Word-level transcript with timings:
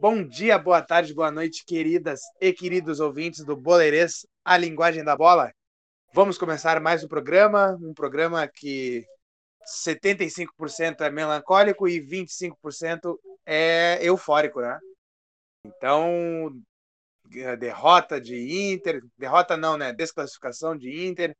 Bom 0.00 0.26
dia, 0.26 0.58
boa 0.58 0.80
tarde, 0.80 1.12
boa 1.12 1.30
noite, 1.30 1.62
queridas 1.66 2.20
e 2.40 2.50
queridos 2.54 3.00
ouvintes 3.00 3.44
do 3.44 3.54
Boleirês, 3.54 4.26
a 4.42 4.56
linguagem 4.56 5.04
da 5.04 5.14
bola. 5.14 5.52
Vamos 6.14 6.38
começar 6.38 6.80
mais 6.80 7.04
um 7.04 7.08
programa, 7.08 7.76
um 7.82 7.92
programa 7.92 8.48
que 8.48 9.04
75% 9.84 11.02
é 11.02 11.10
melancólico 11.10 11.86
e 11.86 12.00
25% 12.00 13.18
é 13.44 13.98
eufórico, 14.00 14.62
né? 14.62 14.78
Então, 15.66 16.62
derrota 17.58 18.20
de 18.20 18.72
Inter, 18.72 19.02
derrota 19.18 19.56
não, 19.56 19.76
né? 19.76 19.92
Desclassificação 19.92 20.76
de 20.76 21.06
Inter, 21.06 21.36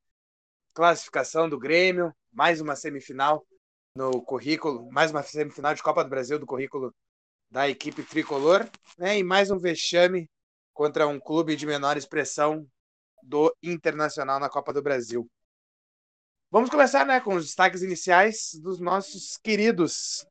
classificação 0.75 1.49
do 1.49 1.59
Grêmio, 1.59 2.13
mais 2.33 2.61
uma 2.61 2.75
semifinal 2.75 3.47
no 3.95 4.21
currículo, 4.23 4.91
mais 4.91 5.11
uma 5.11 5.23
semifinal 5.23 5.75
de 5.75 5.83
Copa 5.83 6.03
do 6.03 6.11
Brasil 6.11 6.39
do 6.39 6.47
currículo 6.47 6.95
da 7.51 7.69
equipe 7.69 8.03
tricolor, 8.03 8.69
né? 8.99 9.19
E 9.19 9.23
mais 9.23 9.51
um 9.51 9.59
vexame 9.59 10.29
contra 10.75 11.07
um 11.07 11.21
clube 11.21 11.55
de 11.55 11.65
menor 11.65 11.97
expressão 11.97 12.67
do 13.23 13.55
Internacional 13.63 14.41
na 14.41 14.49
Copa 14.49 14.73
do 14.73 14.83
Brasil. 14.83 15.29
Vamos 16.51 16.71
começar, 16.71 17.05
né, 17.05 17.21
com 17.21 17.35
os 17.35 17.45
destaques 17.47 17.83
iniciais 17.83 18.51
dos 18.63 18.79
nossos 18.79 19.37
queridos 19.37 20.27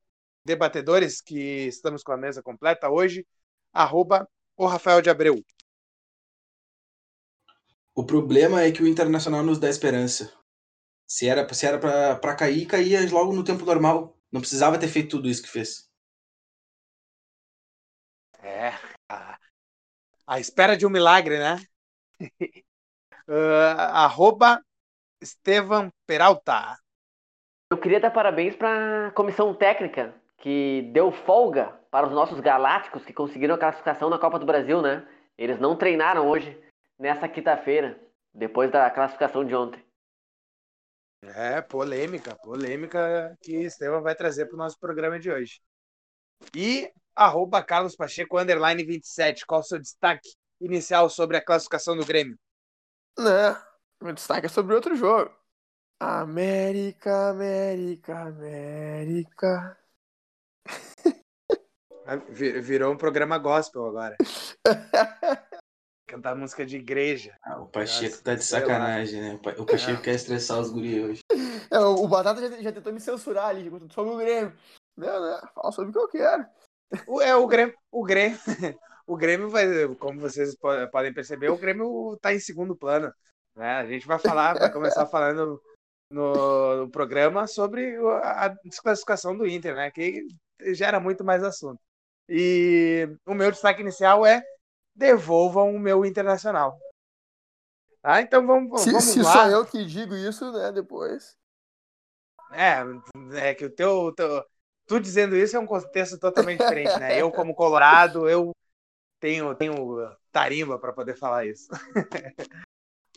debatedores 0.45 1.21
que 1.21 1.67
estamos 1.67 2.03
com 2.03 2.11
a 2.11 2.17
mesa 2.17 2.41
completa 2.41 2.89
hoje. 2.89 3.25
Arroba 3.75 4.25
o 4.55 4.65
Rafael 4.65 5.01
de 5.01 5.09
Abreu. 5.09 5.43
O 7.93 8.05
problema 8.05 8.61
é 8.61 8.71
que 8.71 8.81
o 8.81 8.87
Internacional 8.87 9.43
nos 9.43 9.59
dá 9.59 9.69
esperança. 9.69 10.33
Se 11.05 11.27
era, 11.27 11.53
se 11.53 11.65
era 11.65 11.77
para 11.77 12.35
cair, 12.35 12.65
caía 12.65 12.99
logo 13.11 13.33
no 13.33 13.43
tempo 13.43 13.65
normal. 13.65 14.17
Não 14.31 14.39
precisava 14.39 14.79
ter 14.79 14.87
feito 14.87 15.17
tudo 15.17 15.27
isso 15.27 15.43
que 15.43 15.49
fez. 15.49 15.89
É, 18.39 18.69
a, 19.09 19.37
a 20.25 20.39
espera 20.39 20.77
de 20.77 20.85
um 20.85 20.89
milagre, 20.89 21.37
né? 21.37 21.57
uh, 23.27 23.33
arroba 23.91 24.63
Estevam 25.21 25.91
Peralta. 26.07 26.77
Eu 27.71 27.77
queria 27.77 27.99
dar 27.99 28.11
parabéns 28.11 28.55
para 28.55 29.07
a 29.07 29.11
comissão 29.11 29.53
técnica 29.53 30.13
que 30.37 30.89
deu 30.93 31.11
folga 31.11 31.77
para 31.95 32.07
os 32.07 32.13
nossos 32.13 32.41
galácticos 32.41 33.05
que 33.05 33.13
conseguiram 33.13 33.55
a 33.55 33.57
classificação 33.57 34.09
na 34.09 34.19
Copa 34.19 34.37
do 34.37 34.45
Brasil, 34.45 34.81
né? 34.81 35.07
Eles 35.37 35.57
não 35.61 35.77
treinaram 35.77 36.27
hoje, 36.27 36.61
nessa 36.99 37.25
quinta-feira, 37.25 37.97
depois 38.33 38.69
da 38.69 38.91
classificação 38.91 39.45
de 39.45 39.55
ontem. 39.55 39.81
É, 41.23 41.61
polêmica, 41.61 42.35
polêmica 42.43 43.33
que 43.41 43.63
Estevam 43.63 44.01
vai 44.01 44.13
trazer 44.13 44.45
para 44.47 44.55
o 44.55 44.57
nosso 44.57 44.77
programa 44.77 45.17
de 45.17 45.31
hoje. 45.31 45.61
E 46.53 46.91
arroba 47.15 47.63
Carlos 47.63 47.95
Pacheco, 47.95 48.37
underline 48.37 48.83
27. 48.83 49.45
Qual 49.45 49.61
o 49.61 49.63
seu 49.63 49.79
destaque 49.79 50.35
inicial 50.59 51.09
sobre 51.09 51.37
a 51.37 51.45
classificação 51.45 51.95
do 51.95 52.05
Grêmio? 52.05 52.37
Né, 53.17 53.55
meu 54.01 54.11
destaque 54.11 54.47
é 54.47 54.49
sobre 54.49 54.75
outro 54.75 54.97
jogo. 54.97 55.33
América, 56.01 57.29
América, 57.29 58.19
América. 58.19 59.84
Virou 62.61 62.93
um 62.93 62.97
programa 62.97 63.37
gospel 63.37 63.87
agora. 63.87 64.15
Cantar 66.07 66.35
música 66.35 66.63
de 66.63 66.77
igreja. 66.77 67.35
Ah, 67.41 67.59
o 67.59 67.67
Pacheco 67.67 68.11
Nossa, 68.11 68.23
tá 68.23 68.35
de 68.35 68.43
sacanagem, 68.43 69.21
né? 69.21 69.39
O 69.57 69.65
Pacheco 69.65 69.99
é. 69.99 70.03
quer 70.03 70.15
estressar 70.15 70.59
os 70.59 70.69
guri 70.69 71.03
hoje. 71.03 71.21
É, 71.71 71.79
o 71.79 72.07
Batata 72.07 72.41
já, 72.41 72.61
já, 72.61 72.71
tentou 72.71 72.93
me 72.93 72.99
censurar 72.99 73.47
ali, 73.47 73.71
sobre 73.91 74.13
o 74.13 74.17
Grêmio. 74.17 74.53
Não, 74.95 75.19
não, 75.19 75.41
fala 75.53 75.71
sobre 75.71 75.89
o 75.89 75.93
que 75.93 75.99
eu 75.99 76.07
quero. 76.07 76.45
O, 77.07 77.21
é, 77.21 77.35
o 77.35 77.47
Grêmio, 77.47 77.75
o 77.91 78.03
Grêmio, 78.03 78.37
o 79.07 79.17
Grêmio 79.17 79.49
vai, 79.49 79.65
como 79.95 80.19
vocês 80.19 80.55
podem 80.91 81.11
perceber, 81.11 81.49
o 81.49 81.57
Grêmio 81.57 82.13
está 82.13 82.31
em 82.31 82.39
segundo 82.39 82.75
plano. 82.75 83.11
Né? 83.55 83.71
A 83.77 83.85
gente 83.87 84.05
vai 84.05 84.19
falar, 84.19 84.59
vai 84.59 84.71
começar 84.71 85.07
falando 85.07 85.59
no, 86.11 86.75
no, 86.83 86.89
programa 86.91 87.47
sobre 87.47 87.97
a 88.21 88.49
desclassificação 88.63 89.35
do 89.35 89.47
Inter, 89.47 89.75
né? 89.75 89.89
Que 89.89 90.27
gera 90.73 90.99
muito 90.99 91.23
mais 91.23 91.43
assunto. 91.43 91.81
E 92.27 93.07
o 93.25 93.33
meu 93.33 93.51
destaque 93.51 93.81
inicial 93.81 94.25
é 94.25 94.43
devolvam 94.95 95.75
o 95.75 95.79
meu 95.79 96.05
internacional. 96.05 96.79
Tá? 98.01 98.21
Então 98.21 98.45
vamos, 98.45 98.81
se, 98.81 98.91
vamos 98.91 99.03
se 99.03 99.21
lá. 99.21 99.31
Se 99.31 99.37
sou 99.37 99.49
eu 99.49 99.65
que 99.65 99.85
digo 99.85 100.15
isso, 100.15 100.51
né? 100.51 100.71
Depois. 100.71 101.37
É, 102.51 102.83
é 103.49 103.53
que 103.53 103.65
o 103.65 103.69
teu, 103.69 104.13
teu 104.13 104.43
tu 104.85 104.99
dizendo 104.99 105.35
isso 105.35 105.57
é 105.57 105.59
um 105.59 105.65
contexto 105.65 106.17
totalmente 106.17 106.59
diferente, 106.59 106.97
né? 106.99 107.19
Eu, 107.19 107.31
como 107.31 107.55
colorado, 107.55 108.29
eu 108.29 108.51
tenho, 109.19 109.53
tenho 109.55 110.15
tarimba 110.31 110.79
para 110.79 110.93
poder 110.93 111.17
falar 111.17 111.45
isso. 111.45 111.67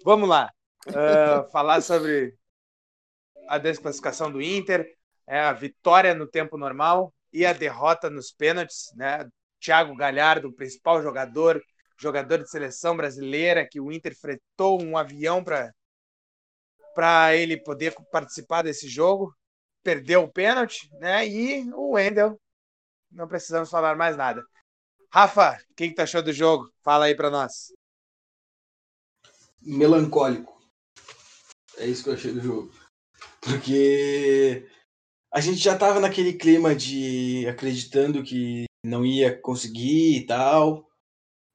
Vamos 0.05 0.29
lá. 0.29 0.51
Uh, 0.87 1.51
falar 1.51 1.83
sobre 1.83 2.35
a 3.49 3.59
desclassificação 3.59 4.31
do 4.31 4.41
Inter, 4.41 4.97
é, 5.27 5.41
a 5.41 5.53
vitória 5.53 6.15
no 6.15 6.27
tempo 6.27 6.57
normal 6.57 7.13
e 7.33 7.45
a 7.47 7.53
derrota 7.53 8.09
nos 8.11 8.33
pênaltis, 8.33 8.93
né? 8.97 9.29
Thiago 9.61 9.95
Galhardo, 9.97 10.53
principal 10.53 11.03
jogador, 11.03 11.61
jogador 11.99 12.39
de 12.39 12.51
seleção 12.51 12.97
brasileira, 12.97 13.67
que 13.69 13.81
o 13.81 13.91
Inter 13.91 14.17
fretou 14.19 14.83
um 14.83 14.97
avião 14.97 15.43
para 15.43 15.73
para 16.95 17.37
ele 17.37 17.57
poder 17.57 17.95
participar 18.11 18.63
desse 18.63 18.89
jogo 18.89 19.33
perdeu 19.89 20.25
o 20.25 20.31
pênalti, 20.31 20.91
né? 21.01 21.27
E 21.27 21.65
o 21.73 21.93
Wendel, 21.93 22.39
não 23.11 23.27
precisamos 23.27 23.71
falar 23.71 23.97
mais 23.97 24.19
nada. 24.19 24.45
Rafa, 25.11 25.59
o 25.71 25.75
que, 25.75 25.95
achou 25.99 26.23
do 26.23 26.31
jogo? 26.31 26.71
Fala 26.83 27.07
aí 27.07 27.15
para 27.15 27.31
nós. 27.31 27.73
Melancólico. 29.63 30.61
É 31.79 31.87
isso 31.87 32.05
que 32.05 32.11
eu 32.11 32.15
achei 32.15 32.33
do 32.33 32.41
jogo. 32.41 32.71
Porque 33.41 34.69
a 35.33 35.41
gente 35.41 35.59
já 35.59 35.77
tava 35.77 36.01
naquele 36.01 36.33
clima 36.33 36.75
de 36.75 37.47
acreditando 37.49 38.23
que 38.23 38.65
não 38.85 39.05
ia 39.05 39.37
conseguir 39.37 40.17
e 40.17 40.27
tal, 40.27 40.89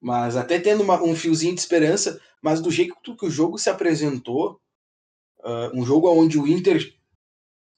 mas 0.02 0.36
até 0.36 0.60
tendo 0.60 0.84
uma, 0.84 1.02
um 1.02 1.16
fiozinho 1.16 1.56
de 1.56 1.62
esperança, 1.62 2.20
mas 2.42 2.62
do 2.62 2.70
jeito 2.70 3.16
que 3.16 3.26
o 3.26 3.32
jogo 3.32 3.58
se 3.58 3.70
apresentou, 3.70 4.60
uh, 5.40 5.72
um 5.74 5.86
jogo 5.86 6.10
onde 6.12 6.38
o 6.38 6.48
Inter 6.48 6.94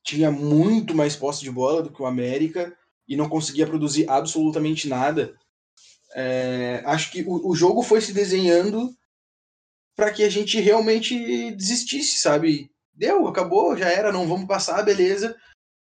tinha 0.04 0.30
muito 0.30 0.96
mais 0.96 1.16
posse 1.16 1.42
de 1.42 1.52
bola 1.52 1.82
do 1.82 1.92
que 1.92 2.02
o 2.02 2.06
América 2.06 2.76
e 3.08 3.16
não 3.16 3.30
conseguia 3.30 3.68
produzir 3.68 4.10
absolutamente 4.10 4.88
nada. 4.88 5.36
É, 6.16 6.82
acho 6.86 7.12
que 7.12 7.24
o, 7.24 7.50
o, 7.50 7.56
jogo 7.56 7.84
foi 7.84 8.00
se 8.00 8.14
desenhando 8.14 8.96
para 9.96 10.12
que 10.12 10.24
a 10.24 10.30
gente 10.30 10.60
realmente 10.60 11.52
desistisse, 11.52 12.20
sabe? 12.20 12.72
Deu, 12.94 13.28
acabou, 13.28 13.76
já 13.76 13.90
era, 13.90 14.12
não 14.12 14.28
vamos 14.28 14.48
passar, 14.48 14.82
beleza. 14.84 15.36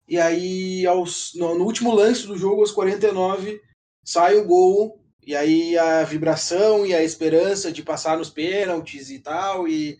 E 0.08 0.19
aí, 0.19 0.86
aos, 0.86 1.34
no, 1.36 1.58
no 1.58 1.66
último 1.66 1.94
lance 1.94 2.28
do 2.28 2.38
jogo, 2.38 2.62
aos 2.62 2.72
49, 2.72 3.62
sai 4.03 4.36
o 4.36 4.46
gol, 4.46 5.02
e 5.25 5.36
aí 5.36 5.78
a 5.78 6.03
vibração 6.03 6.86
e 6.86 6.94
a 6.94 7.03
esperança 7.03 7.72
de 7.72 7.81
passar 7.81 8.18
nos 8.18 8.30
pênaltis 8.30 9.09
e 9.09 9.19
tal, 9.19 9.68
e 9.68 9.97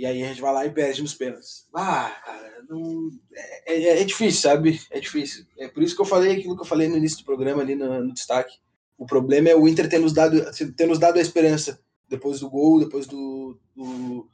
e 0.00 0.06
aí 0.06 0.22
a 0.22 0.28
gente 0.28 0.40
vai 0.40 0.52
lá 0.52 0.64
e 0.64 0.70
perde 0.70 1.02
nos 1.02 1.12
pênaltis. 1.12 1.66
Ah, 1.74 2.10
cara, 2.24 2.64
não... 2.66 3.10
é, 3.34 3.74
é, 3.74 4.00
é, 4.00 4.04
difícil, 4.04 4.40
sabe? 4.40 4.80
É 4.90 4.98
difícil. 4.98 5.44
É 5.58 5.68
por 5.68 5.82
isso 5.82 5.94
que 5.94 6.00
eu 6.00 6.06
falei 6.06 6.32
aquilo 6.32 6.56
que 6.56 6.62
eu 6.62 6.66
falei 6.66 6.88
no 6.88 6.96
início 6.96 7.18
do 7.18 7.24
programa 7.24 7.60
ali 7.60 7.74
no, 7.74 8.04
no 8.04 8.14
destaque. 8.14 8.58
O 8.96 9.04
problema 9.04 9.50
é 9.50 9.54
o 9.54 9.68
Inter 9.68 9.90
ter 9.90 9.98
nos 9.98 10.14
dado, 10.14 10.40
ter 10.74 10.86
nos 10.86 10.98
dado 10.98 11.18
a 11.18 11.20
esperança 11.20 11.78
depois 12.08 12.40
do 12.40 12.48
gol, 12.48 12.80
depois 12.80 13.06
do. 13.06 13.58
do 13.76 14.26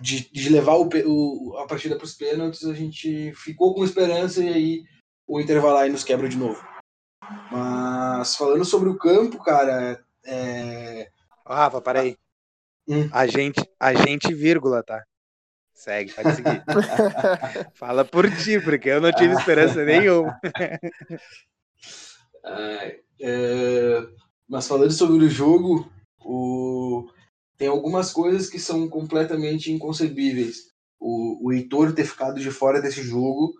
de, 0.00 0.30
de 0.30 0.48
levar 0.48 0.76
o, 0.76 0.88
o, 1.06 1.56
a 1.58 1.66
partida 1.66 1.96
para 1.96 2.04
os 2.04 2.14
pênaltis, 2.14 2.64
a 2.64 2.74
gente 2.74 3.32
ficou 3.34 3.74
com 3.74 3.84
esperança 3.84 4.42
e 4.42 4.48
aí 4.48 4.84
o 5.26 5.40
Inter 5.40 5.60
vai 5.60 5.72
lá 5.72 5.86
e 5.86 5.90
nos 5.90 6.04
quebra 6.04 6.28
de 6.28 6.36
novo. 6.36 6.64
Mas 7.50 8.36
falando 8.36 8.64
sobre 8.64 8.88
o 8.88 8.96
campo, 8.96 9.42
cara. 9.42 10.00
É... 10.24 11.10
Rafa, 11.46 11.80
peraí. 11.80 12.16
Hum. 12.88 13.08
Agente, 13.12 13.60
agente, 13.80 14.32
vírgula, 14.32 14.82
tá? 14.82 15.04
Segue, 15.74 16.12
pode 16.12 16.36
seguir. 16.36 16.64
Fala 17.74 18.04
por 18.04 18.30
ti, 18.30 18.60
porque 18.60 18.88
eu 18.88 19.00
não 19.00 19.12
tive 19.12 19.34
esperança 19.34 19.84
nenhuma. 19.84 20.38
é, 23.20 24.06
mas 24.48 24.66
falando 24.66 24.92
sobre 24.92 25.24
o 25.24 25.28
jogo, 25.28 25.90
o, 26.24 27.08
tem 27.56 27.68
algumas 27.68 28.12
coisas 28.12 28.48
que 28.48 28.58
são 28.58 28.88
completamente 28.88 29.72
inconcebíveis. 29.72 30.72
O, 30.98 31.46
o 31.46 31.52
Heitor 31.52 31.92
ter 31.92 32.04
ficado 32.04 32.40
de 32.40 32.50
fora 32.50 32.80
desse 32.80 33.02
jogo 33.02 33.54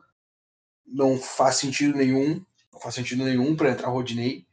não 0.86 1.18
faz 1.18 1.56
sentido 1.56 1.96
nenhum. 1.96 2.44
Não 2.72 2.80
faz 2.80 2.94
sentido 2.94 3.24
nenhum 3.24 3.56
para 3.56 3.70
entrar 3.70 3.90
o 3.90 3.92
Rodinei. 3.92 4.46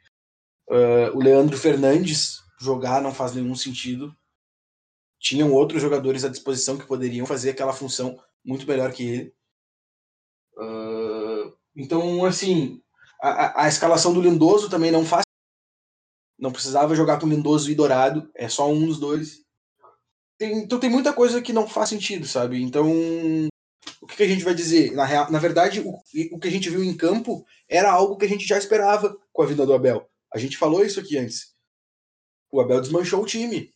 Uh, 0.69 1.16
o 1.16 1.22
Leandro 1.22 1.57
Fernandes 1.57 2.42
jogar 2.60 3.01
não 3.01 3.13
faz 3.13 3.34
nenhum 3.34 3.56
sentido. 3.56 4.16
Tinham 5.19 5.51
outros 5.51 5.81
jogadores 5.81 6.24
à 6.24 6.30
disposição 6.30 6.78
que 6.78 6.88
poderiam 6.88 7.25
fazer 7.25 7.51
aquela 7.51 7.74
função 7.74 8.19
muito 8.44 8.68
melhor 8.68 8.92
que 8.92 9.04
ele. 9.04 9.36
Uh, 10.57 11.54
então, 11.75 12.25
assim, 12.25 12.81
a, 13.22 13.63
a, 13.63 13.68
escalação 13.68 14.13
do 14.13 14.22
Lindoso 14.22 14.69
também 14.69 14.92
não 14.92 15.06
faz. 15.06 15.24
Não 16.38 16.51
precisava 16.51 16.95
jogar 16.95 17.19
com 17.19 17.27
Lindoso 17.27 17.69
e 17.71 17.75
Dourado, 17.75 18.30
é 18.35 18.50
só 18.50 18.69
um 18.69 18.85
dos 18.85 19.00
dois. 19.00 19.44
Tem, 20.38 20.59
então 20.59 20.80
tem 20.80 20.89
muita 20.89 21.13
coisa 21.13 21.41
que 21.41 21.53
não 21.53 21.68
faz 21.68 21.89
sentido, 21.89 22.27
sabe? 22.27 22.62
Então, 22.62 22.91
o 24.01 24.07
que, 24.07 24.18
que 24.18 24.24
a 24.24 24.27
gente 24.27 24.44
vai 24.44 24.53
dizer? 24.53 24.91
Na, 24.91 25.06
real, 25.06 25.31
na 25.31 25.39
verdade, 25.39 25.80
o, 25.80 25.94
o 26.31 26.39
que 26.39 26.47
a 26.47 26.51
gente 26.51 26.69
viu 26.69 26.83
em 26.83 26.95
campo 26.95 27.45
era 27.69 27.91
algo 27.91 28.18
que 28.18 28.25
a 28.25 28.30
gente 28.30 28.45
já 28.45 28.57
esperava 28.57 29.15
com 29.31 29.41
a 29.41 29.45
vida 29.45 29.65
do 29.65 29.74
Abel. 29.74 30.09
A 30.33 30.38
gente 30.38 30.57
falou 30.57 30.83
isso 30.83 31.00
aqui 31.00 31.18
antes. 31.18 31.53
O 32.51 32.59
Abel 32.59 32.81
desmanchou 32.81 33.21
o 33.21 33.25
time. 33.25 33.71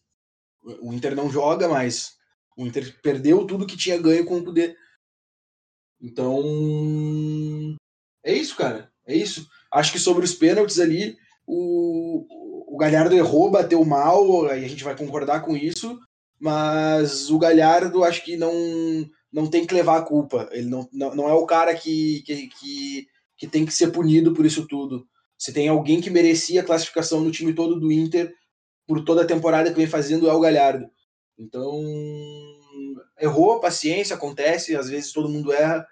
O 0.81 0.91
Inter 0.93 1.15
não 1.15 1.29
joga 1.29 1.67
mais. 1.67 2.15
O 2.57 2.65
Inter 2.65 2.99
perdeu 3.01 3.45
tudo 3.45 3.67
que 3.67 3.77
tinha 3.77 4.01
ganho 4.01 4.25
com 4.25 4.37
o 4.37 4.43
poder. 4.43 4.75
Então. 6.01 6.43
É 8.23 8.33
isso, 8.33 8.55
cara. 8.55 8.91
É 9.05 9.15
isso. 9.15 9.47
Acho 9.71 9.91
que 9.91 9.99
sobre 9.99 10.25
os 10.25 10.33
pênaltis 10.33 10.79
ali, 10.79 11.15
o, 11.45 12.25
o 12.77 12.79
Galhardo 12.79 13.15
errou, 13.15 13.49
bateu 13.49 13.83
mal, 13.83 14.45
aí 14.45 14.63
a 14.63 14.67
gente 14.67 14.83
vai 14.83 14.95
concordar 14.95 15.41
com 15.41 15.57
isso. 15.57 15.99
Mas 16.39 17.27
o 17.31 17.39
Galhardo 17.39 18.03
acho 18.03 18.23
que 18.23 18.37
não, 18.37 18.53
não 19.33 19.47
tem 19.47 19.65
que 19.65 19.73
levar 19.73 19.97
a 19.97 20.03
culpa. 20.03 20.47
Ele 20.51 20.67
não, 20.67 20.87
não, 20.93 21.15
não 21.15 21.27
é 21.27 21.33
o 21.33 21.47
cara 21.47 21.73
que, 21.73 22.21
que, 22.21 22.47
que, 22.47 23.07
que 23.35 23.47
tem 23.47 23.65
que 23.65 23.73
ser 23.73 23.87
punido 23.87 24.31
por 24.31 24.45
isso 24.45 24.67
tudo. 24.67 25.07
Se 25.35 25.51
tem 25.51 25.67
alguém 25.67 25.99
que 25.99 26.11
merecia 26.11 26.61
a 26.61 26.63
classificação 26.63 27.19
no 27.19 27.31
time 27.31 27.51
todo 27.51 27.79
do 27.79 27.91
Inter 27.91 28.31
por 28.85 29.03
toda 29.03 29.23
a 29.23 29.27
temporada 29.27 29.71
que 29.71 29.77
vem 29.77 29.87
fazendo 29.87 30.29
é 30.29 30.33
o 30.33 30.39
Galhardo. 30.39 30.87
Então, 31.35 31.83
errou, 33.19 33.59
paciência, 33.59 34.15
acontece, 34.15 34.75
às 34.75 34.87
vezes 34.87 35.11
todo 35.11 35.29
mundo 35.29 35.51
erra, 35.51 35.83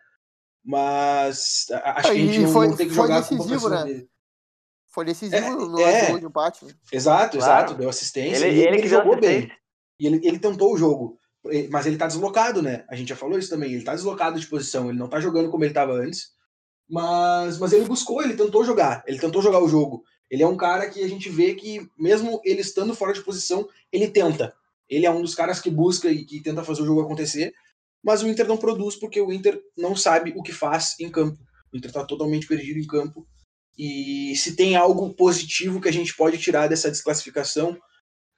mas 0.63 1.65
acho 1.71 2.11
que 2.11 2.17
a 2.17 2.19
gente 2.19 2.39
não, 2.41 2.53
foi, 2.53 2.67
não 2.67 2.77
tem 2.77 2.87
que 2.87 2.93
foi 2.93 3.07
jogar 3.07 3.21
decisivo, 3.21 3.69
né? 3.69 3.83
dele. 3.85 4.09
Foi 4.95 5.03
decisivo 5.03 5.35
É, 5.35 5.49
no 5.51 5.79
é. 5.79 6.07
jogo 6.07 6.19
de 6.21 6.25
empate. 6.25 6.63
né? 6.65 6.71
Exato, 6.89 7.37
Claro. 7.37 7.53
exato, 7.65 7.73
deu 7.75 7.89
assistência. 7.89 8.45
Ele, 8.47 8.57
e 8.57 8.61
ele 8.65 8.77
ele 8.77 8.87
jogou 8.87 9.19
bem. 9.19 9.51
E 9.99 10.07
ele, 10.07 10.21
ele 10.25 10.39
tentou 10.39 10.73
o 10.73 10.77
jogo. 10.77 11.19
Mas 11.69 11.85
ele 11.85 11.97
tá 11.97 12.07
deslocado, 12.07 12.61
né? 12.61 12.85
A 12.89 12.95
gente 12.95 13.09
já 13.09 13.15
falou 13.15 13.37
isso 13.37 13.49
também. 13.49 13.73
Ele 13.73 13.83
tá 13.83 13.93
deslocado 13.93 14.39
de 14.39 14.47
posição. 14.47 14.89
Ele 14.89 14.97
não 14.97 15.09
tá 15.09 15.19
jogando 15.19 15.51
como 15.51 15.63
ele 15.65 15.73
tava 15.73 15.91
antes. 15.91 16.29
Mas, 16.89 17.59
mas 17.59 17.73
ele 17.73 17.85
buscou, 17.85 18.23
ele 18.23 18.35
tentou 18.35 18.63
jogar. 18.63 19.03
Ele 19.05 19.19
tentou 19.19 19.41
jogar 19.41 19.59
o 19.61 19.67
jogo. 19.67 20.03
Ele 20.31 20.41
é 20.41 20.47
um 20.47 20.57
cara 20.57 20.89
que 20.89 21.03
a 21.03 21.07
gente 21.07 21.29
vê 21.29 21.53
que, 21.53 21.87
mesmo 21.99 22.41
ele 22.43 22.61
estando 22.61 22.95
fora 22.95 23.13
de 23.13 23.21
posição, 23.21 23.67
ele 23.91 24.07
tenta. 24.07 24.55
Ele 24.89 25.05
é 25.05 25.11
um 25.11 25.21
dos 25.21 25.35
caras 25.35 25.59
que 25.59 25.69
busca 25.69 26.09
e 26.09 26.23
que 26.23 26.41
tenta 26.41 26.63
fazer 26.63 26.81
o 26.81 26.85
jogo 26.85 27.01
acontecer. 27.01 27.53
Mas 28.03 28.23
o 28.23 28.27
Inter 28.27 28.47
não 28.47 28.57
produz 28.57 28.95
porque 28.95 29.19
o 29.19 29.31
Inter 29.31 29.59
não 29.77 29.95
sabe 29.95 30.33
o 30.37 30.41
que 30.41 30.53
faz 30.53 30.95
em 30.99 31.09
campo. 31.11 31.37
O 31.73 31.77
Inter 31.77 31.91
tá 31.91 32.03
totalmente 32.05 32.47
perdido 32.47 32.79
em 32.79 32.87
campo. 32.87 33.27
E 33.77 34.35
se 34.35 34.55
tem 34.55 34.75
algo 34.75 35.13
positivo 35.13 35.81
que 35.81 35.89
a 35.89 35.93
gente 35.93 36.15
pode 36.15 36.37
tirar 36.37 36.67
dessa 36.67 36.89
desclassificação, 36.89 37.77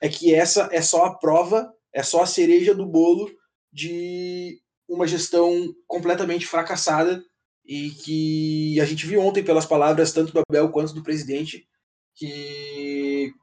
é 0.01 0.09
que 0.09 0.33
essa 0.33 0.69
é 0.71 0.81
só 0.81 1.05
a 1.05 1.17
prova, 1.17 1.71
é 1.93 2.01
só 2.03 2.23
a 2.23 2.27
cereja 2.27 2.73
do 2.73 2.85
bolo 2.85 3.29
de 3.71 4.59
uma 4.87 5.07
gestão 5.07 5.73
completamente 5.85 6.45
fracassada 6.45 7.23
e 7.65 7.91
que 7.91 8.79
a 8.79 8.85
gente 8.85 9.05
viu 9.05 9.21
ontem 9.21 9.43
pelas 9.43 9.65
palavras 9.65 10.13
tanto 10.13 10.31
do 10.31 10.41
Abel 10.47 10.71
quanto 10.71 10.93
do 10.93 11.03
presidente 11.03 11.67
que, 12.15 13.33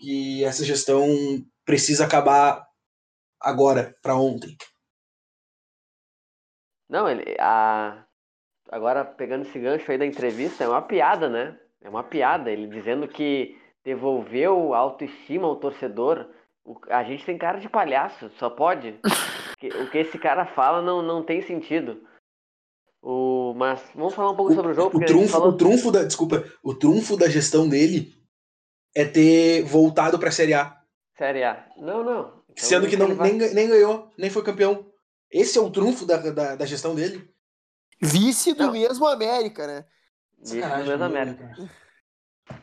que 0.00 0.44
essa 0.44 0.64
gestão 0.64 1.06
precisa 1.64 2.04
acabar 2.04 2.66
agora, 3.40 3.96
para 4.02 4.16
ontem. 4.16 4.56
Não, 6.88 7.08
ele. 7.08 7.36
A... 7.38 8.07
Agora, 8.70 9.04
pegando 9.04 9.42
esse 9.46 9.58
gancho 9.58 9.90
aí 9.90 9.98
da 9.98 10.06
entrevista, 10.06 10.64
é 10.64 10.68
uma 10.68 10.82
piada, 10.82 11.28
né? 11.28 11.58
É 11.82 11.88
uma 11.88 12.02
piada. 12.04 12.50
Ele 12.50 12.66
dizendo 12.66 13.08
que 13.08 13.56
devolveu 13.84 14.74
a 14.74 14.78
autoestima 14.78 15.46
ao 15.46 15.56
torcedor. 15.56 16.28
O- 16.64 16.78
A 16.90 17.02
gente 17.04 17.24
tem 17.24 17.38
cara 17.38 17.58
de 17.58 17.68
palhaço, 17.68 18.30
só 18.38 18.50
pode. 18.50 18.98
Que- 19.58 19.68
O 19.68 19.90
que 19.90 19.98
esse 19.98 20.16
cara 20.18 20.46
fala 20.46 20.80
não, 20.80 21.02
não 21.02 21.24
tem 21.24 21.42
sentido. 21.42 22.00
O... 23.02 23.54
Mas 23.56 23.82
vamos 23.94 24.14
falar 24.14 24.30
um 24.30 24.36
pouco 24.36 24.54
sobre 24.54 24.70
o 24.70 24.74
jogo, 24.74 24.96
O 24.96 25.04
trunfo, 25.04 25.28
falou. 25.28 25.48
o 25.48 25.56
trunfo 25.56 25.90
da, 25.90 26.04
desculpa, 26.04 26.44
o 26.62 26.74
trunfo 26.74 27.16
da 27.16 27.28
gestão 27.28 27.68
dele 27.68 28.12
é 28.94 29.04
ter 29.04 29.62
voltado 29.64 30.16
para 30.18 30.28
a 30.28 30.32
Série 30.32 30.54
A, 30.54 30.76
Série 31.16 31.42
A. 31.42 31.66
Não, 31.76 32.04
não. 32.04 32.38
Então, 32.50 32.54
sendo 32.68 32.86
que 32.88 32.96
não, 32.96 33.08
nem, 33.08 33.34
nem 33.36 33.68
ganhou, 33.68 34.10
nem 34.16 34.30
foi 34.30 34.42
campeão. 34.44 34.86
Esse 35.30 35.58
é 35.58 35.60
o 35.60 35.70
trunfo 35.70 36.06
da, 36.06 36.16
da, 36.18 36.54
da 36.56 36.64
gestão 36.66 36.94
dele. 36.94 37.28
Vice 38.00 38.54
do 38.54 38.66
Não. 38.66 38.72
mesmo 38.72 39.06
América, 39.06 39.66
né? 39.66 39.84
No 40.38 40.46
Sacanagem, 40.46 40.86
mesmo 40.88 40.98
né, 41.08 41.20
América. 41.22 41.70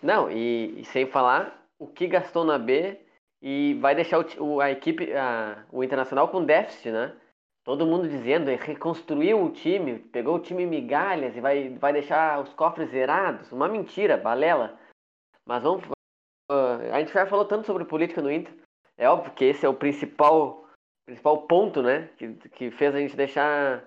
Não, 0.02 0.32
e, 0.32 0.80
e 0.82 0.86
sem 0.86 1.06
falar 1.06 1.66
o 1.78 1.88
que 1.88 2.08
gastou 2.08 2.44
na 2.46 2.58
B 2.58 3.00
e 3.42 3.74
vai 3.82 3.94
deixar 3.94 4.20
o, 4.20 4.44
o- 4.56 4.62
a 4.62 4.72
equipe, 4.72 5.12
a- 5.14 5.66
o 5.72 5.84
Internacional 5.84 6.30
com 6.30 6.44
déficit, 6.44 6.92
né? 6.92 7.16
Todo 7.64 7.86
mundo 7.86 8.08
dizendo, 8.08 8.50
"Ele 8.50 8.62
reconstruiu 8.62 9.44
o 9.44 9.52
time, 9.52 10.00
pegou 10.00 10.36
o 10.36 10.40
time 10.40 10.64
em 10.64 10.68
migalhas 10.68 11.36
e 11.36 11.42
vai, 11.42 11.70
vai 11.70 11.92
deixar 11.94 12.40
os 12.42 12.54
cofres 12.54 12.90
zerados. 12.92 13.52
Uma 13.52 13.68
mentira, 13.68 14.18
balela. 14.18 14.80
Mas 15.46 15.64
vamos. 15.64 15.84
ah, 16.50 16.78
a 16.94 17.00
gente 17.00 17.12
já 17.12 17.26
falou 17.26 17.46
tanto 17.46 17.66
sobre 17.66 17.84
política 17.86 18.22
no 18.22 18.32
Inter. 18.32 18.54
É 18.98 19.10
óbvio 19.10 19.34
que 19.34 19.46
esse 19.46 19.66
é 19.66 19.70
o 19.70 19.74
principal, 19.74 20.66
principal 21.06 21.42
ponto, 21.48 21.82
né? 21.82 22.08
Que, 22.18 22.34
que 22.50 22.72
fez 22.72 22.96
a 22.96 23.00
gente 23.00 23.16
deixar 23.16 23.84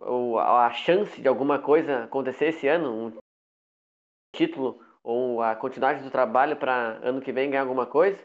o- 0.00 0.38
a 0.38 0.70
chance 0.70 1.20
de 1.20 1.28
alguma 1.28 1.58
coisa 1.58 2.04
acontecer 2.04 2.46
esse 2.46 2.68
ano, 2.68 3.06
um 3.06 3.12
título 4.34 4.80
ou 5.02 5.40
a 5.40 5.54
continuidade 5.54 6.02
do 6.02 6.10
trabalho 6.10 6.56
para 6.56 6.98
ano 7.02 7.20
que 7.20 7.32
vem 7.32 7.50
ganhar 7.50 7.62
alguma 7.62 7.86
coisa, 7.86 8.18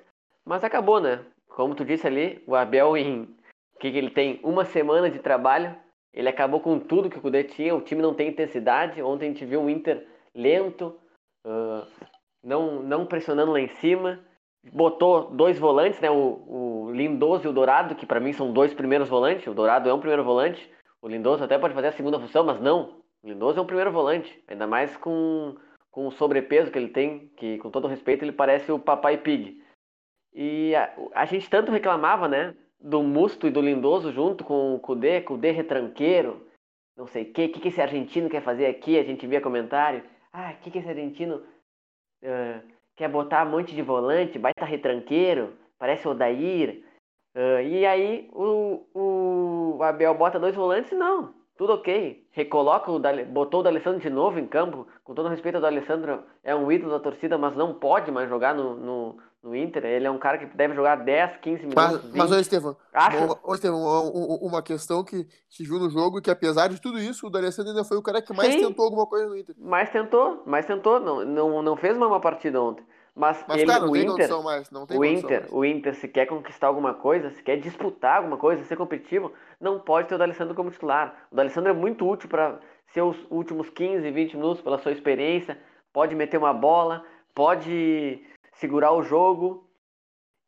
mas 0.45 0.63
acabou, 0.63 1.00
né? 1.00 1.23
Como 1.47 1.75
tu 1.75 1.85
disse 1.85 2.07
ali, 2.07 2.44
o 2.47 2.56
Abel 2.56 2.97
em 2.97 3.35
que, 3.79 3.88
ele 3.88 4.09
tem 4.09 4.39
uma 4.44 4.65
semana 4.65 5.09
de 5.09 5.19
trabalho, 5.19 5.75
ele 6.13 6.29
acabou 6.29 6.59
com 6.59 6.79
tudo 6.79 7.09
que 7.09 7.18
o 7.18 7.21
Cudê 7.21 7.44
tinha, 7.44 7.75
o 7.75 7.81
time 7.81 8.01
não 8.01 8.13
tem 8.13 8.29
intensidade. 8.29 9.01
Ontem 9.01 9.25
a 9.25 9.27
gente 9.29 9.45
viu 9.45 9.63
o 9.63 9.69
Inter 9.69 10.07
lento, 10.35 11.00
ah, 11.45 11.88
não, 12.44 12.81
não 12.83 13.06
pressionando 13.06 13.51
lá 13.51 13.59
em 13.59 13.68
cima. 13.68 14.19
Botou 14.71 15.31
dois 15.31 15.57
volantes, 15.57 15.99
né? 15.99 16.11
O, 16.11 16.85
o 16.87 16.92
Lindoso 16.92 17.45
e 17.45 17.47
o 17.47 17.54
Dourado, 17.54 17.95
que 17.95 18.06
para 18.06 18.19
mim 18.19 18.33
são 18.33 18.51
dois 18.54 18.73
primeiros 18.73 19.09
volantes. 19.09 19.47
O 19.47 19.54
Dourado 19.54 19.90
é 19.90 19.94
um 19.94 19.99
primeiro 19.99 20.23
volante. 20.23 20.69
O 21.01 21.07
Lindoso 21.07 21.43
até 21.43 21.57
pode 21.57 21.73
fazer 21.73 21.87
a 21.87 21.91
segunda 21.91 22.19
função, 22.19 22.43
mas 22.43 22.59
não. 22.61 23.01
O 23.23 23.27
Lindoso 23.27 23.59
é 23.59 23.61
um 23.61 23.65
primeiro 23.65 23.91
volante. 23.91 24.43
Ainda 24.47 24.67
mais 24.67 24.95
com, 24.97 25.55
com 25.89 26.07
o 26.07 26.11
sobrepeso 26.11 26.71
que 26.71 26.77
ele 26.77 26.89
tem, 26.89 27.27
que 27.37 27.57
com 27.57 27.71
todo 27.71 27.87
respeito 27.87 28.23
ele 28.23 28.31
parece 28.31 28.71
o 28.71 28.79
Papai 28.79 29.17
Pig. 29.17 29.61
E 30.33 30.75
a, 30.75 30.93
a 31.15 31.25
gente 31.25 31.49
tanto 31.49 31.71
reclamava, 31.71 32.27
né? 32.27 32.55
Do 32.79 33.03
Musto 33.03 33.47
e 33.47 33.51
do 33.51 33.61
Lindoso 33.61 34.11
junto 34.11 34.43
com 34.43 34.75
o 34.75 34.79
Kudê, 34.79 35.21
Kudê 35.21 35.51
retranqueiro, 35.51 36.47
não 36.95 37.07
sei 37.07 37.23
o 37.23 37.33
que, 37.33 37.45
o 37.45 37.51
que, 37.51 37.67
esse 37.67 37.81
argentino 37.81 38.29
quer 38.29 38.41
fazer 38.41 38.65
aqui? 38.67 38.97
A 38.97 39.03
gente 39.03 39.25
via 39.27 39.41
comentário. 39.41 40.03
Ah, 40.31 40.53
o 40.53 40.63
que, 40.63 40.71
que 40.71 40.79
esse 40.79 40.89
argentino 40.89 41.43
ah, 42.23 42.61
quer 42.95 43.09
botar 43.09 43.45
um 43.45 43.51
monte 43.51 43.73
de 43.73 43.81
volante, 43.81 44.39
baita 44.39 44.65
retranqueiro, 44.65 45.53
parece 45.77 46.07
o 46.07 46.11
Odair. 46.11 46.83
Ah, 47.35 47.61
e 47.61 47.85
aí 47.85 48.30
o, 48.33 49.78
o 49.78 49.83
Abel 49.83 50.14
bota 50.16 50.40
dois 50.40 50.56
volantes, 50.56 50.92
não, 50.97 51.33
tudo 51.57 51.73
ok. 51.73 52.28
Recoloca 52.31 52.92
o 52.92 53.00
Dale- 53.00 53.26
botou 53.26 53.59
o 53.59 53.64
D'Alessandro 53.64 54.00
de 54.02 54.09
novo 54.09 54.40
em 54.40 54.47
campo, 54.47 54.88
com 55.04 55.14
todo 55.14 55.30
respeito 55.30 55.56
ao 55.56 55.61
D'Alessandro, 55.61 56.23
é 56.44 56.56
um 56.56 56.71
ídolo 56.71 56.92
da 56.92 57.00
torcida, 57.00 57.38
mas 57.38 57.56
não 57.56 57.73
pode 57.73 58.11
mais 58.11 58.28
jogar 58.30 58.54
no, 58.54 58.76
no, 58.76 59.18
no 59.44 59.56
Inter. 59.56 59.85
Ele 59.85 60.07
é 60.07 60.11
um 60.11 60.18
cara 60.19 60.38
que 60.38 60.45
deve 60.45 60.76
jogar 60.76 60.95
10, 60.97 61.38
15 61.38 61.57
minutos. 61.68 61.76
Mas, 61.76 62.02
20. 62.04 62.16
mas 62.18 62.31
Estevão, 62.31 62.76
Acho. 62.94 63.18
Ô, 63.18 64.47
uma- 64.47 64.61
questão 64.61 65.04
que 65.04 65.28
se 65.50 65.64
viu 65.64 65.80
no 65.80 65.90
jogo 65.90 66.21
que 66.21 66.30
apesar 66.31 66.68
de 66.68 66.81
tudo 66.81 67.00
isso, 67.00 67.28
o 67.28 67.30
D'Alessandro 67.30 67.71
ainda 67.71 67.83
foi 67.83 67.97
o 67.97 68.02
cara 68.02 68.21
que 68.21 68.33
mais 68.33 68.54
Sim. 68.54 68.61
tentou 68.61 68.85
alguma 68.85 69.06
coisa 69.06 69.28
no 69.28 69.38
Inter. 69.38 69.56
Mas 69.57 69.90
tentou, 69.90 70.44
mas 70.45 70.66
tentou, 70.66 71.00
não, 71.00 71.23
não, 71.26 71.61
não 71.61 71.76
fez 71.78 71.95
uma 71.97 72.09
má 72.09 72.19
partida 72.19 72.61
ontem. 72.61 72.83
Mas, 73.13 73.44
Mas, 73.45 73.61
ele, 73.61 73.71
cara, 73.71 73.85
o 73.85 73.95
Inter, 73.95 74.11
condição 74.11 74.39
o 74.39 74.87
condição 74.87 75.06
Inter, 75.06 75.47
o 75.51 75.65
Inter, 75.65 75.95
se 75.95 76.07
quer 76.07 76.25
conquistar 76.25 76.68
alguma 76.68 76.94
coisa, 76.94 77.30
se 77.30 77.44
quer 77.44 77.57
disputar 77.57 78.18
alguma 78.18 78.37
coisa, 78.37 78.63
ser 78.63 78.77
competitivo, 78.77 79.33
não 79.59 79.80
pode 79.80 80.07
ter 80.07 80.15
o 80.15 80.18
D'Alessandro 80.18 80.56
como 80.56 80.71
titular. 80.71 81.27
O 81.30 81.35
D'Alessandro 81.35 81.69
é 81.69 81.73
muito 81.73 82.07
útil 82.07 82.30
para 82.30 82.59
seus 82.87 83.18
últimos 83.30 83.69
15, 83.69 84.09
20 84.09 84.37
minutos, 84.37 84.63
pela 84.63 84.77
sua 84.77 84.94
experiência, 84.94 85.61
pode 85.91 86.15
meter 86.15 86.37
uma 86.37 86.53
bola, 86.53 87.06
pode 87.35 88.25
segurar 88.53 88.94
o 88.94 89.03
jogo. 89.03 89.69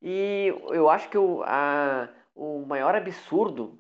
E 0.02 0.54
eu 0.70 0.90
acho 0.90 1.10
que 1.10 1.18
o, 1.18 1.44
a, 1.46 2.10
o 2.34 2.66
maior 2.66 2.96
absurdo, 2.96 3.78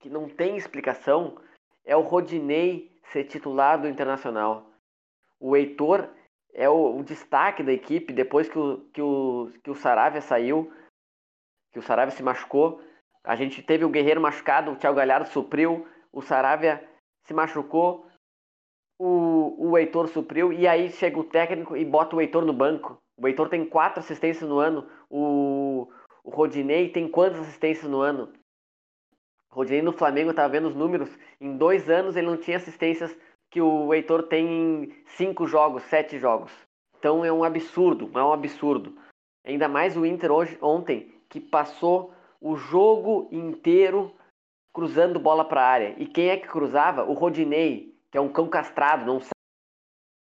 que 0.00 0.10
não 0.10 0.28
tem 0.28 0.56
explicação, 0.56 1.36
é 1.84 1.96
o 1.96 2.02
Rodinei 2.02 2.92
ser 3.10 3.24
titular 3.24 3.80
do 3.80 3.88
Internacional. 3.88 4.70
O 5.40 5.56
Heitor 5.56 6.08
é 6.54 6.68
o, 6.68 6.98
o 6.98 7.04
destaque 7.04 7.62
da 7.62 7.72
equipe 7.72 8.12
depois 8.12 8.48
que 8.48 8.58
o, 8.58 8.78
que 8.92 9.02
o, 9.02 9.50
que 9.62 9.70
o 9.70 9.74
Saravia 9.74 10.20
saiu, 10.20 10.72
que 11.72 11.78
o 11.78 11.82
Saravia 11.82 12.14
se 12.14 12.22
machucou. 12.22 12.82
A 13.24 13.36
gente 13.36 13.62
teve 13.62 13.84
o 13.84 13.90
Guerreiro 13.90 14.20
machucado, 14.20 14.72
o 14.72 14.76
Thiago 14.76 14.96
Galhardo 14.96 15.28
supriu, 15.28 15.86
o 16.12 16.22
Saravia 16.22 16.82
se 17.26 17.34
machucou, 17.34 18.06
o, 18.98 19.70
o 19.70 19.78
Heitor 19.78 20.08
supriu, 20.08 20.52
e 20.52 20.66
aí 20.66 20.90
chega 20.90 21.18
o 21.18 21.24
técnico 21.24 21.76
e 21.76 21.84
bota 21.84 22.16
o 22.16 22.20
Heitor 22.20 22.44
no 22.44 22.52
banco. 22.52 22.98
O 23.18 23.26
Heitor 23.26 23.48
tem 23.48 23.64
quatro 23.64 24.00
assistências 24.00 24.48
no 24.48 24.58
ano, 24.58 24.88
o, 25.10 25.88
o 26.24 26.30
Rodinei 26.30 26.90
tem 26.90 27.08
quantas 27.08 27.40
assistências 27.40 27.90
no 27.90 28.00
ano? 28.00 28.32
O 29.50 29.54
Rodinei 29.54 29.82
no 29.82 29.92
Flamengo, 29.92 30.30
estava 30.30 30.48
vendo 30.48 30.68
os 30.68 30.74
números, 30.74 31.10
em 31.40 31.56
dois 31.56 31.88
anos 31.90 32.16
ele 32.16 32.26
não 32.26 32.36
tinha 32.36 32.56
assistências 32.56 33.14
que 33.50 33.60
o 33.60 33.92
Heitor 33.92 34.24
tem 34.24 34.46
em 34.46 35.04
cinco 35.16 35.46
jogos, 35.46 35.82
sete 35.84 36.18
jogos. 36.18 36.52
Então 36.98 37.24
é 37.24 37.32
um 37.32 37.44
absurdo, 37.44 38.10
é 38.14 38.22
um 38.22 38.32
absurdo. 38.32 38.96
Ainda 39.44 39.68
mais 39.68 39.96
o 39.96 40.04
Inter 40.04 40.30
hoje, 40.30 40.58
ontem, 40.60 41.14
que 41.28 41.40
passou 41.40 42.12
o 42.40 42.56
jogo 42.56 43.28
inteiro 43.32 44.14
cruzando 44.74 45.18
bola 45.18 45.44
para 45.44 45.62
a 45.62 45.68
área. 45.68 45.94
E 45.98 46.06
quem 46.06 46.28
é 46.28 46.36
que 46.36 46.48
cruzava? 46.48 47.04
O 47.04 47.12
Rodinei, 47.12 47.96
que 48.10 48.18
é 48.18 48.20
um 48.20 48.28
cão 48.28 48.48
castrado, 48.48 49.06
não 49.06 49.20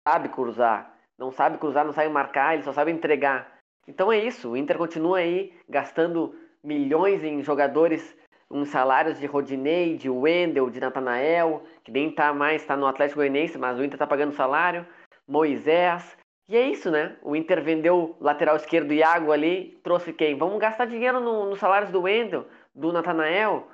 sabe 0.07 0.29
cruzar. 0.29 0.97
Não 1.19 1.31
sabe 1.31 1.59
cruzar, 1.59 1.85
não 1.85 1.93
sabe 1.93 2.09
marcar, 2.09 2.55
ele 2.55 2.63
só 2.63 2.73
sabe 2.73 2.91
entregar. 2.91 3.59
Então 3.87 4.11
é 4.11 4.19
isso, 4.19 4.51
o 4.51 4.57
Inter 4.57 4.79
continua 4.79 5.19
aí 5.19 5.53
gastando 5.69 6.35
milhões 6.63 7.23
em 7.25 7.43
jogadores 7.43 8.17
uns 8.51 8.69
salários 8.69 9.19
de 9.21 9.27
Rodinei, 9.27 9.97
de 9.97 10.11
Wendel, 10.11 10.69
de 10.71 10.81
Natanael, 10.81 11.63
que 11.85 11.93
nem 11.93 12.11
tá 12.11 12.35
mais, 12.35 12.65
tá 12.65 12.77
no 12.77 12.87
Atlético 12.87 13.21
Goianiense, 13.21 13.57
mas 13.57 13.79
o 13.79 13.85
Inter 13.85 13.99
tá 13.99 14.07
pagando 14.07 14.35
salário, 14.35 14.85
Moisés. 15.27 16.17
E 16.49 16.57
é 16.57 16.63
isso, 16.63 16.91
né? 16.91 17.17
O 17.23 17.37
Inter 17.37 17.63
vendeu 17.63 18.17
lateral 18.21 18.57
esquerdo 18.57 18.93
Iago 18.93 19.31
ali, 19.31 19.79
trouxe 19.85 20.13
quem? 20.13 20.37
Vamos 20.37 20.59
gastar 20.59 20.87
dinheiro 20.87 21.21
nos 21.21 21.49
no 21.51 21.57
salários 21.57 21.93
do 21.93 22.03
Wendel, 22.03 22.45
do 22.75 22.93
Natanael. 22.93 23.69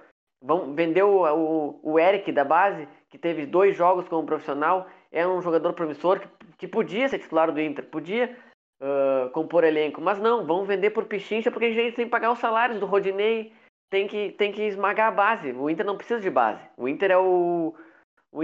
Vendeu 0.74 1.22
o, 1.22 1.80
o, 1.82 1.98
Eric 1.98 2.30
da 2.30 2.44
base, 2.44 2.86
que 3.08 3.16
teve 3.16 3.46
dois 3.46 3.74
jogos 3.74 4.06
como 4.06 4.26
profissional, 4.26 4.86
é 5.10 5.26
um 5.26 5.40
jogador 5.40 5.72
promissor 5.72 6.20
que, 6.20 6.28
que 6.58 6.68
podia 6.68 7.08
ser 7.08 7.18
titular 7.18 7.50
do 7.50 7.58
Inter, 7.58 7.86
podia 7.86 8.36
uh, 8.80 9.30
compor 9.30 9.64
elenco, 9.64 10.00
mas 10.00 10.18
não, 10.18 10.44
vamos 10.44 10.68
vender 10.68 10.90
por 10.90 11.06
pichincha 11.06 11.50
porque 11.50 11.66
a 11.66 11.72
gente 11.72 11.96
tem 11.96 12.04
que 12.04 12.10
pagar 12.10 12.30
os 12.30 12.38
salários 12.38 12.78
do 12.78 12.84
Rodinei, 12.84 13.50
tem 13.90 14.06
que, 14.06 14.32
tem 14.32 14.52
que 14.52 14.62
esmagar 14.62 15.08
a 15.08 15.14
base. 15.14 15.52
O 15.52 15.70
Inter 15.70 15.86
não 15.86 15.96
precisa 15.96 16.20
de 16.20 16.30
base. 16.30 16.62
O 16.76 16.88
Inter 16.88 17.10
é 17.10 17.18
o. 17.18 17.74
O 18.32 18.42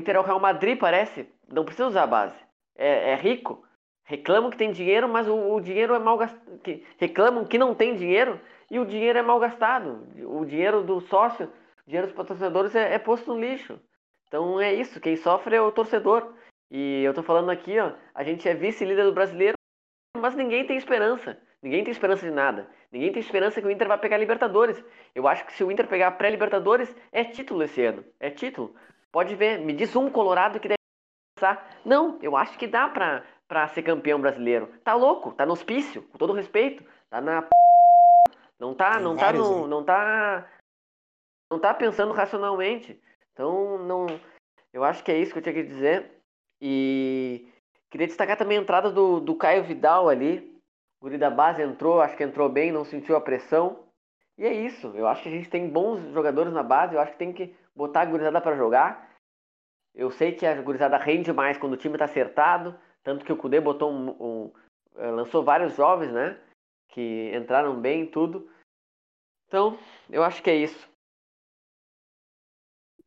Inter 0.00 0.16
é 0.16 0.18
o 0.18 0.22
Real 0.22 0.40
Madrid, 0.40 0.78
parece. 0.78 1.28
Não 1.48 1.64
precisa 1.64 1.88
usar 1.88 2.02
a 2.04 2.06
base. 2.06 2.36
É, 2.76 3.12
é 3.12 3.14
rico. 3.16 3.64
Reclamam 4.04 4.50
que 4.50 4.56
tem 4.56 4.72
dinheiro, 4.72 5.08
mas 5.08 5.28
o, 5.28 5.54
o 5.54 5.60
dinheiro 5.60 5.94
é 5.94 5.98
mal 5.98 6.16
gastado. 6.16 6.60
Reclamam 6.98 7.44
que 7.44 7.58
não 7.58 7.74
tem 7.74 7.94
dinheiro 7.94 8.40
e 8.70 8.78
o 8.78 8.86
dinheiro 8.86 9.18
é 9.18 9.22
mal 9.22 9.38
gastado. 9.38 10.06
O 10.24 10.44
dinheiro 10.44 10.82
do 10.82 11.00
sócio, 11.00 11.46
o 11.46 11.86
dinheiro 11.86 12.06
dos 12.06 12.16
patrocinadores 12.16 12.74
é, 12.74 12.94
é 12.94 12.98
posto 12.98 13.34
no 13.34 13.40
lixo. 13.40 13.78
Então 14.26 14.60
é 14.60 14.72
isso. 14.72 15.00
Quem 15.00 15.16
sofre 15.16 15.56
é 15.56 15.60
o 15.60 15.72
torcedor. 15.72 16.34
E 16.70 17.02
eu 17.02 17.14
tô 17.14 17.22
falando 17.22 17.50
aqui, 17.50 17.78
ó. 17.78 17.92
A 18.14 18.22
gente 18.22 18.48
é 18.48 18.54
vice-líder 18.54 19.04
do 19.04 19.12
brasileiro, 19.12 19.56
mas 20.16 20.34
ninguém 20.34 20.66
tem 20.66 20.76
esperança. 20.76 21.38
Ninguém 21.62 21.82
tem 21.82 21.90
esperança 21.90 22.24
de 22.26 22.32
nada. 22.32 22.68
Ninguém 22.90 23.12
tem 23.12 23.20
esperança 23.20 23.60
que 23.60 23.66
o 23.66 23.70
Inter 23.70 23.86
vai 23.86 23.98
pegar 23.98 24.16
Libertadores. 24.16 24.82
Eu 25.14 25.28
acho 25.28 25.44
que 25.44 25.52
se 25.52 25.62
o 25.62 25.70
Inter 25.70 25.86
pegar 25.86 26.12
pré-Libertadores, 26.12 26.94
é 27.12 27.24
título 27.24 27.62
esse 27.62 27.84
ano. 27.84 28.04
É 28.18 28.30
título. 28.30 28.74
Pode 29.12 29.34
ver, 29.34 29.58
me 29.58 29.72
diz 29.72 29.94
um 29.94 30.10
Colorado 30.10 30.58
que 30.58 30.68
deve 30.68 30.78
passar. 31.38 31.78
Não, 31.84 32.18
eu 32.22 32.36
acho 32.36 32.58
que 32.58 32.66
dá 32.66 32.88
pra, 32.88 33.24
pra 33.46 33.68
ser 33.68 33.82
campeão 33.82 34.20
brasileiro. 34.20 34.72
Tá 34.82 34.94
louco, 34.94 35.32
tá 35.32 35.44
no 35.44 35.52
hospício, 35.52 36.02
com 36.02 36.18
todo 36.18 36.32
respeito. 36.32 36.84
Tá 37.10 37.20
na 37.20 37.42
p... 37.42 37.48
Não 38.58 38.74
tá, 38.74 38.98
não 38.98 39.16
tá 39.16 39.32
no, 39.32 39.68
não 39.68 39.84
tá 39.84 40.50
não 41.50 41.58
tá 41.58 41.72
pensando 41.72 42.12
racionalmente. 42.12 43.00
Então, 43.32 43.78
não 43.78 44.06
eu 44.72 44.84
acho 44.84 45.02
que 45.02 45.10
é 45.10 45.18
isso 45.18 45.32
que 45.32 45.38
eu 45.38 45.42
tinha 45.42 45.54
que 45.54 45.62
dizer. 45.62 46.10
E 46.60 47.48
queria 47.90 48.06
destacar 48.06 48.36
também 48.36 48.58
a 48.58 48.60
entrada 48.60 48.90
do, 48.90 49.20
do 49.20 49.34
Caio 49.34 49.64
Vidal 49.64 50.08
ali, 50.08 50.57
guri 51.00 51.18
da 51.18 51.30
base 51.30 51.62
entrou, 51.62 52.00
acho 52.00 52.16
que 52.16 52.24
entrou 52.24 52.48
bem, 52.48 52.72
não 52.72 52.84
sentiu 52.84 53.16
a 53.16 53.20
pressão. 53.20 53.84
E 54.36 54.44
é 54.44 54.52
isso. 54.52 54.88
Eu 54.94 55.06
acho 55.06 55.22
que 55.22 55.28
a 55.28 55.32
gente 55.32 55.50
tem 55.50 55.68
bons 55.68 56.00
jogadores 56.12 56.52
na 56.52 56.62
base. 56.62 56.94
Eu 56.94 57.00
acho 57.00 57.12
que 57.12 57.18
tem 57.18 57.32
que 57.32 57.54
botar 57.74 58.02
a 58.02 58.06
gurizada 58.06 58.40
para 58.40 58.56
jogar. 58.56 59.08
Eu 59.94 60.10
sei 60.10 60.32
que 60.32 60.46
a 60.46 60.62
gurizada 60.62 60.96
rende 60.96 61.32
mais 61.32 61.58
quando 61.58 61.72
o 61.72 61.76
time 61.76 61.94
está 61.94 62.04
acertado. 62.04 62.78
Tanto 63.02 63.24
que 63.24 63.32
o 63.32 63.36
Kudê 63.36 63.60
botou 63.60 63.90
um, 63.90 64.10
um, 64.10 64.52
eh, 64.96 65.10
lançou 65.10 65.42
vários 65.42 65.74
jovens, 65.74 66.12
né? 66.12 66.38
Que 66.88 67.32
entraram 67.34 67.80
bem 67.80 68.04
e 68.04 68.06
tudo. 68.06 68.48
Então, 69.48 69.78
eu 70.10 70.22
acho 70.22 70.42
que 70.42 70.50
é 70.50 70.54
isso. 70.54 70.88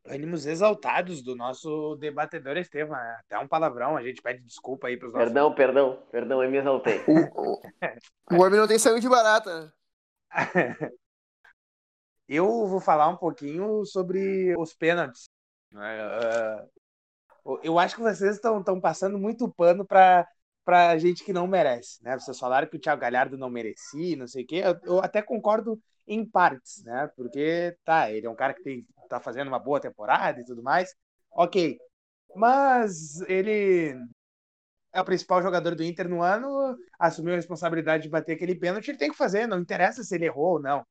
Ânimos 0.06 0.46
exaltados 0.46 1.22
do 1.22 1.36
nosso 1.36 1.96
debatedor 1.98 2.58
Estevam. 2.58 2.98
É 2.98 3.20
até 3.20 3.40
um 3.40 3.48
palavrão, 3.48 3.96
a 3.96 4.04
gente 4.04 4.22
pede 4.22 4.42
desculpa 4.42 4.88
aí 4.88 4.98
para 4.98 5.08
os 5.08 5.14
nossos. 5.14 5.28
Perdão, 5.28 5.54
perdão, 5.54 6.04
perdão, 6.12 6.44
eu 6.44 6.50
me 6.50 6.58
exaltei. 6.58 7.04
o, 7.36 7.62
o 8.36 8.42
homem 8.42 8.60
não 8.60 8.68
tem 8.68 8.80
sangue 8.80 9.00
de 9.00 9.10
barata. 9.10 9.72
eu 12.28 12.68
vou 12.68 12.80
falar 12.80 13.08
um 13.10 13.18
pouquinho 13.18 13.86
sobre 13.86 14.56
os 14.58 14.74
pênaltis. 14.74 15.30
Uh, 15.74 17.60
eu 17.64 17.78
acho 17.80 17.96
que 17.96 18.02
vocês 18.02 18.36
estão 18.36 18.82
passando 18.82 19.18
muito 19.18 19.52
pano 19.54 19.86
para 19.86 20.28
para 20.64 20.98
gente 20.98 21.24
que 21.24 21.34
não 21.34 21.48
merece, 21.48 22.04
né? 22.04 22.18
Vocês 22.18 22.38
falaram 22.38 22.68
que 22.68 22.78
o 22.78 22.80
Thiago 22.80 23.02
Galhardo 23.02 23.38
não 23.38 23.50
merecia, 23.50 24.16
não 24.16 24.28
sei 24.28 24.44
o 24.44 24.48
quê. 24.48 24.62
Eu, 24.64 24.80
eu, 24.84 25.00
até 25.00 25.22
concordo 25.22 25.82
em 26.12 26.26
partes, 26.26 26.84
né? 26.84 27.10
Porque 27.16 27.76
tá, 27.86 28.12
ele 28.12 28.28
é 28.28 28.30
um 28.30 28.36
cara 28.36 28.54
que 28.54 28.62
tem 28.62 28.86
tá 29.08 29.20
fazendo 29.20 29.50
uma 29.50 29.60
boa 29.60 29.80
temporada 29.80 30.40
e 30.40 30.46
tudo 30.46 30.64
mais. 30.64 30.94
Ok. 31.32 31.78
Mas 32.36 33.20
ele 33.28 33.94
é 34.94 35.02
o 35.02 35.06
principal 35.06 35.42
jogador 35.42 35.76
do 35.76 35.84
Inter 35.84 36.08
no 36.08 36.22
ano, 36.22 36.78
assumiu 36.98 37.34
a 37.34 37.38
responsabilidade 37.38 38.04
de 38.04 38.10
bater 38.10 38.34
aquele 38.34 38.56
pênalti, 38.56 38.90
ele 38.90 38.98
tem 38.98 39.12
que 39.12 39.18
fazer, 39.18 39.48
não 39.48 39.60
interessa 39.60 40.04
se 40.04 40.16
ele 40.16 40.26
errou 40.26 40.54
ou 40.54 40.62
não. 40.62 40.86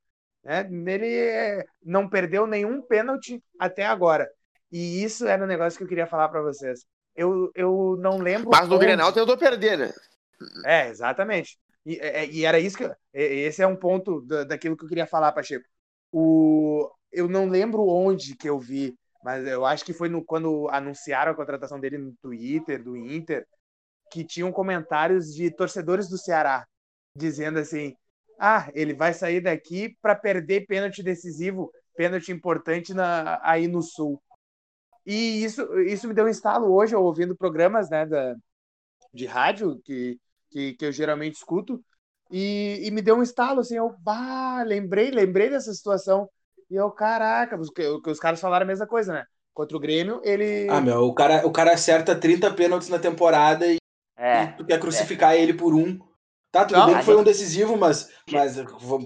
Né? 0.44 0.66
Ele 0.70 1.64
não 1.82 2.08
perdeu 2.08 2.46
nenhum 2.46 2.82
pênalti 2.82 3.42
até 3.58 3.86
agora. 3.86 4.28
E 4.70 5.02
isso 5.02 5.26
era 5.26 5.42
um 5.42 5.48
negócio 5.48 5.78
que 5.78 5.84
eu 5.84 5.88
queria 5.88 6.06
falar 6.06 6.28
para 6.28 6.42
vocês. 6.42 6.84
Eu, 7.14 7.50
eu 7.54 7.96
não 8.00 8.18
lembro. 8.18 8.50
Mas 8.50 8.68
no 8.68 8.76
onde... 8.76 8.86
Grenal 8.86 9.12
tentou 9.12 9.36
perder, 9.36 9.78
né? 9.78 9.92
É, 10.64 10.88
exatamente. 10.88 11.58
E, 11.84 11.98
é, 11.98 12.26
e, 12.26 12.44
era 12.44 12.58
isso 12.58 12.76
que. 12.76 12.90
Esse 13.12 13.62
é 13.62 13.66
um 13.66 13.76
ponto 13.76 14.20
daquilo 14.46 14.76
que 14.76 14.84
eu 14.84 14.88
queria 14.88 15.06
falar, 15.06 15.32
Pacheco. 15.32 15.64
O, 16.12 16.90
eu 17.12 17.28
não 17.28 17.48
lembro 17.48 17.86
onde 17.88 18.36
que 18.36 18.48
eu 18.48 18.58
vi, 18.58 18.96
mas 19.24 19.46
eu 19.46 19.64
acho 19.64 19.84
que 19.84 19.92
foi 19.92 20.08
no, 20.08 20.24
quando 20.24 20.68
anunciaram 20.70 21.32
a 21.32 21.36
contratação 21.36 21.80
dele 21.80 21.98
no 21.98 22.14
Twitter, 22.22 22.82
do 22.82 22.96
Inter, 22.96 23.46
que 24.10 24.24
tinham 24.24 24.52
comentários 24.52 25.34
de 25.34 25.50
torcedores 25.50 26.08
do 26.08 26.18
Ceará 26.18 26.66
dizendo 27.14 27.58
assim: 27.58 27.94
ah, 28.38 28.70
ele 28.74 28.94
vai 28.94 29.12
sair 29.14 29.40
daqui 29.40 29.96
para 30.00 30.14
perder 30.14 30.66
pênalti 30.66 31.02
decisivo, 31.02 31.70
pênalti 31.96 32.32
importante 32.32 32.94
na, 32.94 33.40
aí 33.42 33.68
no 33.68 33.82
Sul. 33.82 34.22
E 35.06 35.44
isso, 35.44 35.78
isso 35.80 36.08
me 36.08 36.14
deu 36.14 36.26
um 36.26 36.28
estalo 36.28 36.72
hoje, 36.72 36.94
ouvindo 36.94 37.36
programas 37.36 37.90
né, 37.90 38.06
da, 38.06 38.34
de 39.12 39.26
rádio 39.26 39.80
que, 39.84 40.18
que, 40.50 40.74
que 40.74 40.86
eu 40.86 40.92
geralmente 40.92 41.36
escuto, 41.36 41.82
e, 42.30 42.80
e, 42.84 42.90
me 42.92 43.02
deu 43.02 43.16
um 43.16 43.22
estalo, 43.22 43.60
assim, 43.60 43.76
eu, 43.76 43.92
bah, 43.98 44.62
lembrei, 44.62 45.10
lembrei 45.10 45.50
dessa 45.50 45.72
situação. 45.74 46.28
E 46.70 46.76
eu, 46.76 46.88
caraca, 46.90 47.58
porque 47.58 47.82
os 48.08 48.20
caras 48.20 48.40
falaram 48.40 48.64
a 48.64 48.68
mesma 48.68 48.86
coisa, 48.86 49.12
né? 49.12 49.24
Contra 49.52 49.76
o 49.76 49.80
Grêmio, 49.80 50.20
ele. 50.22 50.68
Ah, 50.70 50.80
meu, 50.80 51.00
o 51.00 51.12
cara, 51.12 51.44
o 51.44 51.50
cara 51.50 51.72
acerta 51.72 52.14
30 52.14 52.52
pênaltis 52.54 52.88
na 52.88 53.00
temporada 53.00 53.66
e, 53.66 53.78
é, 54.16 54.44
e 54.44 54.52
tu 54.52 54.64
quer 54.64 54.78
crucificar 54.78 55.34
é. 55.34 55.42
ele 55.42 55.54
por 55.54 55.74
um. 55.74 55.98
Tá, 56.52 56.64
tudo 56.64 56.78
não, 56.78 56.86
bem 56.86 56.98
que 56.98 57.04
foi 57.04 57.16
um 57.16 57.22
decisivo, 57.22 57.76
mas, 57.76 58.08
mas, 58.30 58.56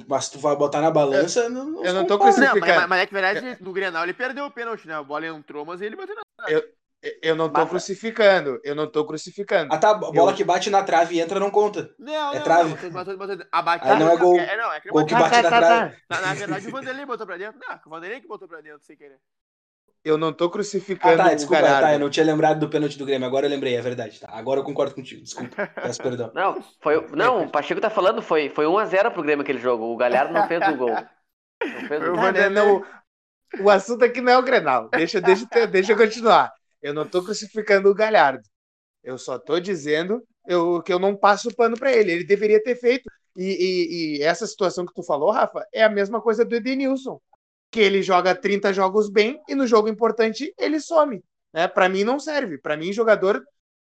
mas 0.06 0.28
tu 0.28 0.38
vai 0.38 0.56
botar 0.56 0.80
na 0.80 0.90
balança. 0.90 1.40
Eu 1.40 1.50
não, 1.50 1.84
eu 1.84 1.94
não 1.94 2.06
tô 2.06 2.18
crucificando. 2.18 2.56
Não, 2.56 2.60
mas, 2.60 2.88
mas, 2.88 3.00
é 3.00 3.06
que, 3.06 3.14
na 3.14 3.20
verdade, 3.20 3.62
no 3.62 3.72
Grenal 3.72 4.02
ele 4.04 4.14
perdeu 4.14 4.44
o 4.44 4.50
pênalti, 4.50 4.86
né? 4.86 4.94
A 4.94 5.02
bola 5.02 5.26
entrou, 5.26 5.64
mas 5.64 5.80
ele 5.80 5.96
bateu 5.96 6.14
na 6.14 6.50
eu, 6.50 6.62
eu 7.22 7.36
não 7.36 7.48
tô 7.48 7.60
mas, 7.60 7.68
crucificando, 7.68 8.60
eu 8.64 8.74
não 8.74 8.86
tô 8.86 9.04
crucificando. 9.04 9.72
Ah 9.72 9.78
tá, 9.78 9.90
a 9.90 9.94
bola 9.94 10.32
eu... 10.32 10.34
que 10.34 10.44
bate 10.44 10.70
na 10.70 10.82
trave 10.82 11.16
e 11.16 11.20
entra 11.20 11.38
não 11.38 11.50
conta. 11.50 11.94
Não, 11.98 12.32
é 12.32 12.36
não, 12.36 12.42
trave. 12.42 12.90
Não, 12.90 13.46
a 13.52 13.62
bate 13.62 13.86
não 13.86 14.10
é 14.10 14.16
gol. 14.16 14.38
É, 14.38 14.56
não, 14.56 14.72
é 14.72 14.80
que 14.80 14.88
gol 14.88 15.04
que 15.04 15.14
bate 15.14 15.30
tá, 15.30 15.42
na 15.42 15.50
tá, 15.50 15.58
trave. 15.58 15.96
Tá. 16.08 16.20
Na, 16.20 16.26
na, 16.28 16.34
verdade 16.34 16.66
o 16.66 16.70
Vanderlei 16.70 17.04
botou 17.04 17.26
pra 17.26 17.36
dentro. 17.36 17.60
Não, 17.60 17.80
o 17.84 17.90
Vanderlei 17.90 18.20
que 18.20 18.28
botou 18.28 18.48
pra 18.48 18.60
dentro, 18.60 18.84
sem 18.84 18.96
querer. 18.96 19.18
Eu 20.04 20.18
não 20.18 20.34
tô 20.34 20.50
crucificando 20.50 21.22
ah, 21.22 21.24
tá, 21.24 21.34
desculpa, 21.34 21.62
o 21.62 21.66
tá, 21.66 21.94
eu 21.94 21.98
não 21.98 22.10
tinha 22.10 22.26
lembrado 22.26 22.60
do 22.60 22.68
pênalti 22.68 22.98
do 22.98 23.06
Grêmio, 23.06 23.26
agora 23.26 23.46
eu 23.46 23.50
lembrei, 23.50 23.74
é 23.74 23.80
verdade, 23.80 24.20
tá. 24.20 24.28
Agora 24.30 24.60
eu 24.60 24.64
concordo 24.64 24.94
contigo, 24.94 25.22
desculpa, 25.22 25.66
peço 25.74 26.02
perdão. 26.02 26.30
Não, 26.34 26.62
foi, 26.82 27.06
não, 27.12 27.44
o 27.44 27.50
Pacheco 27.50 27.80
tá 27.80 27.88
falando, 27.88 28.20
foi, 28.20 28.50
foi 28.50 28.66
1x0 28.66 29.10
pro 29.12 29.22
Grêmio 29.22 29.42
aquele 29.42 29.58
jogo, 29.58 29.84
o 29.84 29.96
Galhardo 29.96 30.34
não 30.34 30.46
fez 30.46 30.60
o 30.68 30.76
gol. 30.76 30.90
Não 30.90 31.88
fez 31.88 32.02
o 32.02 32.12
gol. 32.12 32.50
Não, 32.50 32.84
o 33.60 33.70
assunto 33.70 34.04
aqui 34.04 34.20
não 34.20 34.32
é 34.32 34.36
o 34.36 34.42
Grenal, 34.42 34.90
deixa, 34.90 35.22
deixa, 35.22 35.46
deixa 35.66 35.92
eu 35.92 35.96
continuar. 35.96 36.52
Eu 36.84 36.92
não 36.92 37.08
tô 37.08 37.24
crucificando 37.24 37.88
o 37.88 37.94
Galhardo. 37.94 38.46
Eu 39.02 39.16
só 39.16 39.38
tô 39.38 39.58
dizendo 39.58 40.22
eu, 40.46 40.82
que 40.82 40.92
eu 40.92 40.98
não 40.98 41.16
passo 41.16 41.48
pano 41.56 41.78
para 41.78 41.90
ele. 41.90 42.12
Ele 42.12 42.24
deveria 42.24 42.62
ter 42.62 42.76
feito. 42.76 43.10
E, 43.34 43.42
e, 43.42 44.18
e, 44.18 44.22
essa 44.22 44.46
situação 44.46 44.84
que 44.84 44.92
tu 44.92 45.02
falou, 45.02 45.30
Rafa, 45.30 45.66
é 45.72 45.82
a 45.82 45.88
mesma 45.88 46.20
coisa 46.20 46.44
do 46.44 46.54
Edenilson. 46.54 47.18
Que 47.70 47.80
ele 47.80 48.02
joga 48.02 48.34
30 48.34 48.70
jogos 48.74 49.08
bem 49.08 49.40
e 49.48 49.54
no 49.54 49.66
jogo 49.66 49.88
importante 49.88 50.52
ele 50.58 50.78
some. 50.78 51.24
Né? 51.54 51.66
Para 51.66 51.88
mim 51.88 52.04
não 52.04 52.20
serve. 52.20 52.58
Para 52.58 52.76
mim, 52.76 52.92
jogador 52.92 53.42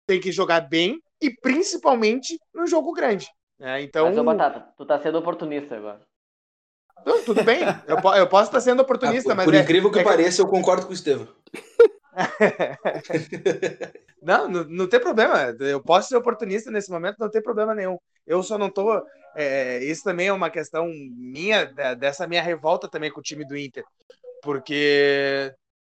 tem 0.07 0.21
que 0.21 0.31
jogar 0.31 0.61
bem 0.61 0.97
e 1.21 1.29
principalmente 1.29 2.39
no 2.53 2.65
jogo 2.65 2.93
grande. 2.93 3.27
Né? 3.59 3.81
Então... 3.81 4.07
Mas, 4.07 4.17
ô, 4.17 4.23
Batata, 4.23 4.69
tu 4.77 4.85
tá 4.85 4.97
sendo 5.01 5.17
oportunista 5.17 5.75
agora. 5.75 6.01
Não, 7.05 7.21
tudo 7.25 7.43
bem, 7.43 7.59
eu, 7.87 7.97
eu, 8.13 8.27
posso 8.27 8.45
estar 8.45 8.61
sendo 8.61 8.81
oportunista, 8.81 9.33
ah, 9.33 9.35
por, 9.35 9.37
mas. 9.37 9.45
Por 9.45 9.53
é, 9.53 9.59
incrível 9.59 9.91
que 9.91 9.99
é 9.99 10.03
pareça, 10.03 10.41
eu 10.41 10.47
concordo 10.47 10.85
com 10.85 10.91
o 10.91 10.95
Estevam. 10.95 11.27
não, 14.21 14.49
não, 14.49 14.63
não, 14.63 14.87
tem 14.87 14.99
problema. 14.99 15.55
Eu 15.59 15.81
posso 15.81 16.09
ser 16.09 16.15
oportunista 16.15 16.71
nesse 16.71 16.89
momento, 16.89 17.17
não 17.19 17.29
tem 17.29 17.41
problema 17.41 17.75
nenhum. 17.75 17.97
Eu 18.25 18.41
só 18.41 18.57
não 18.57 18.69
tô. 18.69 19.05
É, 19.35 19.83
isso 19.83 20.03
também 20.03 20.27
é 20.27 20.33
uma 20.33 20.49
questão 20.49 20.87
minha, 20.87 21.65
dessa 21.95 22.27
minha 22.27 22.41
revolta 22.41 22.89
também 22.89 23.11
com 23.11 23.19
o 23.19 23.23
time 23.23 23.45
do 23.45 23.57
Inter. 23.57 23.83
Porque 24.41 25.53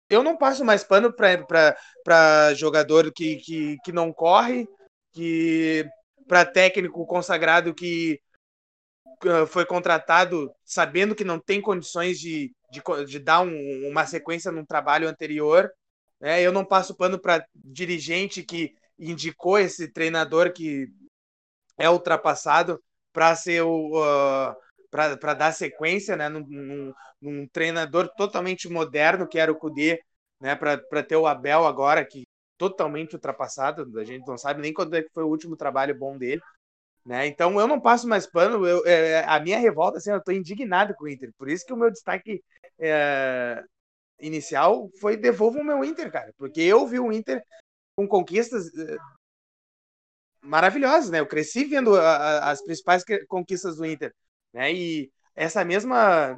eu 0.09 0.23
não 0.23 0.37
passo 0.37 0.65
mais 0.65 0.83
pano 0.83 1.13
para 1.13 2.53
jogador 2.55 3.11
que, 3.13 3.37
que, 3.37 3.77
que 3.83 3.91
não 3.91 4.11
corre, 4.11 4.67
que 5.13 5.87
para 6.27 6.45
técnico 6.45 7.05
consagrado 7.05 7.73
que 7.73 8.19
uh, 9.23 9.47
foi 9.47 9.65
contratado 9.65 10.51
sabendo 10.65 11.15
que 11.15 11.23
não 11.23 11.39
tem 11.39 11.61
condições 11.61 12.19
de, 12.19 12.51
de, 12.71 12.81
de 13.05 13.19
dar 13.19 13.41
um, 13.41 13.89
uma 13.89 14.05
sequência 14.05 14.51
num 14.51 14.65
trabalho 14.65 15.07
anterior. 15.07 15.71
Né? 16.19 16.41
Eu 16.41 16.51
não 16.51 16.65
passo 16.65 16.95
pano 16.95 17.19
para 17.19 17.45
dirigente 17.55 18.43
que 18.43 18.73
indicou 18.97 19.57
esse 19.57 19.91
treinador 19.91 20.51
que 20.51 20.87
é 21.77 21.89
ultrapassado 21.89 22.81
para 23.13 23.35
ser 23.35 23.61
o 23.61 23.97
uh, 23.97 24.55
para 24.91 25.33
dar 25.33 25.51
sequência 25.51 26.15
né, 26.15 26.27
num, 26.29 26.45
num, 26.47 26.93
num, 27.21 27.47
treinador 27.47 28.09
totalmente 28.17 28.67
moderno 28.67 29.27
que 29.27 29.37
era 29.37 29.51
o 29.51 29.55
Cudê, 29.55 30.01
né, 30.41 30.55
para 30.55 31.03
ter 31.03 31.15
o 31.15 31.27
Abel 31.27 31.65
agora, 31.65 32.03
que 32.03 32.27
totalmente 32.57 33.13
ultrapassado, 33.13 33.99
a 33.99 34.03
gente 34.03 34.27
não 34.27 34.37
sabe 34.37 34.61
nem 34.61 34.73
quando 34.73 34.95
é 34.95 35.05
foi 35.13 35.23
o 35.23 35.29
último 35.29 35.55
trabalho 35.55 35.97
bom 35.97 36.17
dele. 36.17 36.41
Né? 37.05 37.27
Então 37.27 37.59
eu 37.59 37.67
não 37.67 37.79
passo 37.79 38.07
mais 38.07 38.27
pano, 38.27 38.65
eu, 38.65 38.85
é, 38.85 39.23
a 39.25 39.39
minha 39.39 39.57
revolta, 39.57 39.97
assim, 39.97 40.11
eu 40.11 40.17
estou 40.17 40.33
indignado 40.33 40.93
com 40.95 41.05
o 41.05 41.07
Inter, 41.07 41.31
por 41.37 41.49
isso 41.49 41.65
que 41.65 41.73
o 41.73 41.77
meu 41.77 41.89
destaque 41.89 42.43
é, 42.79 43.63
inicial 44.19 44.89
foi 44.99 45.17
devolva 45.17 45.59
o 45.59 45.63
meu 45.63 45.83
Inter, 45.83 46.11
cara, 46.11 46.33
porque 46.37 46.61
eu 46.61 46.85
vi 46.87 46.99
o 46.99 47.11
Inter 47.11 47.43
com 47.95 48.07
conquistas 48.07 48.67
é, 48.77 48.97
maravilhosas, 50.41 51.09
né? 51.09 51.19
Eu 51.19 51.27
cresci 51.27 51.65
vendo 51.65 51.95
a, 51.95 52.15
a, 52.15 52.51
as 52.51 52.63
principais 52.63 53.03
conquistas 53.27 53.77
do 53.77 53.85
Inter, 53.85 54.13
né? 54.53 54.73
E 54.73 55.11
essa 55.35 55.63
mesma 55.63 56.37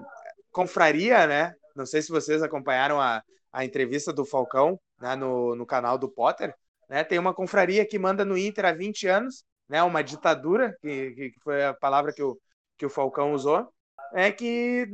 confraria, 0.52 1.28
né? 1.28 1.54
Não 1.76 1.86
sei 1.86 2.02
se 2.02 2.10
vocês 2.10 2.42
acompanharam 2.42 3.00
a, 3.00 3.22
a 3.52 3.66
entrevista 3.66 4.12
do 4.14 4.26
Falcão 4.26 4.80
né, 5.00 5.16
no, 5.16 5.56
no 5.56 5.66
canal 5.66 5.98
do 5.98 6.10
Potter, 6.10 6.54
né? 6.90 7.04
Tem 7.04 7.20
uma 7.20 7.34
confraria 7.34 7.86
que 7.86 8.00
manda 8.00 8.26
no 8.26 8.38
Inter 8.38 8.66
há 8.66 8.74
20 8.74 9.08
anos, 9.08 9.44
né? 9.70 9.82
Uma 9.84 10.04
ditadura, 10.04 10.76
que, 10.82 11.12
que 11.12 11.34
foi 11.44 11.64
a 11.66 11.74
palavra 11.74 12.14
que 12.14 12.24
o, 12.24 12.38
que 12.78 12.86
o 12.86 12.90
Falcão 12.90 13.34
usou, 13.34 13.72
é 14.14 14.32
que 14.32 14.88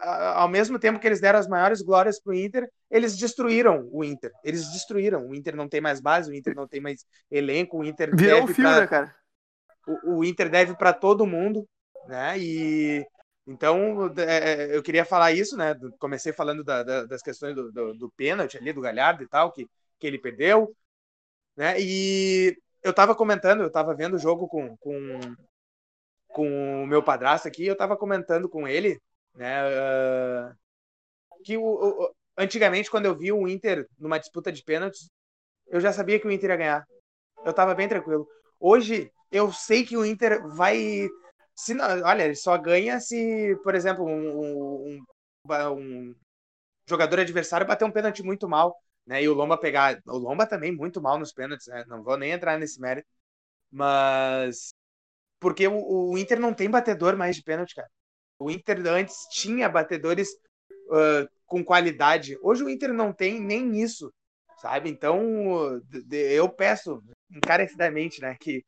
ao 0.00 0.48
mesmo 0.48 0.78
tempo 0.78 0.98
que 0.98 1.06
eles 1.06 1.20
deram 1.20 1.38
as 1.38 1.48
maiores 1.48 1.82
glórias 1.82 2.20
para 2.20 2.32
o 2.32 2.34
Inter, 2.34 2.68
eles 2.90 3.16
destruíram 3.16 3.88
o 3.92 4.04
Inter. 4.04 4.32
Eles 4.44 4.70
destruíram. 4.72 5.26
O 5.26 5.34
Inter 5.34 5.54
não 5.56 5.68
tem 5.68 5.80
mais 5.80 6.00
base, 6.00 6.30
o 6.30 6.34
Inter 6.34 6.54
não 6.54 6.66
tem 6.66 6.80
mais 6.80 7.04
elenco, 7.30 7.78
o 7.78 7.84
Inter 7.84 8.14
Virou 8.14 8.40
deve 8.40 8.52
um 8.52 8.54
pra... 8.54 8.80
né, 8.80 8.86
cara? 8.86 9.16
O, 9.86 10.16
o 10.16 10.24
Inter 10.24 10.50
deve 10.50 10.74
para 10.74 10.92
todo 10.92 11.26
mundo, 11.26 11.66
né? 12.08 12.38
E 12.38 13.06
então 13.46 14.12
é, 14.18 14.52
é, 14.72 14.76
eu 14.76 14.82
queria 14.82 15.04
falar 15.04 15.32
isso, 15.32 15.56
né? 15.56 15.74
Comecei 15.98 16.32
falando 16.32 16.64
da, 16.64 16.82
da, 16.82 17.04
das 17.04 17.22
questões 17.22 17.54
do, 17.54 17.70
do, 17.70 17.94
do 17.94 18.10
pênalti 18.10 18.56
ali 18.56 18.72
do 18.72 18.80
Galhardo 18.80 19.22
e 19.22 19.28
tal, 19.28 19.52
que, 19.52 19.68
que 20.00 20.06
ele 20.06 20.18
perdeu, 20.18 20.74
né? 21.56 21.80
E 21.80 22.56
eu 22.82 22.90
estava 22.90 23.14
comentando, 23.14 23.60
eu 23.60 23.68
estava 23.68 23.94
vendo 23.94 24.14
o 24.14 24.18
jogo 24.18 24.48
com, 24.48 24.76
com, 24.78 25.20
com 26.36 26.82
o 26.84 26.86
meu 26.86 27.02
padrasto 27.02 27.48
aqui, 27.48 27.66
eu 27.66 27.72
estava 27.72 27.96
comentando 27.96 28.46
com 28.46 28.68
ele, 28.68 29.00
né? 29.34 29.62
Uh, 29.64 30.54
que 31.42 31.56
o, 31.56 31.62
o, 31.64 32.14
antigamente, 32.36 32.90
quando 32.90 33.06
eu 33.06 33.16
vi 33.16 33.32
o 33.32 33.48
Inter 33.48 33.88
numa 33.98 34.18
disputa 34.18 34.52
de 34.52 34.62
pênaltis, 34.62 35.08
eu 35.66 35.80
já 35.80 35.94
sabia 35.94 36.20
que 36.20 36.26
o 36.26 36.30
Inter 36.30 36.50
ia 36.50 36.56
ganhar. 36.56 36.86
Eu 37.42 37.52
estava 37.52 37.74
bem 37.74 37.88
tranquilo. 37.88 38.28
Hoje, 38.60 39.10
eu 39.32 39.50
sei 39.50 39.82
que 39.86 39.96
o 39.96 40.04
Inter 40.04 40.46
vai. 40.48 41.08
Se 41.54 41.72
não, 41.72 41.86
olha, 42.04 42.24
ele 42.24 42.34
só 42.34 42.58
ganha 42.58 43.00
se, 43.00 43.56
por 43.64 43.74
exemplo, 43.74 44.04
um, 44.04 44.98
um, 44.98 45.04
um 45.72 46.14
jogador 46.86 47.20
adversário 47.20 47.66
bater 47.66 47.86
um 47.86 47.90
pênalti 47.90 48.22
muito 48.22 48.46
mal, 48.46 48.76
né? 49.06 49.22
E 49.22 49.28
o 49.28 49.32
Lomba 49.34 49.56
pegar. 49.56 49.98
O 50.06 50.18
Lomba 50.18 50.46
também 50.46 50.70
muito 50.70 51.00
mal 51.00 51.18
nos 51.18 51.32
pênaltis, 51.32 51.66
né? 51.68 51.82
Não 51.88 52.02
vou 52.02 52.18
nem 52.18 52.32
entrar 52.32 52.58
nesse 52.58 52.78
mérito. 52.78 53.08
Mas. 53.70 54.74
Porque 55.40 55.66
o, 55.66 56.12
o 56.12 56.18
Inter 56.18 56.40
não 56.40 56.54
tem 56.54 56.70
batedor 56.70 57.16
mais 57.16 57.36
de 57.36 57.42
pênalti, 57.42 57.74
cara. 57.74 57.88
O 58.38 58.50
Inter 58.50 58.86
antes 58.86 59.16
tinha 59.30 59.68
batedores 59.68 60.28
uh, 60.88 61.28
com 61.46 61.64
qualidade. 61.64 62.36
Hoje 62.42 62.62
o 62.62 62.70
Inter 62.70 62.92
não 62.92 63.12
tem 63.12 63.40
nem 63.40 63.80
isso, 63.80 64.12
sabe? 64.60 64.90
Então 64.90 65.22
eu 66.10 66.48
peço 66.48 67.02
encarecidamente, 67.30 68.20
né, 68.20 68.36
que 68.40 68.64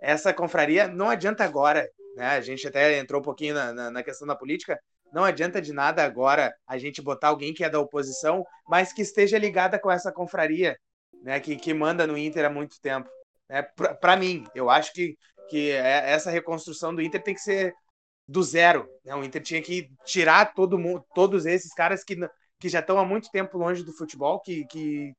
essa 0.00 0.32
confraria 0.32 0.86
não 0.88 1.08
adianta 1.08 1.44
agora, 1.44 1.88
né? 2.16 2.28
A 2.28 2.40
gente 2.40 2.66
até 2.66 2.98
entrou 2.98 3.20
um 3.20 3.24
pouquinho 3.24 3.54
na, 3.54 3.72
na, 3.72 3.90
na 3.90 4.02
questão 4.02 4.26
da 4.26 4.36
política. 4.36 4.78
Não 5.12 5.24
adianta 5.24 5.62
de 5.62 5.72
nada 5.72 6.04
agora 6.04 6.52
a 6.66 6.76
gente 6.76 7.00
botar 7.00 7.28
alguém 7.28 7.54
que 7.54 7.64
é 7.64 7.70
da 7.70 7.80
oposição, 7.80 8.44
mas 8.68 8.92
que 8.92 9.02
esteja 9.02 9.38
ligada 9.38 9.78
com 9.78 9.90
essa 9.90 10.12
confraria, 10.12 10.76
né? 11.22 11.40
Que, 11.40 11.56
que 11.56 11.72
manda 11.72 12.06
no 12.06 12.18
Inter 12.18 12.44
há 12.44 12.50
muito 12.50 12.80
tempo. 12.80 13.08
Né? 13.48 13.62
Para 14.00 14.16
mim, 14.16 14.44
eu 14.54 14.68
acho 14.70 14.92
que, 14.92 15.16
que 15.48 15.70
é, 15.70 16.10
essa 16.10 16.30
reconstrução 16.30 16.94
do 16.94 17.02
Inter 17.02 17.22
tem 17.22 17.34
que 17.34 17.40
ser 17.40 17.74
do 18.26 18.42
zero. 18.42 18.88
Né? 19.04 19.14
O 19.14 19.24
Inter 19.24 19.42
tinha 19.42 19.62
que 19.62 19.90
tirar 20.04 20.54
todo 20.54 20.78
mundo, 20.78 21.04
todos 21.14 21.46
esses 21.46 21.72
caras 21.74 22.02
que, 22.04 22.16
que 22.58 22.68
já 22.68 22.80
estão 22.80 22.98
há 22.98 23.04
muito 23.04 23.30
tempo 23.30 23.58
longe 23.58 23.82
do 23.82 23.92
futebol, 23.92 24.40
que, 24.40 24.64
que 24.66 25.12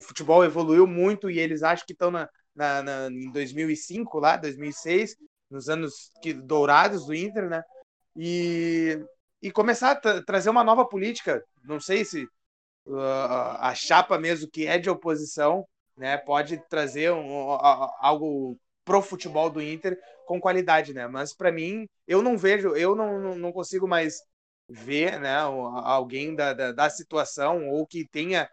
o 0.00 0.04
futebol 0.04 0.44
evoluiu 0.44 0.86
muito 0.86 1.30
e 1.30 1.38
eles 1.38 1.62
acham 1.62 1.84
que 1.86 1.92
estão 1.92 2.10
na, 2.10 2.28
na, 2.54 2.82
na, 2.82 3.06
em 3.08 3.30
2005, 3.32 4.18
lá, 4.18 4.36
2006, 4.36 5.16
nos 5.50 5.68
anos 5.68 6.10
que, 6.22 6.32
dourados 6.32 7.06
do 7.06 7.14
Inter, 7.14 7.48
né? 7.48 7.62
E, 8.16 8.98
e 9.42 9.50
começar 9.50 9.92
a 9.92 10.22
trazer 10.22 10.50
uma 10.50 10.64
nova 10.64 10.84
política. 10.86 11.42
Não 11.64 11.80
sei 11.80 12.04
se 12.04 12.24
uh, 12.86 12.98
a 13.60 13.74
chapa 13.74 14.18
mesmo 14.18 14.50
que 14.50 14.66
é 14.66 14.78
de 14.78 14.90
oposição 14.90 15.66
né, 15.96 16.16
pode 16.16 16.58
trazer 16.68 17.12
um, 17.12 17.50
algo 18.00 18.58
pro 18.88 19.02
futebol 19.02 19.50
do 19.50 19.60
Inter 19.60 20.00
com 20.24 20.40
qualidade, 20.40 20.94
né? 20.94 21.06
Mas 21.06 21.34
para 21.34 21.52
mim, 21.52 21.86
eu 22.06 22.22
não 22.22 22.38
vejo, 22.38 22.74
eu 22.74 22.96
não, 22.96 23.36
não 23.36 23.52
consigo 23.52 23.86
mais 23.86 24.22
ver, 24.66 25.20
né, 25.20 25.36
alguém 25.36 26.34
da, 26.34 26.54
da, 26.54 26.72
da 26.72 26.88
situação 26.88 27.68
ou 27.68 27.86
que 27.86 28.08
tenha 28.08 28.48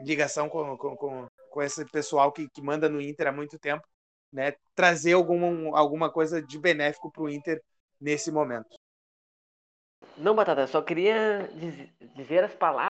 ligação 0.00 0.48
com, 0.48 0.76
com, 0.76 1.28
com 1.50 1.62
esse 1.62 1.84
pessoal 1.86 2.30
que, 2.30 2.48
que 2.50 2.62
manda 2.62 2.88
no 2.88 3.00
Inter 3.00 3.26
há 3.26 3.32
muito 3.32 3.58
tempo, 3.58 3.84
né, 4.32 4.52
trazer 4.76 5.14
algum, 5.14 5.74
alguma 5.74 6.10
coisa 6.10 6.40
de 6.40 6.58
benéfico 6.58 7.10
para 7.10 7.22
o 7.24 7.28
Inter 7.28 7.60
nesse 8.00 8.30
momento. 8.30 8.76
Não, 10.16 10.36
Batata, 10.36 10.68
só 10.68 10.80
queria 10.82 11.50
dizer 12.14 12.44
as 12.44 12.54
palavras 12.54 12.90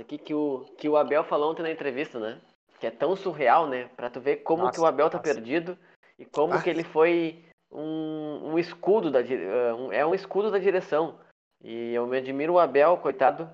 aqui 0.00 0.18
que 0.18 0.34
o, 0.34 0.64
que 0.78 0.88
o 0.88 0.96
Abel 0.96 1.22
falou 1.22 1.52
ontem 1.52 1.62
na 1.62 1.70
entrevista, 1.70 2.18
né? 2.18 2.40
Que 2.80 2.86
é 2.86 2.90
tão 2.90 3.14
surreal, 3.14 3.66
né? 3.66 3.88
Para 3.96 4.10
tu 4.10 4.20
ver 4.20 4.38
como 4.38 4.64
nossa, 4.64 4.72
que 4.74 4.80
o 4.80 4.86
Abel 4.86 5.10
tá 5.10 5.18
nossa. 5.18 5.34
perdido 5.34 5.78
e 6.18 6.24
como 6.24 6.54
nossa. 6.54 6.64
que 6.64 6.70
ele 6.70 6.82
foi 6.82 7.44
um, 7.70 8.52
um 8.52 8.58
escudo 8.58 9.10
da 9.10 9.20
eh, 9.20 9.74
um, 9.74 9.92
é 9.92 10.04
um 10.04 10.14
escudo 10.14 10.50
da 10.50 10.58
direção. 10.58 11.18
E 11.62 11.92
eu 11.92 12.06
me 12.06 12.16
admiro 12.16 12.54
o 12.54 12.58
Abel, 12.58 12.96
coitado. 12.96 13.48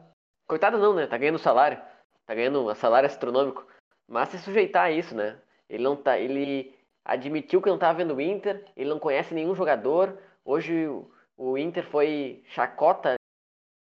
Coitado 0.49 0.79
não, 0.79 0.95
né? 0.95 1.07
Tá 1.07 1.19
ganhando 1.19 1.39
salário. 1.39 1.79
Tá 2.25 2.35
ganhando 2.35 2.65
um 2.65 2.75
salário 2.75 3.09
astronômico. 3.09 3.67
Mas 4.09 4.29
se 4.29 4.39
sujeitar 4.39 4.85
a 4.85 4.91
isso, 4.93 5.15
né? 5.15 5.39
Ele 5.69 5.83
não 5.83 5.97
tá. 5.97 6.17
Ele 6.19 6.73
admitiu 7.05 7.61
que 7.61 7.69
não 7.69 7.77
estava 7.77 7.99
vendo 7.99 8.15
o 8.15 8.21
Inter, 8.21 8.65
ele 8.77 8.91
não 8.91 8.99
conhece 8.99 9.35
nenhum 9.35 9.55
jogador. 9.55 10.19
Hoje 10.45 10.89
o 11.37 11.59
Inter 11.59 11.85
foi 11.85 12.43
chacota 12.47 13.15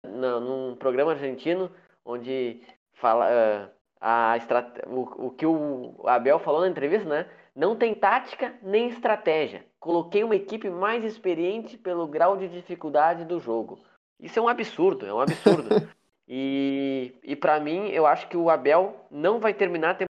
num 0.04 0.76
programa 0.76 1.12
argentino 1.12 1.70
onde 2.04 2.62
fala 2.94 3.26
uh, 3.26 3.79
a 4.00 4.36
estrat... 4.36 4.78
o, 4.86 5.26
o 5.26 5.30
que 5.30 5.44
o 5.44 5.94
Abel 6.06 6.38
falou 6.38 6.60
na 6.60 6.68
entrevista, 6.68 7.08
né? 7.08 7.26
Não 7.54 7.76
tem 7.76 7.94
tática 7.94 8.54
nem 8.62 8.88
estratégia. 8.88 9.64
Coloquei 9.78 10.24
uma 10.24 10.36
equipe 10.36 10.70
mais 10.70 11.04
experiente 11.04 11.76
pelo 11.76 12.06
grau 12.06 12.36
de 12.36 12.48
dificuldade 12.48 13.24
do 13.24 13.38
jogo. 13.38 13.78
Isso 14.18 14.38
é 14.38 14.42
um 14.42 14.48
absurdo, 14.48 15.06
é 15.06 15.12
um 15.12 15.20
absurdo. 15.20 15.68
e 16.26 17.14
e 17.22 17.36
para 17.36 17.60
mim, 17.60 17.88
eu 17.88 18.06
acho 18.06 18.28
que 18.28 18.36
o 18.36 18.50
Abel 18.50 19.06
não 19.10 19.38
vai 19.38 19.54
terminar 19.54 19.90
a 19.90 20.06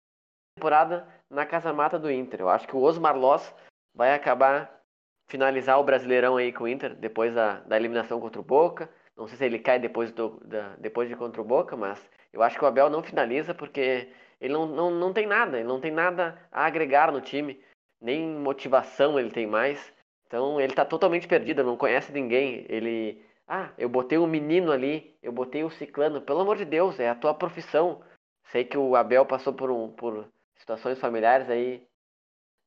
temporada 0.57 1.07
na 1.29 1.45
casa 1.45 1.73
mata 1.73 1.97
do 1.97 2.11
Inter. 2.11 2.41
Eu 2.41 2.49
acho 2.49 2.67
que 2.67 2.75
o 2.75 2.81
Osmar 2.81 3.17
Loss 3.17 3.53
vai 3.95 4.13
acabar 4.13 4.81
finalizar 5.29 5.79
o 5.79 5.83
Brasileirão 5.83 6.37
aí 6.37 6.53
com 6.53 6.65
o 6.65 6.67
Inter 6.67 6.95
depois 6.95 7.33
da, 7.33 7.59
da 7.61 7.75
eliminação 7.75 8.19
contra 8.19 8.39
o 8.39 8.43
Boca. 8.43 8.89
Não 9.17 9.27
sei 9.27 9.37
se 9.37 9.45
ele 9.45 9.57
cai 9.57 9.79
depois, 9.79 10.11
do, 10.11 10.39
da, 10.45 10.75
depois 10.75 11.09
de 11.09 11.15
contra 11.15 11.41
o 11.41 11.45
Boca, 11.45 11.75
mas 11.75 11.99
eu 12.31 12.43
acho 12.43 12.57
que 12.57 12.63
o 12.63 12.67
Abel 12.67 12.89
não 12.89 13.01
finaliza 13.01 13.53
porque 13.53 14.07
ele 14.39 14.53
não, 14.53 14.67
não, 14.67 14.91
não 14.91 15.11
tem 15.11 15.25
nada, 15.25 15.57
ele 15.57 15.67
não 15.67 15.81
tem 15.81 15.91
nada 15.91 16.39
a 16.51 16.65
agregar 16.65 17.11
no 17.11 17.19
time, 17.19 17.59
nem 17.99 18.23
motivação 18.27 19.19
ele 19.19 19.31
tem 19.31 19.47
mais. 19.47 19.91
Então 20.27 20.61
ele 20.61 20.71
está 20.71 20.85
totalmente 20.85 21.27
perdido, 21.27 21.63
não 21.63 21.75
conhece 21.77 22.11
ninguém. 22.11 22.65
Ele, 22.69 23.25
ah, 23.47 23.71
eu 23.77 23.89
botei 23.89 24.17
um 24.19 24.27
menino 24.27 24.71
ali, 24.71 25.17
eu 25.23 25.31
botei 25.31 25.63
o 25.63 25.67
um 25.67 25.71
ciclano. 25.71 26.21
Pelo 26.21 26.41
amor 26.41 26.57
de 26.57 26.65
Deus, 26.65 26.99
é 26.99 27.09
a 27.09 27.15
tua 27.15 27.33
profissão. 27.33 28.03
Sei 28.51 28.63
que 28.63 28.77
o 28.77 28.95
Abel 28.95 29.25
passou 29.25 29.53
por, 29.53 29.71
um, 29.71 29.89
por 29.91 30.27
situações 30.57 30.99
familiares 30.99 31.49
aí 31.49 31.85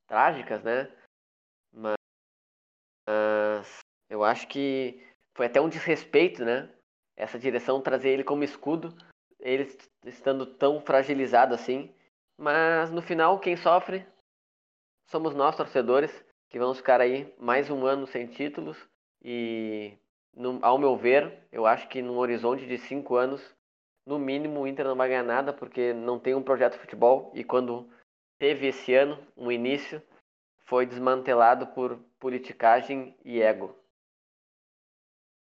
trágicas, 0.07 0.61
né? 0.63 0.91
Mas, 1.71 1.95
mas 3.07 3.79
eu 4.09 4.23
acho 4.23 4.47
que 4.47 5.01
foi 5.33 5.45
até 5.45 5.59
um 5.61 5.69
desrespeito, 5.69 6.43
né? 6.43 6.69
Essa 7.15 7.39
direção 7.39 7.81
trazer 7.81 8.09
ele 8.09 8.23
como 8.23 8.43
escudo, 8.43 8.95
ele 9.39 9.67
estando 10.05 10.45
tão 10.45 10.81
fragilizado 10.81 11.53
assim. 11.53 11.93
Mas 12.37 12.91
no 12.91 13.01
final, 13.01 13.39
quem 13.39 13.55
sofre 13.55 14.05
somos 15.09 15.35
nós, 15.35 15.55
torcedores, 15.55 16.11
que 16.49 16.57
vamos 16.57 16.77
ficar 16.77 17.01
aí 17.01 17.33
mais 17.37 17.69
um 17.69 17.85
ano 17.85 18.07
sem 18.07 18.27
títulos. 18.27 18.77
E, 19.23 19.97
no, 20.35 20.59
ao 20.61 20.77
meu 20.77 20.95
ver, 20.95 21.47
eu 21.51 21.65
acho 21.65 21.87
que 21.87 22.01
num 22.01 22.17
horizonte 22.17 22.65
de 22.65 22.77
cinco 22.77 23.15
anos, 23.15 23.41
no 24.05 24.17
mínimo, 24.17 24.61
o 24.61 24.67
Inter 24.67 24.85
não 24.85 24.95
vai 24.95 25.09
ganhar 25.09 25.23
nada, 25.23 25.53
porque 25.53 25.93
não 25.93 26.17
tem 26.19 26.33
um 26.33 26.41
projeto 26.41 26.73
de 26.73 26.79
futebol. 26.79 27.31
E 27.35 27.43
quando 27.43 27.89
teve 28.39 28.67
esse 28.67 28.95
ano, 28.95 29.19
um 29.37 29.51
início, 29.51 30.01
foi 30.65 30.85
desmantelado 30.85 31.67
por 31.67 31.99
politicagem 32.19 33.15
e 33.23 33.41
ego. 33.41 33.75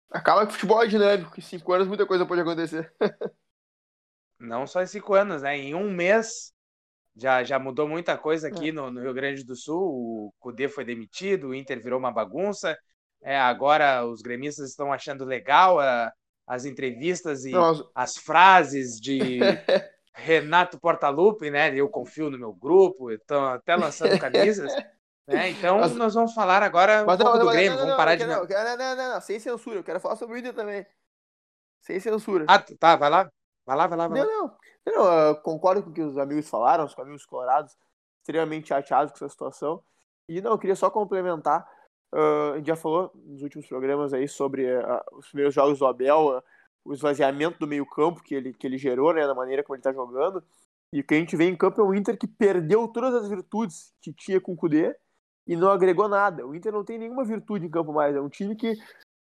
Acaba 0.09 0.45
que 0.45 0.51
o 0.51 0.53
futebol 0.53 0.81
é 0.83 0.87
dinâmico, 0.87 1.37
em 1.37 1.41
cinco 1.41 1.73
anos 1.73 1.87
muita 1.87 2.05
coisa 2.05 2.25
pode 2.25 2.41
acontecer. 2.41 2.91
Não 4.39 4.67
só 4.67 4.81
em 4.81 4.87
cinco 4.87 5.13
anos, 5.13 5.41
né? 5.41 5.57
Em 5.57 5.73
um 5.73 5.89
mês 5.89 6.53
já, 7.15 7.43
já 7.43 7.57
mudou 7.57 7.87
muita 7.87 8.17
coisa 8.17 8.47
aqui 8.47 8.69
é. 8.69 8.71
no, 8.71 8.91
no, 8.91 9.01
Rio 9.01 9.13
Grande 9.13 9.43
do 9.43 9.55
Sul. 9.55 9.81
O 9.81 10.33
Cudê 10.39 10.69
foi 10.69 10.85
demitido, 10.85 11.47
o 11.47 11.55
Inter 11.55 11.81
virou 11.81 11.99
uma 11.99 12.11
bagunça. 12.11 12.77
É, 13.23 13.37
agora 13.37 14.05
os 14.05 14.21
gremistas 14.21 14.69
estão 14.69 14.93
achando 14.93 15.25
legal 15.25 15.79
a, 15.79 16.13
as 16.45 16.65
entrevistas 16.65 17.45
e 17.45 17.51
Nossa. 17.51 17.83
as 17.95 18.15
frases 18.15 18.99
de 19.01 19.39
Renato 20.13 20.79
Portaluppi, 20.79 21.49
né? 21.49 21.75
Eu 21.75 21.89
confio 21.89 22.29
no 22.29 22.37
meu 22.37 22.53
grupo, 22.53 23.11
estão 23.11 23.45
até 23.47 23.75
lançando 23.75 24.19
camisas. 24.19 24.71
É, 25.27 25.49
então 25.49 25.79
mas, 25.79 25.93
nós 25.95 26.13
vamos 26.13 26.33
falar 26.33 26.63
agora 26.63 27.03
um 27.03 27.05
pouco 27.05 27.23
não, 27.23 27.33
do 27.33 27.45
não, 27.45 27.51
Grêmio. 27.51 27.71
Não, 27.71 27.79
vamos 27.79 27.97
parar 27.97 28.15
de. 28.15 28.25
Não, 28.25 28.45
não, 28.45 28.77
não, 28.77 29.13
não, 29.13 29.21
sem 29.21 29.39
censura. 29.39 29.79
Eu 29.79 29.83
quero 29.83 29.99
falar 29.99 30.15
sobre 30.15 30.35
o 30.35 30.37
Inter 30.37 30.53
também. 30.53 30.85
Sem 31.81 31.99
censura. 31.99 32.45
Ah, 32.47 32.59
tá, 32.59 32.95
vai 32.95 33.09
lá. 33.09 33.29
Vai 33.65 33.75
lá, 33.75 33.87
vai 33.87 33.97
lá, 33.97 34.07
vai 34.07 34.21
não, 34.21 34.45
lá. 34.45 34.57
Não, 34.85 35.33
não. 35.33 35.35
concordo 35.41 35.83
com 35.83 35.89
o 35.89 35.93
que 35.93 36.01
os 36.01 36.17
amigos 36.17 36.49
falaram, 36.49 36.85
os 36.85 36.97
amigos 36.97 37.25
colorados, 37.25 37.75
extremamente 38.21 38.69
chateados 38.69 39.11
com 39.11 39.17
essa 39.17 39.29
situação. 39.29 39.83
E 40.29 40.39
não, 40.41 40.51
eu 40.51 40.57
queria 40.57 40.75
só 40.75 40.89
complementar. 40.89 41.67
Uh, 42.13 42.53
a 42.53 42.57
gente 42.57 42.67
já 42.67 42.77
falou 42.77 43.11
nos 43.13 43.41
últimos 43.41 43.67
programas 43.67 44.13
aí 44.13 44.29
sobre 44.29 44.65
uh, 44.65 45.01
os 45.11 45.27
primeiros 45.27 45.53
jogos 45.53 45.79
do 45.79 45.85
Abel, 45.85 46.37
uh, 46.37 46.43
o 46.85 46.93
esvaziamento 46.93 47.59
do 47.59 47.67
meio-campo 47.67 48.23
que 48.23 48.33
ele, 48.33 48.53
que 48.53 48.65
ele 48.65 48.77
gerou, 48.77 49.13
né, 49.13 49.27
da 49.27 49.35
maneira 49.35 49.61
como 49.61 49.75
ele 49.75 49.81
está 49.81 49.91
jogando. 49.91 50.41
E 50.93 51.01
o 51.01 51.03
que 51.03 51.15
a 51.15 51.17
gente 51.17 51.35
vê 51.35 51.43
em 51.43 51.55
campo 51.55 51.81
é 51.81 51.83
um 51.83 51.93
Inter 51.93 52.17
que 52.17 52.27
perdeu 52.27 52.87
todas 52.87 53.13
as 53.13 53.27
virtudes 53.27 53.93
que 54.01 54.13
tinha 54.13 54.39
com 54.39 54.53
o 54.53 54.55
Kudê 54.55 54.95
e 55.47 55.55
não 55.55 55.71
agregou 55.71 56.09
nada. 56.09 56.45
O 56.45 56.53
Inter 56.53 56.73
não 56.73 56.83
tem 56.83 56.97
nenhuma 56.97 57.23
virtude 57.23 57.65
em 57.65 57.69
campo 57.69 57.93
mais. 57.93 58.15
É 58.15 58.21
um 58.21 58.29
time 58.29 58.55
que 58.55 58.75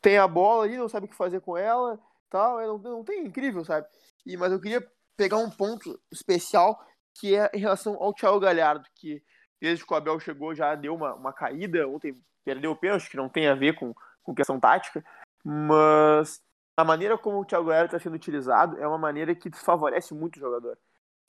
tem 0.01 0.17
a 0.17 0.29
bola 0.29 0.65
ali, 0.65 0.77
não 0.77 0.89
sabe 0.89 1.07
o 1.07 1.09
que 1.09 1.17
fazer 1.17 1.41
com 1.41 1.57
ela, 1.57 1.99
tal. 2.31 2.61
É, 2.61 2.67
não, 2.67 2.79
não 2.79 3.05
tem 3.05 3.27
incrível, 3.27 3.65
sabe? 3.65 3.87
E, 4.25 4.37
mas 4.37 4.53
eu 4.53 4.61
queria 4.61 4.87
pegar 5.17 5.39
um 5.39 5.51
ponto 5.51 6.01
especial 6.13 6.81
que 7.15 7.37
é 7.37 7.51
em 7.55 7.59
relação 7.59 7.97
ao 8.01 8.13
Thiago 8.13 8.41
Galhardo, 8.41 8.85
que 8.95 9.23
desde 9.61 9.85
que 9.85 9.93
o 9.93 9.97
Abel 9.97 10.19
chegou 10.21 10.55
já 10.55 10.75
deu 10.75 10.95
uma, 10.95 11.15
uma 11.15 11.33
caída. 11.33 11.89
Ontem 11.89 12.15
perdeu 12.45 12.73
o 12.73 12.77
pênalti, 12.77 13.11
que 13.11 13.17
não 13.17 13.29
tem 13.29 13.49
a 13.49 13.55
ver 13.55 13.75
com, 13.75 13.95
com 14.23 14.35
questão 14.35 14.61
tática, 14.61 15.05
mas 15.45 16.41
a 16.77 16.85
maneira 16.85 17.17
como 17.17 17.41
o 17.41 17.45
Thiago 17.45 17.67
Galhardo 17.67 17.87
está 17.87 17.99
sendo 17.99 18.15
utilizado 18.15 18.79
é 18.79 18.87
uma 18.87 18.99
maneira 18.99 19.35
que 19.35 19.51
desfavorece 19.51 20.13
muito 20.15 20.37
o 20.37 20.41
jogador. 20.41 20.79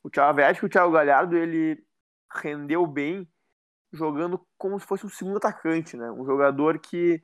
O 0.04 0.10
Thiago, 0.10 0.30
a 0.30 0.34
verdade 0.34 0.58
é 0.58 0.60
que 0.60 0.66
o 0.66 0.70
Thiago 0.70 0.92
Galhardo 0.92 1.38
ele 1.38 1.84
rendeu 2.32 2.86
bem 2.86 3.28
jogando 3.96 4.46
como 4.58 4.80
se 4.80 4.86
fosse 4.86 5.06
um 5.06 5.10
segundo 5.10 5.38
atacante, 5.38 5.98
né? 5.98 6.12
Um 6.12 6.26
jogador 6.26 6.80
que 6.80 7.24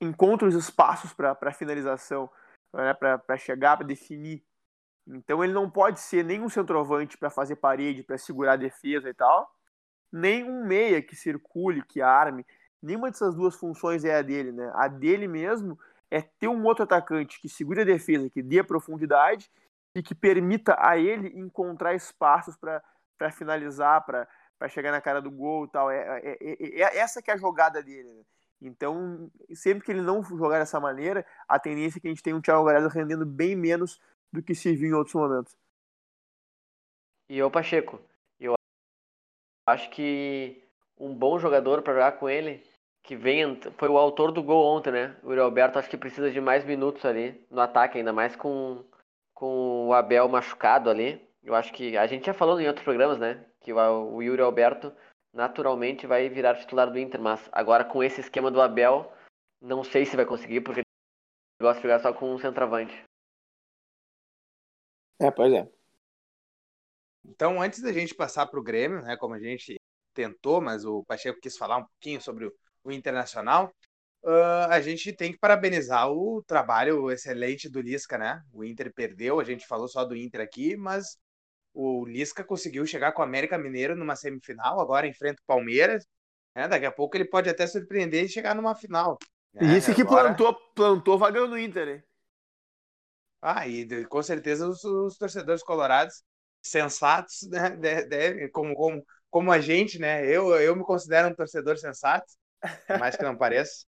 encontra 0.00 0.48
os 0.48 0.54
espaços 0.54 1.12
para 1.12 1.52
finalização, 1.52 2.30
né? 2.74 2.94
para 2.94 3.36
chegar, 3.36 3.76
para 3.76 3.86
definir. 3.86 4.42
Então 5.06 5.42
ele 5.42 5.52
não 5.52 5.70
pode 5.70 6.00
ser 6.00 6.24
nem 6.24 6.40
um 6.40 6.48
centroavante 6.48 7.18
para 7.18 7.30
fazer 7.30 7.56
parede, 7.56 8.02
para 8.02 8.16
segurar 8.16 8.52
a 8.52 8.56
defesa 8.56 9.08
e 9.08 9.14
tal, 9.14 9.52
nem 10.12 10.44
um 10.44 10.64
meia 10.64 11.02
que 11.02 11.14
circule, 11.14 11.84
que 11.84 12.00
arme. 12.00 12.46
Nenhuma 12.82 13.10
dessas 13.10 13.34
duas 13.34 13.54
funções 13.54 14.04
é 14.04 14.16
a 14.16 14.22
dele, 14.22 14.52
né? 14.52 14.70
A 14.74 14.88
dele 14.88 15.28
mesmo 15.28 15.78
é 16.10 16.20
ter 16.22 16.48
um 16.48 16.64
outro 16.64 16.84
atacante 16.84 17.40
que 17.40 17.48
segure 17.48 17.82
a 17.82 17.84
defesa, 17.84 18.30
que 18.30 18.42
dê 18.42 18.60
a 18.60 18.64
profundidade 18.64 19.50
e 19.94 20.02
que 20.02 20.14
permita 20.14 20.76
a 20.78 20.96
ele 20.96 21.28
encontrar 21.38 21.94
espaços 21.94 22.56
para 22.56 23.32
finalizar, 23.32 24.04
para 24.04 24.26
para 24.60 24.68
chegar 24.68 24.92
na 24.92 25.00
cara 25.00 25.22
do 25.22 25.30
gol 25.30 25.64
e 25.64 25.68
tal. 25.68 25.90
É, 25.90 26.20
é, 26.22 26.38
é, 26.38 26.82
é, 26.82 26.98
essa 26.98 27.22
que 27.22 27.30
é 27.30 27.34
a 27.34 27.38
jogada 27.38 27.82
dele. 27.82 28.12
Né? 28.12 28.22
Então, 28.60 29.30
sempre 29.54 29.82
que 29.82 29.90
ele 29.90 30.02
não 30.02 30.22
jogar 30.22 30.58
dessa 30.58 30.78
maneira, 30.78 31.24
a 31.48 31.58
tendência 31.58 31.98
é 31.98 32.00
que 32.00 32.06
a 32.06 32.10
gente 32.10 32.22
tem 32.22 32.34
um 32.34 32.42
Thiago 32.42 32.66
Galhardo 32.66 32.88
rendendo 32.88 33.24
bem 33.24 33.56
menos 33.56 33.98
do 34.30 34.42
que 34.42 34.54
se 34.54 34.76
viu 34.76 34.90
em 34.90 34.92
outros 34.92 35.14
momentos. 35.14 35.56
E 37.30 37.42
o 37.42 37.50
Pacheco, 37.50 37.98
eu 38.38 38.54
acho 39.66 39.88
que 39.88 40.62
um 40.98 41.14
bom 41.14 41.38
jogador 41.38 41.80
para 41.80 41.94
jogar 41.94 42.12
com 42.12 42.28
ele, 42.28 42.62
que 43.02 43.16
vem, 43.16 43.58
foi 43.78 43.88
o 43.88 43.96
autor 43.96 44.30
do 44.30 44.42
gol 44.42 44.76
ontem, 44.76 44.90
né? 44.90 45.16
O 45.22 45.32
Alberto 45.40 45.78
acho 45.78 45.88
que 45.88 45.96
precisa 45.96 46.30
de 46.30 46.38
mais 46.38 46.66
minutos 46.66 47.02
ali 47.06 47.46
no 47.50 47.62
ataque, 47.62 47.96
ainda 47.96 48.12
mais 48.12 48.36
com, 48.36 48.84
com 49.32 49.88
o 49.88 49.94
Abel 49.94 50.28
machucado 50.28 50.90
ali. 50.90 51.26
Eu 51.42 51.54
acho 51.54 51.72
que 51.72 51.96
a 51.96 52.06
gente 52.06 52.26
já 52.26 52.34
falou 52.34 52.60
em 52.60 52.66
outros 52.66 52.84
programas, 52.84 53.18
né? 53.18 53.42
Que 53.60 53.72
o 53.72 54.22
Yuri 54.22 54.42
Alberto 54.42 54.92
naturalmente 55.32 56.06
vai 56.06 56.28
virar 56.28 56.56
titular 56.56 56.90
do 56.90 56.98
Inter, 56.98 57.20
mas 57.20 57.48
agora 57.52 57.84
com 57.84 58.02
esse 58.02 58.20
esquema 58.20 58.50
do 58.50 58.60
Abel, 58.60 59.12
não 59.60 59.84
sei 59.84 60.04
se 60.04 60.16
vai 60.16 60.26
conseguir, 60.26 60.60
porque 60.60 60.80
ele 60.80 60.86
gosta 61.60 61.80
de 61.80 61.82
jogar 61.82 62.00
só 62.00 62.12
com 62.12 62.34
um 62.34 62.38
centroavante. 62.38 63.04
É, 65.20 65.30
pois 65.30 65.52
é. 65.52 65.70
Então, 67.24 67.60
antes 67.60 67.82
da 67.82 67.92
gente 67.92 68.14
passar 68.14 68.46
para 68.46 68.58
o 68.58 68.62
Grêmio, 68.62 69.02
né, 69.02 69.16
como 69.16 69.34
a 69.34 69.38
gente 69.38 69.76
tentou, 70.14 70.60
mas 70.60 70.84
o 70.84 71.04
Pacheco 71.04 71.40
quis 71.40 71.56
falar 71.56 71.76
um 71.76 71.84
pouquinho 71.84 72.20
sobre 72.20 72.46
o, 72.46 72.52
o 72.82 72.90
Internacional, 72.90 73.72
uh, 74.24 74.70
a 74.70 74.80
gente 74.80 75.12
tem 75.12 75.32
que 75.32 75.38
parabenizar 75.38 76.10
o 76.10 76.42
trabalho 76.42 77.10
excelente 77.10 77.68
do 77.68 77.80
Lisca, 77.80 78.16
né? 78.18 78.42
O 78.52 78.64
Inter 78.64 78.92
perdeu, 78.92 79.38
a 79.38 79.44
gente 79.44 79.66
falou 79.66 79.86
só 79.86 80.04
do 80.04 80.16
Inter 80.16 80.40
aqui, 80.40 80.76
mas 80.76 81.18
o 81.80 82.04
Lisca 82.04 82.44
conseguiu 82.44 82.84
chegar 82.86 83.12
com 83.12 83.22
o 83.22 83.24
América 83.24 83.56
Mineiro 83.56 83.96
numa 83.96 84.14
semifinal, 84.14 84.80
agora 84.80 85.06
enfrenta 85.06 85.40
o 85.42 85.46
Palmeiras. 85.46 86.06
Né? 86.54 86.68
Daqui 86.68 86.84
a 86.84 86.92
pouco 86.92 87.16
ele 87.16 87.24
pode 87.24 87.48
até 87.48 87.66
surpreender 87.66 88.24
e 88.24 88.28
chegar 88.28 88.54
numa 88.54 88.74
final. 88.74 89.18
Né? 89.54 89.78
Isso 89.78 89.94
que 89.94 90.02
agora... 90.02 90.34
plantou, 90.34 90.54
plantou 90.74 91.18
vagão 91.18 91.46
no 91.46 91.58
Inter, 91.58 91.88
hein? 91.88 92.02
Ah, 93.40 93.66
e 93.66 94.04
com 94.04 94.22
certeza 94.22 94.68
os, 94.68 94.84
os 94.84 95.16
torcedores 95.16 95.62
colorados 95.62 96.22
sensatos, 96.60 97.48
né? 97.48 97.70
Deve, 98.04 98.50
como, 98.50 98.74
como, 98.74 99.06
como 99.30 99.50
a 99.50 99.58
gente, 99.58 99.98
né? 99.98 100.26
Eu, 100.26 100.54
eu 100.56 100.76
me 100.76 100.84
considero 100.84 101.28
um 101.28 101.34
torcedor 101.34 101.78
sensato, 101.78 102.30
mais 102.98 103.16
que 103.16 103.22
não 103.22 103.36
pareça. 103.36 103.86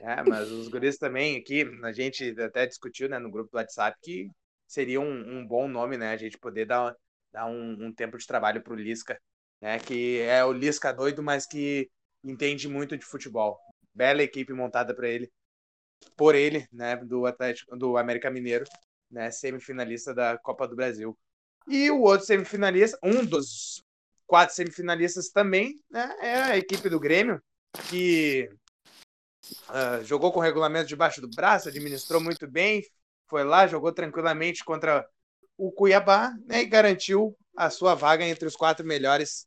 É, 0.00 0.22
mas 0.22 0.50
os 0.50 0.68
guris 0.68 0.98
também 0.98 1.36
aqui, 1.36 1.64
a 1.84 1.92
gente 1.92 2.34
até 2.40 2.66
discutiu 2.66 3.08
né, 3.08 3.18
no 3.18 3.30
grupo 3.30 3.50
do 3.50 3.56
WhatsApp 3.56 3.96
que 4.02 4.28
seria 4.66 5.00
um, 5.00 5.38
um 5.38 5.46
bom 5.46 5.66
nome, 5.66 5.96
né? 5.96 6.12
A 6.12 6.16
gente 6.16 6.36
poder 6.36 6.66
dar, 6.66 6.94
dar 7.32 7.46
um, 7.46 7.86
um 7.86 7.92
tempo 7.92 8.18
de 8.18 8.26
trabalho 8.26 8.62
para 8.62 8.72
o 8.72 8.76
Lisca, 8.76 9.20
né? 9.60 9.78
Que 9.78 10.20
é 10.20 10.44
o 10.44 10.52
Lisca 10.52 10.92
doido, 10.92 11.22
mas 11.22 11.46
que 11.46 11.90
entende 12.24 12.68
muito 12.68 12.96
de 12.96 13.04
futebol. 13.04 13.58
Bela 13.94 14.22
equipe 14.22 14.52
montada 14.52 14.94
para 14.94 15.08
ele, 15.08 15.30
por 16.16 16.34
ele, 16.34 16.66
né? 16.72 16.96
Do 16.96 17.26
Atlético, 17.26 17.76
do 17.76 17.96
América 17.96 18.30
Mineiro, 18.30 18.64
né? 19.10 19.30
Semifinalista 19.30 20.14
da 20.14 20.38
Copa 20.38 20.66
do 20.66 20.76
Brasil. 20.76 21.16
E 21.66 21.90
o 21.90 22.00
outro 22.00 22.26
semifinalista, 22.26 22.98
um 23.02 23.24
dos 23.24 23.82
quatro 24.26 24.54
semifinalistas 24.54 25.28
também, 25.28 25.74
né? 25.90 26.16
É 26.20 26.34
a 26.34 26.56
equipe 26.56 26.88
do 26.88 26.98
Grêmio, 26.98 27.42
que 27.90 28.48
uh, 29.68 30.04
jogou 30.04 30.32
com 30.32 30.40
o 30.40 30.42
regulamento 30.42 30.88
debaixo 30.88 31.20
do 31.20 31.28
braço, 31.28 31.68
administrou 31.68 32.20
muito 32.20 32.46
bem, 32.50 32.82
foi 33.26 33.44
lá, 33.44 33.66
jogou 33.66 33.92
tranquilamente 33.92 34.64
contra 34.64 35.06
o 35.58 35.72
Cuiabá 35.72 36.32
né, 36.46 36.62
e 36.62 36.66
garantiu 36.66 37.36
a 37.56 37.68
sua 37.68 37.94
vaga 37.94 38.24
entre 38.24 38.46
os 38.46 38.54
quatro 38.54 38.86
melhores 38.86 39.46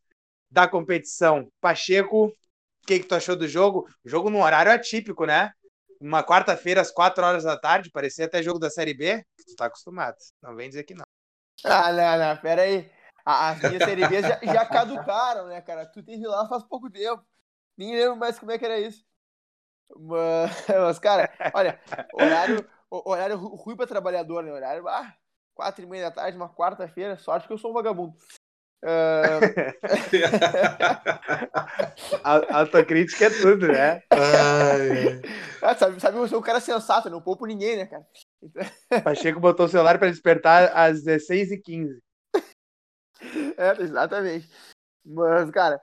da 0.51 0.67
competição. 0.67 1.49
Pacheco, 1.61 2.25
o 2.25 2.85
que, 2.85 2.99
que 2.99 3.07
tu 3.07 3.15
achou 3.15 3.35
do 3.35 3.47
jogo? 3.47 3.87
Jogo 4.03 4.29
num 4.29 4.41
horário 4.41 4.71
atípico, 4.71 5.25
né? 5.25 5.53
Uma 5.99 6.23
quarta-feira 6.23 6.81
às 6.81 6.91
quatro 6.91 7.23
horas 7.23 7.43
da 7.45 7.57
tarde, 7.57 7.89
parecia 7.89 8.25
até 8.25 8.43
jogo 8.43 8.59
da 8.59 8.69
Série 8.69 8.93
B. 8.93 9.23
Tu 9.47 9.55
tá 9.55 9.67
acostumado, 9.67 10.17
não 10.41 10.55
vem 10.55 10.67
dizer 10.67 10.83
que 10.83 10.93
não. 10.93 11.05
Ah, 11.63 11.93
não, 11.93 12.17
não, 12.17 12.37
pera 12.37 12.63
aí. 12.63 12.91
As 13.23 13.59
minhas 13.59 13.83
Série 13.83 14.07
B 14.07 14.21
já, 14.21 14.39
já 14.43 14.65
caducaram, 14.65 15.47
né, 15.47 15.61
cara? 15.61 15.85
Tu 15.85 16.03
teve 16.03 16.27
lá 16.27 16.47
faz 16.49 16.63
pouco 16.63 16.89
tempo. 16.89 17.23
Nem 17.77 17.95
lembro 17.95 18.17
mais 18.17 18.37
como 18.37 18.51
é 18.51 18.57
que 18.57 18.65
era 18.65 18.79
isso. 18.79 19.05
Mas, 19.95 20.67
mas 20.67 20.99
cara, 20.99 21.31
olha, 21.53 21.79
horário, 22.13 22.67
horário 22.89 23.37
ruim 23.37 23.75
pra 23.75 23.87
trabalhador, 23.87 24.43
né? 24.43 24.51
Horário, 24.51 24.87
ah, 24.87 25.15
quatro 25.61 25.83
e 25.83 25.87
meia 25.87 26.05
da 26.05 26.11
tarde, 26.15 26.35
uma 26.35 26.49
quarta-feira, 26.49 27.15
sorte 27.17 27.45
que 27.45 27.53
eu 27.53 27.57
sou 27.57 27.69
um 27.69 27.73
vagabundo. 27.75 28.15
Uh... 28.83 29.37
Autocrítica 32.49 33.25
é 33.25 33.29
tudo, 33.29 33.67
né? 33.67 34.01
ah, 35.61 35.75
sabe, 35.75 35.99
sabe, 35.99 36.17
eu 36.17 36.27
sou 36.27 36.39
um 36.39 36.41
cara 36.41 36.59
sensato, 36.59 37.07
não 37.07 37.21
poupo 37.21 37.45
ninguém, 37.45 37.77
né, 37.77 37.85
cara? 37.85 38.03
Pacheco 39.03 39.39
botou 39.39 39.67
o 39.67 39.69
celular 39.69 39.99
para 39.99 40.09
despertar 40.09 40.75
às 40.75 41.03
16h15. 41.03 41.99
É, 43.55 43.83
exatamente. 43.83 44.49
Mas, 45.05 45.51
cara, 45.51 45.79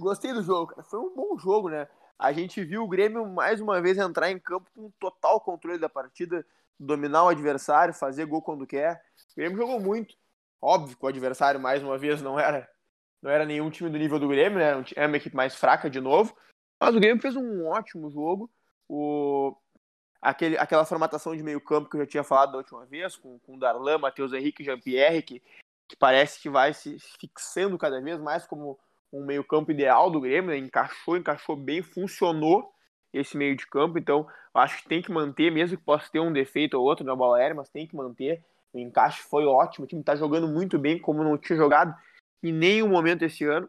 gostei 0.00 0.32
do 0.32 0.42
jogo, 0.42 0.74
cara. 0.74 0.82
Foi 0.82 0.98
um 0.98 1.14
bom 1.14 1.38
jogo, 1.38 1.68
né? 1.68 1.86
A 2.18 2.32
gente 2.32 2.64
viu 2.64 2.82
o 2.82 2.88
Grêmio 2.88 3.24
mais 3.24 3.60
uma 3.60 3.80
vez 3.80 3.96
entrar 3.96 4.28
em 4.32 4.40
campo 4.40 4.68
com 4.74 4.90
total 4.98 5.40
controle 5.40 5.78
da 5.78 5.88
partida, 5.88 6.44
dominar 6.78 7.24
o 7.24 7.28
adversário, 7.28 7.94
fazer 7.94 8.26
gol 8.26 8.42
quando 8.42 8.66
quer. 8.66 9.02
O 9.32 9.36
Grêmio 9.36 9.58
jogou 9.58 9.80
muito. 9.80 10.14
Óbvio 10.60 10.96
que 10.96 11.04
o 11.04 11.08
adversário, 11.08 11.60
mais 11.60 11.82
uma 11.82 11.98
vez, 11.98 12.22
não 12.22 12.38
era, 12.38 12.68
não 13.22 13.30
era 13.30 13.44
nenhum 13.44 13.70
time 13.70 13.90
do 13.90 13.98
nível 13.98 14.18
do 14.18 14.28
Grêmio, 14.28 14.58
né? 14.58 14.84
Era 14.96 15.08
uma 15.08 15.16
equipe 15.16 15.36
mais 15.36 15.54
fraca 15.54 15.90
de 15.90 16.00
novo. 16.00 16.34
Mas 16.80 16.94
o 16.94 17.00
Grêmio 17.00 17.20
fez 17.20 17.36
um 17.36 17.66
ótimo 17.66 18.10
jogo. 18.10 18.50
O, 18.88 19.56
aquele, 20.20 20.56
aquela 20.58 20.84
formatação 20.84 21.36
de 21.36 21.42
meio 21.42 21.60
campo 21.60 21.88
que 21.88 21.96
eu 21.96 22.00
já 22.00 22.06
tinha 22.06 22.24
falado 22.24 22.52
da 22.52 22.58
última 22.58 22.84
vez, 22.86 23.16
com, 23.16 23.38
com 23.40 23.58
Darlan, 23.58 23.98
Matheus 23.98 24.32
Henrique 24.32 24.64
Jean-Pierre, 24.64 25.22
que, 25.22 25.42
que 25.88 25.96
parece 25.96 26.40
que 26.40 26.48
vai 26.48 26.72
se 26.72 26.98
fixando 27.20 27.78
cada 27.78 28.00
vez 28.00 28.20
mais 28.20 28.46
como 28.46 28.78
um 29.12 29.24
meio 29.24 29.44
campo 29.44 29.70
ideal 29.70 30.10
do 30.10 30.20
Grêmio, 30.20 30.50
né? 30.50 30.56
encaixou, 30.56 31.16
encaixou 31.16 31.56
bem, 31.56 31.82
funcionou 31.82 32.74
esse 33.14 33.36
meio 33.36 33.56
de 33.56 33.66
campo, 33.66 33.96
então 33.96 34.26
acho 34.52 34.82
que 34.82 34.88
tem 34.88 35.00
que 35.00 35.12
manter, 35.12 35.50
mesmo 35.50 35.78
que 35.78 35.84
possa 35.84 36.10
ter 36.10 36.18
um 36.20 36.32
defeito 36.32 36.74
ou 36.74 36.84
outro 36.84 37.06
na 37.06 37.14
bola 37.14 37.38
aérea, 37.38 37.54
mas 37.54 37.68
tem 37.68 37.86
que 37.86 37.94
manter. 37.94 38.44
O 38.72 38.78
encaixe 38.78 39.22
foi 39.22 39.46
ótimo, 39.46 39.84
o 39.84 39.88
time 39.88 40.00
está 40.00 40.16
jogando 40.16 40.48
muito 40.48 40.78
bem, 40.78 40.98
como 40.98 41.22
não 41.22 41.38
tinha 41.38 41.56
jogado 41.56 41.94
em 42.42 42.52
nenhum 42.52 42.88
momento 42.88 43.22
esse 43.22 43.44
ano. 43.44 43.68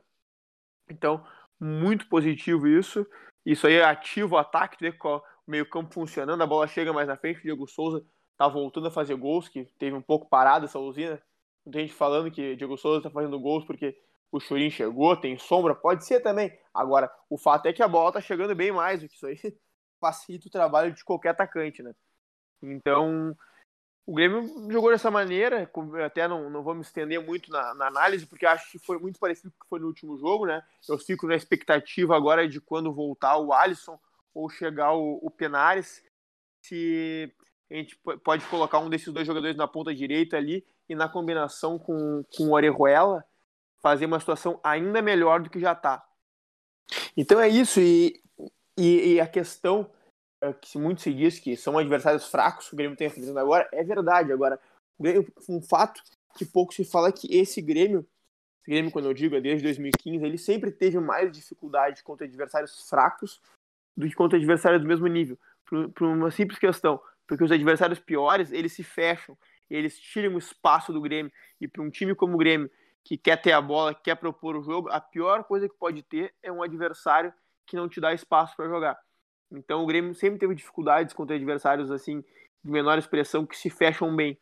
Então, 0.89 1.23
muito 1.59 2.09
positivo 2.09 2.67
isso. 2.67 3.05
Isso 3.45 3.67
aí 3.67 3.79
ativa 3.81 4.35
o 4.35 4.37
ataque, 4.37 4.77
vê 4.81 4.89
o 4.99 5.21
meio 5.47 5.69
campo 5.69 5.93
funcionando, 5.93 6.41
a 6.41 6.47
bola 6.47 6.67
chega 6.67 6.91
mais 6.91 7.07
na 7.07 7.15
frente, 7.15 7.39
o 7.39 7.43
Diego 7.43 7.67
Souza 7.67 8.03
tá 8.35 8.47
voltando 8.47 8.87
a 8.87 8.91
fazer 8.91 9.15
gols, 9.15 9.47
que 9.47 9.65
teve 9.77 9.95
um 9.95 10.01
pouco 10.01 10.27
parado 10.27 10.65
essa 10.65 10.79
usina. 10.79 11.21
Muita 11.63 11.79
gente 11.79 11.93
falando 11.93 12.31
que 12.31 12.55
Diego 12.55 12.77
Souza 12.77 12.97
está 12.97 13.09
fazendo 13.11 13.39
gols 13.39 13.63
porque 13.63 13.95
o 14.31 14.39
Churin 14.39 14.69
chegou, 14.69 15.15
tem 15.15 15.37
sombra, 15.37 15.73
pode 15.73 16.05
ser 16.05 16.19
também. 16.19 16.57
Agora, 16.73 17.11
o 17.29 17.37
fato 17.37 17.67
é 17.67 17.73
que 17.73 17.81
a 17.81 17.87
bola 17.87 18.11
tá 18.11 18.21
chegando 18.21 18.55
bem 18.55 18.71
mais, 18.71 19.01
o 19.01 19.07
que 19.07 19.15
isso 19.15 19.25
aí 19.25 19.37
facilita 19.99 20.47
o 20.47 20.51
trabalho 20.51 20.93
de 20.93 21.03
qualquer 21.03 21.29
atacante, 21.29 21.81
né? 21.81 21.93
Então, 22.61 23.35
o 24.05 24.13
Grêmio 24.13 24.71
jogou 24.71 24.91
dessa 24.91 25.09
maneira, 25.09 25.69
até 26.05 26.27
não, 26.27 26.49
não 26.49 26.63
vou 26.63 26.75
me 26.75 26.81
estender 26.81 27.23
muito 27.23 27.51
na, 27.51 27.73
na, 27.73 27.87
análise, 27.87 28.25
porque 28.25 28.45
acho 28.45 28.71
que 28.71 28.79
foi 28.79 28.99
muito 28.99 29.19
parecido 29.19 29.51
com 29.51 29.57
o 29.57 29.59
que 29.63 29.69
foi 29.69 29.79
no 29.79 29.87
último 29.87 30.17
jogo, 30.17 30.45
né? 30.45 30.61
Eu 30.87 30.97
fico 30.97 31.27
na 31.27 31.35
expectativa 31.35 32.15
agora 32.15 32.47
de 32.47 32.61
quando 32.61 32.93
voltar 32.93 33.37
o 33.37 33.51
Alisson 33.51 33.99
ou 34.33 34.49
chegar 34.49 34.93
o, 34.93 35.19
o 35.23 35.31
Penares, 35.31 36.03
se 36.61 37.33
a 37.71 37.75
gente 37.75 37.97
pode 38.23 38.45
colocar 38.47 38.79
um 38.79 38.89
desses 38.89 39.11
dois 39.11 39.25
jogadores 39.25 39.55
na 39.55 39.67
ponta 39.67 39.93
direita 39.93 40.37
ali 40.37 40.65
e 40.87 40.93
na 40.93 41.09
combinação 41.09 41.79
com, 41.79 42.23
com 42.35 42.49
o 42.49 42.53
Orejuela 42.53 43.23
fazer 43.85 44.07
uma 44.07 44.19
situação 44.19 44.59
ainda 44.63 44.99
melhor 44.99 45.39
do 45.39 45.47
que 45.47 45.59
já 45.59 45.73
está. 45.73 46.03
Então 47.15 47.39
é 47.39 47.47
isso, 47.47 47.79
e, 47.79 48.19
e, 48.75 49.13
e 49.13 49.19
a 49.21 49.27
questão 49.27 49.87
é, 50.41 50.51
que 50.53 50.75
muito 50.79 51.01
se 51.01 51.13
diz 51.13 51.37
que 51.37 51.55
são 51.55 51.77
adversários 51.77 52.25
fracos 52.25 52.67
que 52.67 52.73
o 52.73 52.77
Grêmio 52.77 52.97
tem 52.97 53.05
enfrentando 53.05 53.37
agora, 53.37 53.69
é 53.71 53.83
verdade. 53.83 54.33
Agora, 54.33 54.59
um 55.47 55.61
fato 55.61 56.01
que 56.35 56.43
pouco 56.43 56.73
se 56.73 56.83
fala 56.83 57.09
é 57.09 57.11
que 57.11 57.31
esse 57.31 57.61
Grêmio, 57.61 57.99
esse 58.59 58.71
Grêmio, 58.71 58.89
quando 58.89 59.05
eu 59.05 59.13
digo, 59.13 59.35
é 59.35 59.41
desde 59.41 59.61
2015, 59.61 60.25
ele 60.25 60.39
sempre 60.39 60.71
teve 60.71 60.99
mais 60.99 61.31
dificuldade 61.31 62.01
contra 62.01 62.25
adversários 62.25 62.89
fracos 62.89 63.39
do 63.95 64.09
que 64.09 64.15
contra 64.15 64.35
adversários 64.35 64.81
do 64.81 64.87
mesmo 64.87 65.05
nível. 65.05 65.37
Por, 65.63 65.91
por 65.91 66.07
uma 66.07 66.31
simples 66.31 66.57
questão, 66.57 66.99
porque 67.27 67.43
os 67.43 67.51
adversários 67.51 67.99
piores, 67.99 68.51
eles 68.51 68.73
se 68.73 68.83
fecham, 68.83 69.37
eles 69.69 69.99
tiram 69.99 70.33
o 70.33 70.39
espaço 70.39 70.91
do 70.91 70.99
Grêmio. 70.99 71.31
E 71.61 71.67
para 71.67 71.83
um 71.83 71.91
time 71.91 72.15
como 72.15 72.33
o 72.33 72.37
Grêmio, 72.37 72.67
que 73.05 73.17
quer 73.17 73.39
ter 73.39 73.51
a 73.51 73.61
bola, 73.61 73.93
que 73.93 74.01
quer 74.01 74.15
propor 74.15 74.57
o 74.57 74.63
jogo, 74.63 74.89
a 74.89 74.99
pior 74.99 75.43
coisa 75.43 75.69
que 75.69 75.77
pode 75.77 76.01
ter 76.01 76.33
é 76.41 76.51
um 76.51 76.63
adversário 76.63 77.31
que 77.67 77.75
não 77.75 77.87
te 77.87 78.01
dá 78.01 78.11
espaço 78.11 78.57
para 78.57 78.67
jogar. 78.67 78.99
Então 79.51 79.83
o 79.83 79.85
Grêmio 79.85 80.15
sempre 80.15 80.39
teve 80.39 80.55
dificuldades 80.55 81.13
contra 81.13 81.35
adversários 81.35 81.91
assim 81.91 82.21
de 82.63 82.71
menor 82.71 82.97
expressão 82.97 83.45
que 83.45 83.55
se 83.55 83.69
fecham 83.69 84.13
bem. 84.15 84.35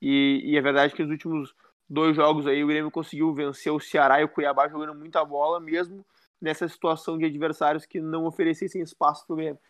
E, 0.00 0.40
e 0.42 0.56
é 0.56 0.60
verdade 0.62 0.94
que 0.94 1.02
nos 1.02 1.10
últimos 1.10 1.54
dois 1.86 2.16
jogos 2.16 2.46
aí 2.46 2.64
o 2.64 2.66
Grêmio 2.66 2.90
conseguiu 2.90 3.32
vencer 3.34 3.70
o 3.70 3.78
Ceará 3.78 4.22
e 4.22 4.24
o 4.24 4.28
Cuiabá 4.28 4.66
jogando 4.68 4.94
muita 4.94 5.22
bola, 5.22 5.60
mesmo 5.60 6.04
nessa 6.40 6.66
situação 6.66 7.18
de 7.18 7.26
adversários 7.26 7.84
que 7.84 8.00
não 8.00 8.24
oferecessem 8.24 8.80
espaço 8.80 9.26
para 9.26 9.34
o 9.34 9.36
Grêmio. 9.36 9.60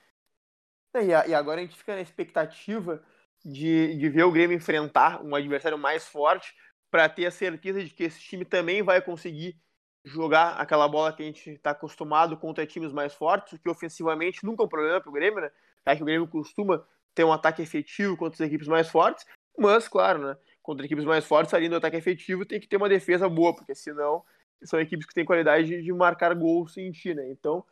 É, 0.95 1.29
e, 1.29 1.35
agora 1.35 1.61
a 1.61 1.65
gente 1.65 1.77
fica 1.77 1.97
na 1.97 2.01
expectativa 2.01 3.03
de, 3.45 3.97
de 3.97 4.09
ver 4.09 4.23
o 4.23 4.33
Grêmio 4.33 4.57
enfrentar 4.57 5.25
um 5.25 5.35
adversário 5.35 5.77
mais 5.77 6.07
forte 6.07 6.55
para 6.91 7.09
ter 7.09 7.27
a 7.27 7.31
certeza 7.31 7.83
de 7.83 7.91
que 7.91 8.05
esse 8.05 8.21
time 8.21 8.45
também 8.45 8.83
vai 8.83 9.01
conseguir 9.01 9.57
jogar 10.05 10.53
aquela 10.53 10.89
bola 10.89 11.13
que 11.13 11.23
a 11.23 11.27
gente 11.27 11.51
está 11.51 11.71
acostumado 11.71 12.37
contra 12.37 12.67
times 12.67 12.93
mais 12.93 13.15
fortes, 13.15 13.53
o 13.53 13.59
que 13.59 13.69
ofensivamente 13.69 14.45
nunca 14.45 14.63
é 14.63 14.67
um 14.67 14.69
problema 14.69 15.01
para 15.01 15.11
o 15.11 15.13
Grêmio, 15.13 15.41
né? 15.41 15.51
Já 15.87 15.97
que 15.97 16.03
o 16.03 16.07
Grêmio 16.07 16.29
costuma 16.29 16.85
ter 17.15 17.25
um 17.25 17.33
ataque 17.33 17.63
efetivo 17.63 18.17
contra 18.17 18.43
as 18.43 18.49
equipes 18.49 18.69
mais 18.69 18.89
fortes, 18.89 19.27
mas, 19.59 19.89
claro, 19.89 20.19
né? 20.21 20.37
Contra 20.63 20.87
equipes 20.87 21.05
mais 21.05 21.25
fortes, 21.25 21.53
além 21.53 21.69
do 21.69 21.77
ataque 21.77 21.97
efetivo, 21.97 22.47
tem 22.47 22.61
que 22.61 22.69
ter 22.69 22.77
uma 22.77 22.89
defesa 22.89 23.29
boa, 23.29 23.55
porque 23.55 23.75
senão 23.75 24.25
são 24.63 24.81
equipes 24.81 25.07
que 25.07 25.15
têm 25.15 25.25
qualidade 25.25 25.83
de 25.83 25.93
marcar 25.93 26.35
gols 26.35 26.73
sem 26.73 26.91
ti, 26.91 27.15
né? 27.15 27.29
Então, 27.31 27.65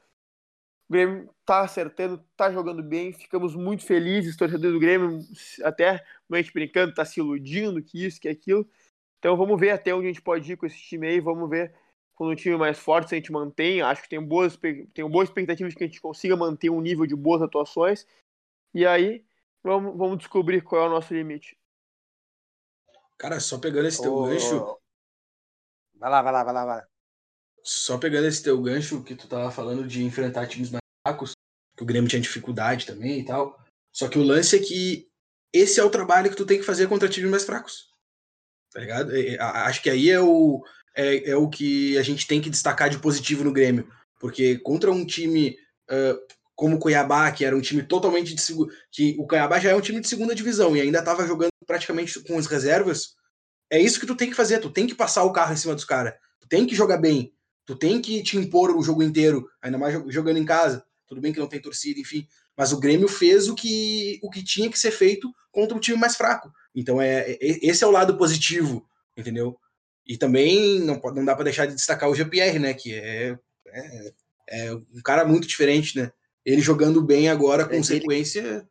o 0.88 0.92
Grêmio 0.92 1.28
tá 1.44 1.60
acertando, 1.60 2.22
tá 2.36 2.50
jogando 2.50 2.82
bem, 2.82 3.12
ficamos 3.12 3.54
muito 3.54 3.84
felizes, 3.84 4.36
torcedores 4.36 4.72
do 4.72 4.80
Grêmio, 4.80 5.20
até 5.64 6.04
a 6.30 6.36
gente 6.36 6.52
brincando, 6.52 6.94
tá 6.94 7.04
se 7.04 7.20
iludindo 7.20 7.82
que 7.82 8.04
isso, 8.04 8.20
que 8.20 8.28
aquilo. 8.28 8.68
Então 9.26 9.36
vamos 9.36 9.58
ver 9.58 9.70
até 9.70 9.92
onde 9.92 10.06
a 10.06 10.08
gente 10.08 10.22
pode 10.22 10.52
ir 10.52 10.56
com 10.56 10.66
esse 10.66 10.78
time 10.78 11.04
aí, 11.08 11.18
vamos 11.18 11.50
ver 11.50 11.74
quando 12.14 12.30
um 12.30 12.36
time 12.36 12.56
mais 12.56 12.78
forte, 12.78 13.12
a 13.12 13.18
gente 13.18 13.32
mantém. 13.32 13.82
Acho 13.82 14.00
que 14.04 14.08
tem 14.08 14.22
boas, 14.22 14.56
tem 14.94 15.10
boas 15.10 15.28
expectativas 15.28 15.72
de 15.72 15.76
que 15.76 15.82
a 15.82 15.86
gente 15.88 16.00
consiga 16.00 16.36
manter 16.36 16.70
um 16.70 16.80
nível 16.80 17.04
de 17.04 17.16
boas 17.16 17.42
atuações. 17.42 18.06
E 18.72 18.86
aí, 18.86 19.26
vamos, 19.64 19.98
vamos 19.98 20.18
descobrir 20.18 20.62
qual 20.62 20.84
é 20.84 20.86
o 20.86 20.90
nosso 20.90 21.12
limite. 21.12 21.58
Cara, 23.18 23.40
só 23.40 23.58
pegando 23.58 23.88
esse 23.88 24.00
teu 24.00 24.14
oh. 24.14 24.26
gancho. 24.26 24.78
Vai 25.96 26.08
lá, 26.08 26.22
vai 26.22 26.32
lá, 26.32 26.44
vai 26.44 26.54
lá, 26.54 26.64
vai 26.64 26.76
lá. 26.76 26.88
Só 27.64 27.98
pegando 27.98 28.28
esse 28.28 28.44
teu 28.44 28.62
gancho 28.62 29.02
que 29.02 29.16
tu 29.16 29.26
tava 29.26 29.50
falando 29.50 29.88
de 29.88 30.04
enfrentar 30.04 30.46
times 30.46 30.70
mais 30.70 30.82
fracos, 31.04 31.32
que 31.76 31.82
o 31.82 31.86
Grêmio 31.86 32.08
tinha 32.08 32.22
dificuldade 32.22 32.86
também 32.86 33.18
e 33.18 33.24
tal. 33.24 33.60
Só 33.92 34.08
que 34.08 34.20
o 34.20 34.22
lance 34.22 34.54
é 34.54 34.60
que 34.60 35.10
esse 35.52 35.80
é 35.80 35.82
o 35.82 35.90
trabalho 35.90 36.30
que 36.30 36.36
tu 36.36 36.46
tem 36.46 36.58
que 36.58 36.64
fazer 36.64 36.88
contra 36.88 37.08
times 37.08 37.28
mais 37.28 37.44
fracos. 37.44 37.95
Tá 38.76 38.80
ligado? 38.82 39.10
Acho 39.40 39.82
que 39.82 39.88
aí 39.88 40.10
é 40.10 40.20
o, 40.20 40.62
é, 40.94 41.30
é 41.30 41.34
o 41.34 41.48
que 41.48 41.96
a 41.96 42.02
gente 42.02 42.26
tem 42.26 42.42
que 42.42 42.50
destacar 42.50 42.90
de 42.90 42.98
positivo 42.98 43.42
no 43.42 43.50
Grêmio. 43.50 43.88
Porque 44.20 44.58
contra 44.58 44.92
um 44.92 45.02
time 45.02 45.56
uh, 45.90 46.20
como 46.54 46.76
o 46.76 46.78
Cuiabá, 46.78 47.32
que 47.32 47.42
era 47.42 47.56
um 47.56 47.60
time 47.62 47.82
totalmente 47.82 48.34
de 48.34 48.42
segunda. 48.42 48.70
que 48.92 49.16
O 49.18 49.26
Cuiabá 49.26 49.58
já 49.58 49.70
é 49.70 49.74
um 49.74 49.80
time 49.80 49.98
de 49.98 50.06
segunda 50.06 50.34
divisão 50.34 50.76
e 50.76 50.82
ainda 50.82 50.98
estava 50.98 51.26
jogando 51.26 51.48
praticamente 51.66 52.20
com 52.20 52.38
as 52.38 52.46
reservas. 52.46 53.14
É 53.70 53.80
isso 53.80 53.98
que 53.98 54.04
tu 54.04 54.14
tem 54.14 54.28
que 54.28 54.36
fazer, 54.36 54.58
tu 54.58 54.68
tem 54.68 54.86
que 54.86 54.94
passar 54.94 55.24
o 55.24 55.32
carro 55.32 55.54
em 55.54 55.56
cima 55.56 55.74
dos 55.74 55.86
caras. 55.86 56.12
Tu 56.38 56.46
tem 56.46 56.66
que 56.66 56.74
jogar 56.74 56.98
bem. 56.98 57.32
Tu 57.64 57.76
tem 57.76 57.98
que 57.98 58.22
te 58.22 58.36
impor 58.36 58.76
o 58.76 58.82
jogo 58.82 59.02
inteiro, 59.02 59.48
ainda 59.62 59.78
mais 59.78 59.94
jogando 60.12 60.36
em 60.36 60.44
casa. 60.44 60.84
Tudo 61.08 61.22
bem 61.22 61.32
que 61.32 61.40
não 61.40 61.48
tem 61.48 61.62
torcida, 61.62 61.98
enfim. 61.98 62.28
Mas 62.56 62.72
o 62.72 62.80
Grêmio 62.80 63.06
fez 63.06 63.48
o 63.48 63.54
que, 63.54 64.18
o 64.22 64.30
que 64.30 64.42
tinha 64.42 64.70
que 64.70 64.78
ser 64.78 64.90
feito 64.90 65.32
contra 65.52 65.76
um 65.76 65.80
time 65.80 65.98
mais 65.98 66.16
fraco. 66.16 66.50
Então 66.74 67.00
é, 67.00 67.32
é 67.32 67.38
esse 67.40 67.84
é 67.84 67.86
o 67.86 67.90
lado 67.90 68.16
positivo, 68.16 68.88
entendeu? 69.16 69.58
E 70.06 70.16
também 70.16 70.80
não, 70.80 71.00
não 71.00 71.24
dá 71.24 71.34
para 71.34 71.44
deixar 71.44 71.66
de 71.66 71.74
destacar 71.74 72.08
o 72.08 72.14
GPR, 72.14 72.58
né? 72.58 72.72
Que 72.72 72.94
é, 72.94 73.38
é, 73.66 74.12
é, 74.48 74.74
um 74.74 75.02
cara 75.04 75.24
muito 75.24 75.46
diferente, 75.46 75.98
né? 75.98 76.12
Ele 76.44 76.60
jogando 76.60 77.02
bem 77.02 77.28
agora 77.28 77.68
com 77.68 77.74
é, 77.74 77.82
sequência. 77.82 78.66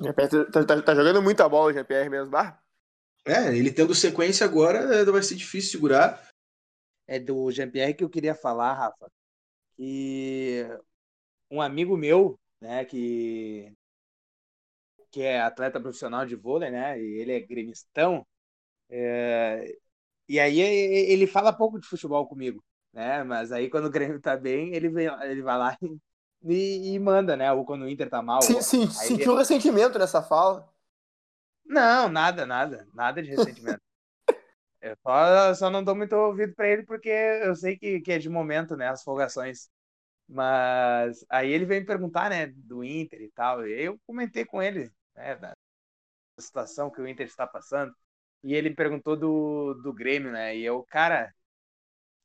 Ele... 0.00 0.12
Tá, 0.12 0.64
tá, 0.64 0.82
tá, 0.82 0.94
jogando 0.94 1.20
muita 1.20 1.48
bola 1.48 1.70
o 1.70 1.74
GPR 1.74 2.08
mesmo, 2.08 2.30
bah? 2.30 2.62
É, 3.26 3.54
ele 3.54 3.70
tendo 3.70 3.94
sequência 3.94 4.46
agora 4.46 4.78
é, 4.78 5.04
vai 5.04 5.22
ser 5.22 5.34
difícil 5.34 5.72
segurar. 5.72 6.30
É 7.06 7.18
do 7.18 7.50
Jean-Pierre 7.50 7.94
que 7.94 8.04
eu 8.04 8.08
queria 8.08 8.34
falar, 8.34 8.74
Rafa. 8.74 9.10
E 9.78 10.64
um 11.50 11.60
amigo 11.60 11.96
meu, 11.96 12.38
né, 12.60 12.84
que 12.84 13.72
que 15.10 15.22
é 15.22 15.40
atleta 15.40 15.80
profissional 15.80 16.24
de 16.24 16.36
vôlei, 16.36 16.70
né, 16.70 17.00
e 17.00 17.18
ele 17.18 17.32
é 17.32 17.40
gremistão, 17.40 18.24
é, 18.88 19.76
e 20.28 20.38
aí 20.38 20.60
ele 20.60 21.26
fala 21.26 21.52
pouco 21.52 21.80
de 21.80 21.86
futebol 21.88 22.26
comigo, 22.28 22.62
né, 22.92 23.24
mas 23.24 23.50
aí 23.50 23.68
quando 23.68 23.86
o 23.86 23.90
Grêmio 23.90 24.20
tá 24.20 24.36
bem, 24.36 24.74
ele, 24.74 24.88
vem, 24.88 25.08
ele 25.22 25.42
vai 25.42 25.58
lá 25.58 25.76
e, 26.44 26.94
e 26.94 26.98
manda, 26.98 27.36
né, 27.36 27.52
ou 27.52 27.64
quando 27.64 27.82
o 27.82 27.88
Inter 27.88 28.08
tá 28.08 28.22
mal. 28.22 28.40
Sim, 28.42 28.62
sim, 28.62 28.88
sentiu 28.88 29.32
ele... 29.32 29.38
ressentimento 29.40 29.98
nessa 29.98 30.22
fala. 30.22 30.68
Não, 31.64 32.08
nada, 32.08 32.46
nada, 32.46 32.86
nada 32.94 33.22
de 33.22 33.30
ressentimento. 33.30 33.80
eu 34.80 34.96
só, 35.02 35.54
só 35.54 35.70
não 35.70 35.84
dou 35.84 35.94
muito 35.94 36.14
ouvido 36.14 36.54
para 36.54 36.68
ele 36.68 36.84
porque 36.84 37.08
eu 37.08 37.54
sei 37.54 37.76
que, 37.76 38.00
que 38.00 38.12
é 38.12 38.18
de 38.18 38.28
momento, 38.28 38.76
né, 38.76 38.88
as 38.88 39.02
folgações. 39.02 39.68
Mas 40.32 41.26
aí 41.28 41.50
ele 41.50 41.64
veio 41.64 41.80
me 41.80 41.86
perguntar, 41.86 42.30
né, 42.30 42.46
do 42.46 42.84
Inter 42.84 43.20
e 43.20 43.30
tal. 43.32 43.66
E 43.66 43.82
eu 43.82 43.98
comentei 44.06 44.44
com 44.44 44.62
ele, 44.62 44.88
né, 45.16 45.34
da 45.34 45.52
situação 46.38 46.88
que 46.88 47.00
o 47.00 47.08
Inter 47.08 47.26
está 47.26 47.48
passando. 47.48 47.92
E 48.44 48.54
ele 48.54 48.70
me 48.70 48.76
perguntou 48.76 49.16
do, 49.16 49.74
do 49.82 49.92
Grêmio, 49.92 50.30
né? 50.30 50.56
E 50.56 50.64
eu, 50.64 50.84
cara, 50.84 51.34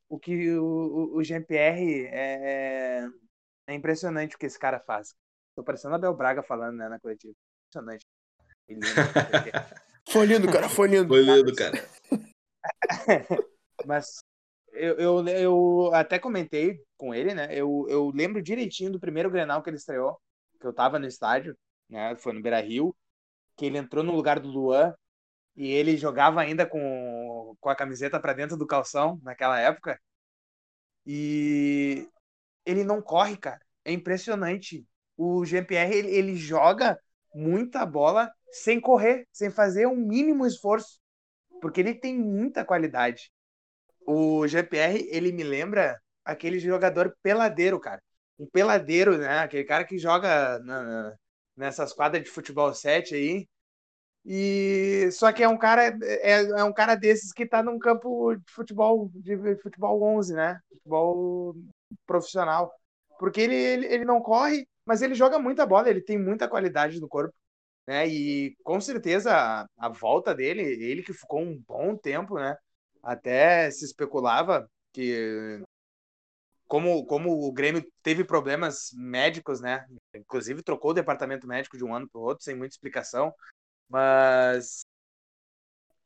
o 0.08 0.20
que 0.20 0.52
o, 0.52 1.16
o, 1.16 1.24
Jean-Pierre 1.24 2.06
é, 2.06 3.08
é 3.68 3.74
impressionante 3.74 4.36
o 4.36 4.40
que 4.40 4.46
esse 4.46 4.60
cara 4.60 4.80
faz. 4.80 5.16
Tô 5.56 5.64
parecendo 5.64 5.96
a 5.96 5.98
Bel 5.98 6.16
Braga 6.16 6.44
falando, 6.44 6.78
né, 6.78 6.88
na 6.88 7.00
coletiva. 7.00 7.34
Impressionante. 7.70 8.06
foi 10.10 10.26
lindo, 10.28 10.52
cara, 10.52 10.70
foi 10.70 10.88
lindo. 10.90 11.08
Foi 11.08 11.22
lindo, 11.24 11.56
cara. 11.56 11.90
Mas 13.86 14.20
eu, 14.76 14.96
eu, 14.98 15.28
eu 15.28 15.94
até 15.94 16.20
comentei 16.20 16.80
com 16.98 17.14
ele, 17.14 17.34
né? 17.34 17.48
Eu, 17.52 17.86
eu 17.90 18.10
lembro 18.10 18.42
direitinho 18.42 18.92
do 18.92 19.00
primeiro 19.00 19.30
Grenal 19.30 19.64
que 19.64 19.70
ele 19.70 19.78
estreou, 19.78 20.20
que 20.60 20.68
eu 20.68 20.74
tava 20.74 21.00
no 21.00 21.08
estádio, 21.08 21.58
né? 21.90 22.16
Foi 22.18 22.34
no 22.34 22.42
Beira 22.42 22.60
Rio, 22.62 22.96
que 23.58 23.66
ele 23.66 23.78
entrou 23.78 24.04
no 24.04 24.14
lugar 24.16 24.40
do 24.40 24.50
Luan 24.50 24.94
e 25.56 25.68
ele 25.72 25.98
jogava 25.98 26.42
ainda 26.42 26.66
com, 26.68 27.56
com 27.60 27.70
a 27.70 27.76
camiseta 27.76 28.20
para 28.20 28.34
dentro 28.34 28.58
do 28.58 28.68
calção 28.68 29.20
naquela 29.24 29.60
época. 29.60 30.00
E 31.06 32.10
ele 32.66 32.84
não 32.84 33.02
corre, 33.02 33.38
cara. 33.38 33.62
É 33.84 33.92
impressionante. 33.92 34.86
O 35.18 35.46
GPR 35.46 35.94
ele, 35.96 36.10
ele 36.10 36.36
joga 36.36 37.00
muita 37.34 37.86
bola 37.86 38.32
sem 38.52 38.80
correr, 38.82 39.28
sem 39.32 39.50
fazer 39.52 39.88
um 39.88 39.96
mínimo 39.96 40.46
esforço, 40.46 41.00
porque 41.62 41.82
ele 41.82 41.94
tem 41.94 42.18
muita 42.18 42.66
qualidade 42.66 43.32
o 44.06 44.48
GPR, 44.48 45.08
ele 45.10 45.32
me 45.32 45.44
lembra 45.44 46.00
aquele 46.24 46.60
jogador 46.60 47.16
peladeiro, 47.22 47.80
cara. 47.80 48.02
Um 48.40 48.48
peladeiro, 48.48 49.18
né? 49.18 49.40
Aquele 49.40 49.64
cara 49.64 49.86
que 49.86 49.98
joga 49.98 50.60
na, 50.60 51.16
nessas 51.56 51.94
quadras 51.94 52.24
de 52.24 52.30
futebol 52.30 52.74
7 52.74 53.16
aí. 53.16 53.48
E 54.26 55.10
só 55.12 55.32
que 55.32 55.44
é 55.44 55.48
um 55.48 55.58
cara 55.58 55.98
é, 56.04 56.42
é 56.42 56.64
um 56.64 56.74
cara 56.74 56.96
desses 56.96 57.32
que 57.32 57.46
tá 57.46 57.62
num 57.62 57.78
campo 57.78 58.36
de 58.36 58.52
futebol 58.52 59.10
de 59.14 59.56
futebol 59.58 60.02
11, 60.02 60.34
né? 60.34 60.60
Futebol 60.70 61.56
profissional. 62.08 62.74
Porque 63.20 63.42
ele, 63.42 63.56
ele, 63.56 63.86
ele 63.88 64.06
não 64.06 64.22
corre, 64.22 64.68
mas 64.86 65.02
ele 65.02 65.16
joga 65.16 65.40
muita 65.40 65.66
bola, 65.66 65.90
ele 65.90 66.02
tem 66.02 66.18
muita 66.18 66.48
qualidade 66.48 67.00
no 67.00 67.08
corpo. 67.08 67.34
Né? 67.88 68.08
E 68.08 68.56
com 68.64 68.82
certeza 68.82 69.32
a, 69.36 69.68
a 69.78 69.90
volta 69.90 70.34
dele, 70.34 70.64
ele 70.64 71.04
que 71.04 71.14
ficou 71.14 71.42
um 71.42 71.58
bom 71.68 71.96
tempo, 71.96 72.36
né? 72.36 72.58
Até 73.06 73.70
se 73.70 73.86
especulava 73.86 74.68
que 74.92 75.62
como, 76.68 77.06
como 77.06 77.48
o 77.48 77.52
Grêmio 77.54 77.86
teve 78.02 78.24
problemas 78.24 78.90
médicos, 78.94 79.62
né? 79.62 79.86
Inclusive 80.16 80.64
trocou 80.64 80.90
o 80.92 80.94
departamento 80.94 81.46
médico 81.48 81.78
de 81.78 81.86
um 81.86 81.94
ano 81.94 82.10
para 82.10 82.20
o 82.20 82.24
outro 82.24 82.44
sem 82.44 82.56
muita 82.56 82.74
explicação, 82.74 83.32
mas 83.88 84.84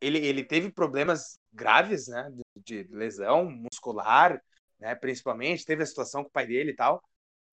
ele, 0.02 0.18
ele 0.20 0.44
teve 0.44 0.72
problemas 0.72 1.40
graves, 1.54 2.08
né? 2.08 2.30
De, 2.58 2.84
de 2.86 2.96
lesão 2.96 3.50
muscular, 3.50 4.42
né? 4.78 4.94
Principalmente 4.96 5.66
teve 5.66 5.84
a 5.84 5.86
situação 5.86 6.24
com 6.24 6.30
o 6.30 6.32
pai 6.32 6.48
dele 6.48 6.72
e 6.72 6.76
tal. 6.76 7.02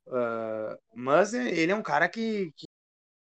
Uh, 0.08 0.76
mas 0.94 1.34
ele 1.34 1.70
é 1.70 1.74
um 1.74 1.82
cara 1.82 2.08
que, 2.08 2.52
que 2.56 2.66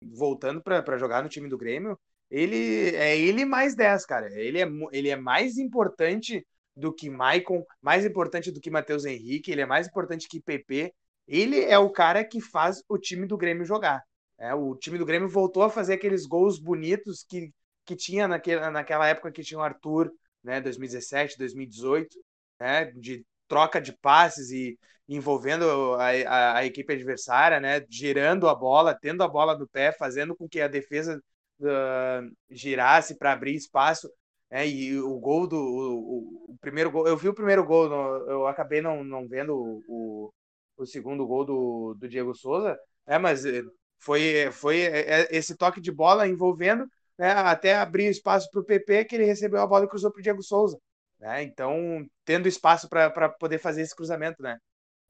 voltando 0.01 0.61
para 0.61 0.97
jogar 0.97 1.23
no 1.23 1.29
time 1.29 1.49
do 1.49 1.57
Grêmio, 1.57 1.97
ele 2.29 2.95
é 2.95 3.17
ele 3.17 3.45
mais 3.45 3.75
10, 3.75 4.05
cara. 4.05 4.31
Ele 4.33 4.61
é, 4.61 4.67
ele 4.91 5.09
é 5.09 5.15
mais 5.15 5.57
importante 5.57 6.45
do 6.75 6.93
que 6.93 7.09
Maicon, 7.09 7.65
mais 7.81 8.05
importante 8.05 8.51
do 8.51 8.61
que 8.61 8.69
Matheus 8.71 9.05
Henrique, 9.05 9.51
ele 9.51 9.61
é 9.61 9.65
mais 9.65 9.87
importante 9.87 10.27
que 10.27 10.39
PP. 10.41 10.93
Ele 11.27 11.59
é 11.63 11.77
o 11.77 11.89
cara 11.89 12.23
que 12.23 12.41
faz 12.41 12.81
o 12.87 12.97
time 12.97 13.27
do 13.27 13.37
Grêmio 13.37 13.65
jogar. 13.65 14.03
É, 14.37 14.53
o 14.53 14.75
time 14.75 14.97
do 14.97 15.05
Grêmio 15.05 15.27
voltou 15.27 15.63
a 15.63 15.69
fazer 15.69 15.93
aqueles 15.93 16.25
gols 16.25 16.59
bonitos 16.59 17.23
que, 17.27 17.53
que 17.85 17.95
tinha 17.95 18.27
naquele, 18.27 18.67
naquela 18.69 19.07
época 19.07 19.31
que 19.31 19.43
tinha 19.43 19.59
o 19.59 19.63
Arthur, 19.63 20.11
né, 20.43 20.61
2017, 20.61 21.37
2018, 21.37 22.17
né, 22.59 22.85
de 22.85 23.25
troca 23.47 23.81
de 23.81 23.91
passes 23.93 24.49
e 24.51 24.79
envolvendo 25.07 25.95
a, 25.95 26.07
a, 26.07 26.57
a 26.57 26.65
equipe 26.65 26.93
adversária, 26.93 27.59
né, 27.59 27.85
girando 27.89 28.47
a 28.47 28.55
bola, 28.55 28.97
tendo 28.99 29.23
a 29.23 29.27
bola 29.27 29.57
no 29.57 29.67
pé, 29.67 29.91
fazendo 29.91 30.35
com 30.35 30.47
que 30.47 30.61
a 30.61 30.67
defesa 30.67 31.21
uh, 31.61 32.35
girasse 32.49 33.17
para 33.17 33.33
abrir 33.33 33.55
espaço. 33.55 34.09
Né? 34.51 34.67
E 34.67 34.99
o 34.99 35.19
gol 35.19 35.47
do. 35.47 35.57
O, 35.57 36.53
o, 36.53 36.57
primeiro 36.59 36.91
gol. 36.91 37.07
Eu 37.07 37.17
vi 37.17 37.29
o 37.29 37.33
primeiro 37.33 37.65
gol, 37.65 37.91
eu 38.27 38.47
acabei 38.47 38.81
não, 38.81 39.03
não 39.03 39.27
vendo 39.27 39.55
o, 39.87 40.31
o 40.79 40.85
segundo 40.85 41.27
gol 41.27 41.45
do, 41.45 41.93
do 41.95 42.07
Diego 42.07 42.33
Souza, 42.33 42.77
né? 43.05 43.17
mas 43.17 43.45
eh, 43.45 43.63
foi, 43.99 44.49
foi 44.51 44.81
eh, 44.81 45.21
eh, 45.21 45.27
esse 45.31 45.55
toque 45.55 45.81
de 45.81 45.91
bola 45.91 46.27
envolvendo 46.27 46.87
né? 47.17 47.31
até 47.31 47.75
abrir 47.75 48.07
espaço 48.07 48.49
para 48.51 48.61
o 48.61 48.65
PP, 48.65 49.05
que 49.05 49.15
ele 49.15 49.25
recebeu 49.25 49.61
a 49.61 49.67
bola 49.67 49.85
e 49.85 49.89
cruzou 49.89 50.11
para 50.11 50.19
o 50.19 50.23
Diego 50.23 50.41
Souza. 50.41 50.79
Né? 51.19 51.43
Então, 51.43 52.05
tendo 52.25 52.47
espaço 52.47 52.87
para 52.89 53.29
poder 53.29 53.59
fazer 53.59 53.81
esse 53.81 53.95
cruzamento, 53.95 54.41
né? 54.41 54.57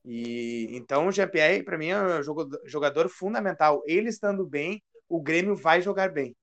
E 0.06 0.68
então 0.72 1.08
o 1.08 1.12
GPR 1.12 1.64
para 1.64 1.78
mim 1.78 1.90
é 1.90 2.02
um 2.02 2.24
jogador 2.66 3.10
fundamental. 3.10 3.84
Ele 3.86 4.10
estando 4.10 4.48
bem, 4.48 4.82
o 5.10 5.22
Grêmio 5.22 5.56
vai 5.56 5.82
jogar 5.82 6.10
bem. 6.12 6.36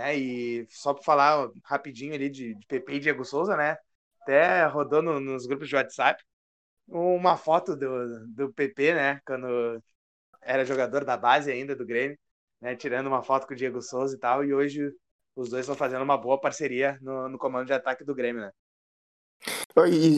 Né? 0.00 0.16
E 0.16 0.66
só 0.70 0.94
para 0.94 1.02
falar 1.02 1.50
rapidinho 1.62 2.14
ali 2.14 2.30
de, 2.30 2.54
de 2.54 2.66
PP 2.66 2.94
e 2.94 3.00
Diego 3.00 3.24
Souza, 3.24 3.54
né? 3.54 3.76
Até 4.22 4.64
rodando 4.64 5.20
nos 5.20 5.46
grupos 5.46 5.68
de 5.68 5.76
WhatsApp, 5.76 6.24
uma 6.88 7.36
foto 7.36 7.76
do, 7.76 8.26
do 8.28 8.52
PP, 8.52 8.94
né? 8.94 9.20
Quando 9.26 9.82
era 10.40 10.64
jogador 10.64 11.04
da 11.04 11.18
base 11.18 11.52
ainda 11.52 11.76
do 11.76 11.84
Grêmio, 11.84 12.18
né? 12.60 12.74
Tirando 12.74 13.08
uma 13.08 13.22
foto 13.22 13.46
com 13.46 13.52
o 13.52 13.56
Diego 13.56 13.82
Souza 13.82 14.16
e 14.16 14.18
tal. 14.18 14.42
E 14.42 14.54
hoje 14.54 14.90
os 15.36 15.50
dois 15.50 15.64
estão 15.64 15.76
fazendo 15.76 16.02
uma 16.02 16.16
boa 16.16 16.40
parceria 16.40 16.98
no, 17.02 17.28
no 17.28 17.38
comando 17.38 17.66
de 17.66 17.74
ataque 17.74 18.02
do 18.02 18.14
Grêmio, 18.14 18.40
né? 18.40 18.52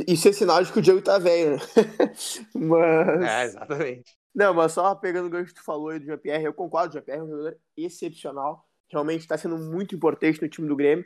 Isso 0.06 0.28
é 0.28 0.32
sinal 0.32 0.62
de 0.62 0.72
que 0.72 0.78
o 0.78 0.82
Diego 0.82 1.02
tá 1.02 1.18
velho, 1.18 1.56
né? 1.56 1.58
Mas... 2.54 3.22
É, 3.22 3.44
exatamente. 3.44 4.16
Não, 4.34 4.54
mas 4.54 4.72
só 4.72 4.94
pegando 4.94 5.26
o 5.26 5.30
gancho 5.30 5.52
que 5.52 5.60
tu 5.60 5.64
falou 5.64 5.90
aí 5.90 5.98
do 5.98 6.06
Jean-Pierre, 6.06 6.44
eu 6.44 6.54
concordo, 6.54 6.88
o 6.88 6.92
Jean-Pierre 6.94 7.20
é 7.20 7.22
um 7.22 7.28
jogador 7.28 7.58
excepcional, 7.76 8.66
realmente 8.92 9.20
está 9.22 9.36
sendo 9.36 9.58
muito 9.58 9.94
importante 9.94 10.40
no 10.40 10.48
time 10.48 10.68
do 10.68 10.76
Grêmio, 10.76 11.04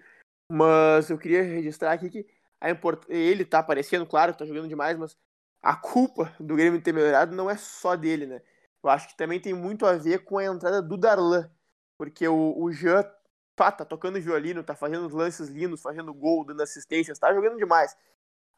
mas 0.51 1.09
eu 1.11 1.19
queria 1.19 1.43
registrar 1.43 1.93
aqui 1.93 2.11
que 2.11 2.27
import... 2.65 3.05
ele 3.09 3.45
tá 3.45 3.61
aparecendo, 3.61 4.07
claro, 4.07 4.35
tá 4.35 4.45
jogando 4.45 4.69
demais, 4.69 4.99
mas 4.99 5.17
a 5.63 5.77
culpa 5.77 6.35
do 6.39 6.57
Grêmio 6.57 6.83
ter 6.83 6.93
melhorado 6.93 7.35
não 7.35 7.51
é 7.51 7.57
só 7.57 7.97
dele, 7.97 8.27
né? 8.27 8.43
Eu 8.83 8.91
acho 8.91 9.09
que 9.09 9.17
também 9.17 9.41
tem 9.41 9.53
muito 9.55 9.85
a 9.87 9.97
ver 9.97 10.25
com 10.25 10.39
a 10.39 10.45
entrada 10.45 10.81
do 10.83 10.97
Darlan, 10.97 11.51
porque 11.99 12.27
o, 12.29 12.55
o 12.59 12.71
Jean 12.73 13.05
pá, 13.57 13.73
tá 13.73 13.85
tocando 13.85 14.21
violino, 14.21 14.63
tá 14.63 14.77
fazendo 14.77 15.15
lances 15.15 15.49
lindos, 15.49 15.83
fazendo 15.83 16.13
gol, 16.13 16.45
dando 16.45 16.63
assistências, 16.63 17.19
tá 17.19 17.33
jogando 17.35 17.57
demais. 17.57 17.97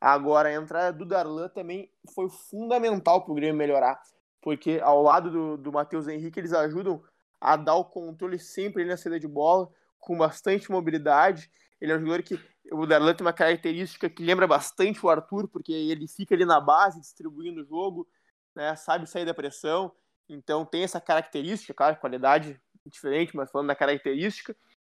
Agora, 0.01 0.49
a 0.49 0.53
entrada 0.53 0.97
do 0.97 1.05
Darlan 1.05 1.49
também 1.49 1.91
foi 2.14 2.29
fundamental 2.29 3.24
pro 3.24 3.35
Grêmio 3.35 3.57
melhorar 3.57 4.01
porque 4.41 4.81
ao 4.83 5.03
lado 5.03 5.31
do, 5.31 5.57
do 5.57 5.72
Matheus 5.72 6.07
Henrique 6.09 6.39
eles 6.39 6.53
ajudam 6.53 7.03
a 7.41 7.57
dar 7.57 7.74
o 7.74 7.84
controle 7.84 8.39
sempre 8.39 8.84
na 8.84 8.97
saída 8.97 9.18
de 9.18 9.28
bola, 9.28 9.68
com 9.99 10.16
bastante 10.16 10.70
mobilidade. 10.70 11.51
Ele 11.80 11.93
é 11.93 11.97
um 11.97 12.01
jogador 12.01 12.22
que 12.22 12.39
o 12.72 12.86
Darlan 12.86 13.14
tem 13.14 13.26
uma 13.26 13.32
característica 13.32 14.09
que 14.09 14.22
lembra 14.22 14.47
bastante 14.47 15.05
o 15.05 15.09
Arthur, 15.09 15.49
porque 15.49 15.72
ele 15.72 16.07
fica 16.07 16.34
ali 16.34 16.45
na 16.45 16.61
base 16.61 17.01
distribuindo 17.01 17.62
o 17.62 17.64
jogo, 17.64 18.09
né, 18.55 18.74
sabe 18.76 19.07
sair 19.07 19.24
da 19.24 19.32
pressão, 19.32 19.93
então 20.28 20.64
tem 20.64 20.82
essa 20.82 21.01
característica, 21.01 21.72
claro, 21.72 21.97
qualidade 21.97 22.61
diferente, 22.84 23.34
mas 23.36 23.51
falando 23.51 23.68
da 23.68 23.74
característica, 23.74 24.57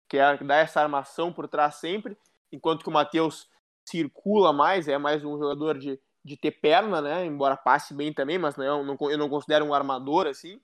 que 0.10 0.18
é 0.18 0.38
dar 0.38 0.58
essa 0.58 0.82
armação 0.82 1.32
por 1.32 1.48
trás 1.48 1.76
sempre, 1.76 2.18
enquanto 2.52 2.84
que 2.84 2.90
o 2.90 2.94
Matheus 2.94 3.48
circula 3.86 4.52
mais, 4.52 4.88
é 4.88 4.98
mais 4.98 5.24
um 5.24 5.38
jogador 5.38 5.78
de, 5.78 6.00
de 6.24 6.38
ter 6.38 6.52
perna, 6.52 7.02
né? 7.02 7.26
Embora 7.26 7.56
passe 7.56 7.94
bem 7.94 8.14
também, 8.14 8.38
mas 8.38 8.56
não, 8.56 8.82
é 8.82 8.84
não, 8.84 8.98
eu 9.10 9.18
não 9.18 9.30
considero 9.30 9.66
um 9.66 9.74
armador 9.74 10.28
assim. 10.28 10.60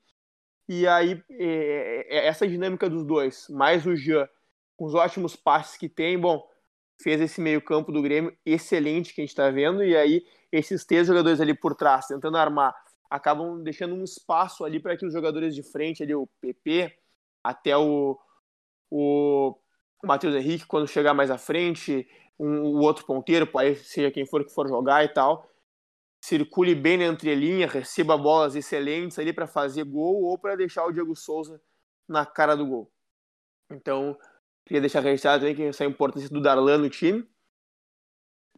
E 0.68 0.86
aí, 0.86 1.24
é, 1.30 2.18
é 2.18 2.28
essa 2.28 2.48
dinâmica 2.48 2.90
dos 2.90 3.06
dois, 3.06 3.48
mais 3.50 3.86
o 3.86 3.96
Jean, 3.96 4.28
com 4.76 4.86
os 4.86 4.94
ótimos 4.94 5.36
passes 5.36 5.78
que 5.78 5.88
tem, 5.88 6.20
bom, 6.20 6.46
fez 7.02 7.22
esse 7.22 7.40
meio-campo 7.40 7.92
do 7.92 8.02
Grêmio 8.02 8.36
excelente 8.46 9.14
que 9.14 9.22
a 9.22 9.24
gente 9.24 9.30
está 9.30 9.50
vendo, 9.50 9.84
e 9.84 9.96
aí 9.96 10.26
esses 10.52 10.86
três 10.86 11.08
jogadores 11.08 11.40
ali 11.40 11.54
por 11.54 11.76
trás, 11.76 12.08
tentando 12.08 12.38
armar, 12.38 12.76
acabam 13.10 13.62
deixando 13.64 13.96
um 13.96 14.04
espaço 14.04 14.66
ali 14.66 14.80
para 14.80 14.98
que 14.98 15.06
os 15.06 15.14
jogadores 15.14 15.56
de 15.56 15.64
frente, 15.64 16.04
ali, 16.04 16.14
o 16.14 16.28
PP, 16.42 16.94
até 17.44 17.78
o, 17.78 18.20
o 18.90 19.56
Matheus 20.04 20.36
Henrique, 20.36 20.66
quando 20.66 20.88
chegar 20.88 21.14
mais 21.14 21.32
à 21.32 21.38
frente, 21.38 22.08
um, 22.38 22.62
o 22.62 22.80
outro 22.82 23.06
ponteiro, 23.06 23.50
aí 23.58 23.76
seja 23.76 24.12
quem 24.12 24.26
for 24.26 24.44
que 24.44 24.54
for 24.54 24.68
jogar 24.68 25.04
e 25.04 25.10
tal, 25.10 25.50
circule 26.28 26.76
bem 26.76 26.98
na 26.98 27.06
entrelinha, 27.06 27.66
receba 27.66 28.18
bolas 28.18 28.54
excelentes 28.54 29.18
ali 29.18 29.32
para 29.32 29.48
fazer 29.48 29.86
gol 29.86 30.24
ou 30.24 30.38
para 30.38 30.58
deixar 30.58 30.86
o 30.86 30.92
Diego 30.92 31.16
Souza 31.16 31.62
na 32.06 32.26
cara 32.26 32.54
do 32.54 32.66
gol. 32.66 32.92
Então, 33.72 34.18
queria 34.66 34.82
deixar 34.82 35.00
registrado 35.00 35.40
também 35.40 35.56
que 35.56 35.64
essa 35.64 35.86
é 35.86 35.88
importância 35.88 36.28
do 36.30 36.42
Darlan 36.42 36.80
no 36.80 36.90
time. 36.90 37.26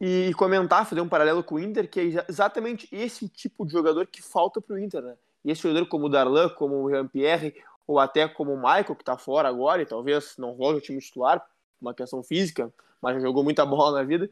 E 0.00 0.34
comentar, 0.34 0.84
fazer 0.84 1.00
um 1.00 1.08
paralelo 1.08 1.44
com 1.44 1.56
o 1.56 1.60
Inter, 1.60 1.88
que 1.88 2.00
é 2.00 2.24
exatamente 2.28 2.88
esse 2.90 3.28
tipo 3.28 3.64
de 3.64 3.72
jogador 3.72 4.04
que 4.08 4.20
falta 4.20 4.60
para 4.60 4.74
o 4.74 4.78
Inter, 4.78 5.02
né? 5.02 5.16
E 5.44 5.52
esse 5.52 5.62
jogador 5.62 5.86
como 5.86 6.06
o 6.06 6.08
Darlan, 6.08 6.48
como 6.48 6.82
o 6.82 6.90
Jean-Pierre, 6.90 7.54
ou 7.86 8.00
até 8.00 8.26
como 8.26 8.52
o 8.52 8.56
Michael, 8.56 8.96
que 8.96 9.02
está 9.02 9.16
fora 9.16 9.48
agora 9.48 9.80
e 9.80 9.86
talvez 9.86 10.34
não 10.36 10.56
volte 10.56 10.74
ao 10.74 10.80
time 10.80 11.00
titular, 11.00 11.40
uma 11.80 11.94
questão 11.94 12.20
física, 12.20 12.72
mas 13.00 13.14
já 13.14 13.20
jogou 13.20 13.44
muita 13.44 13.64
bola 13.64 14.00
na 14.00 14.02
vida. 14.02 14.28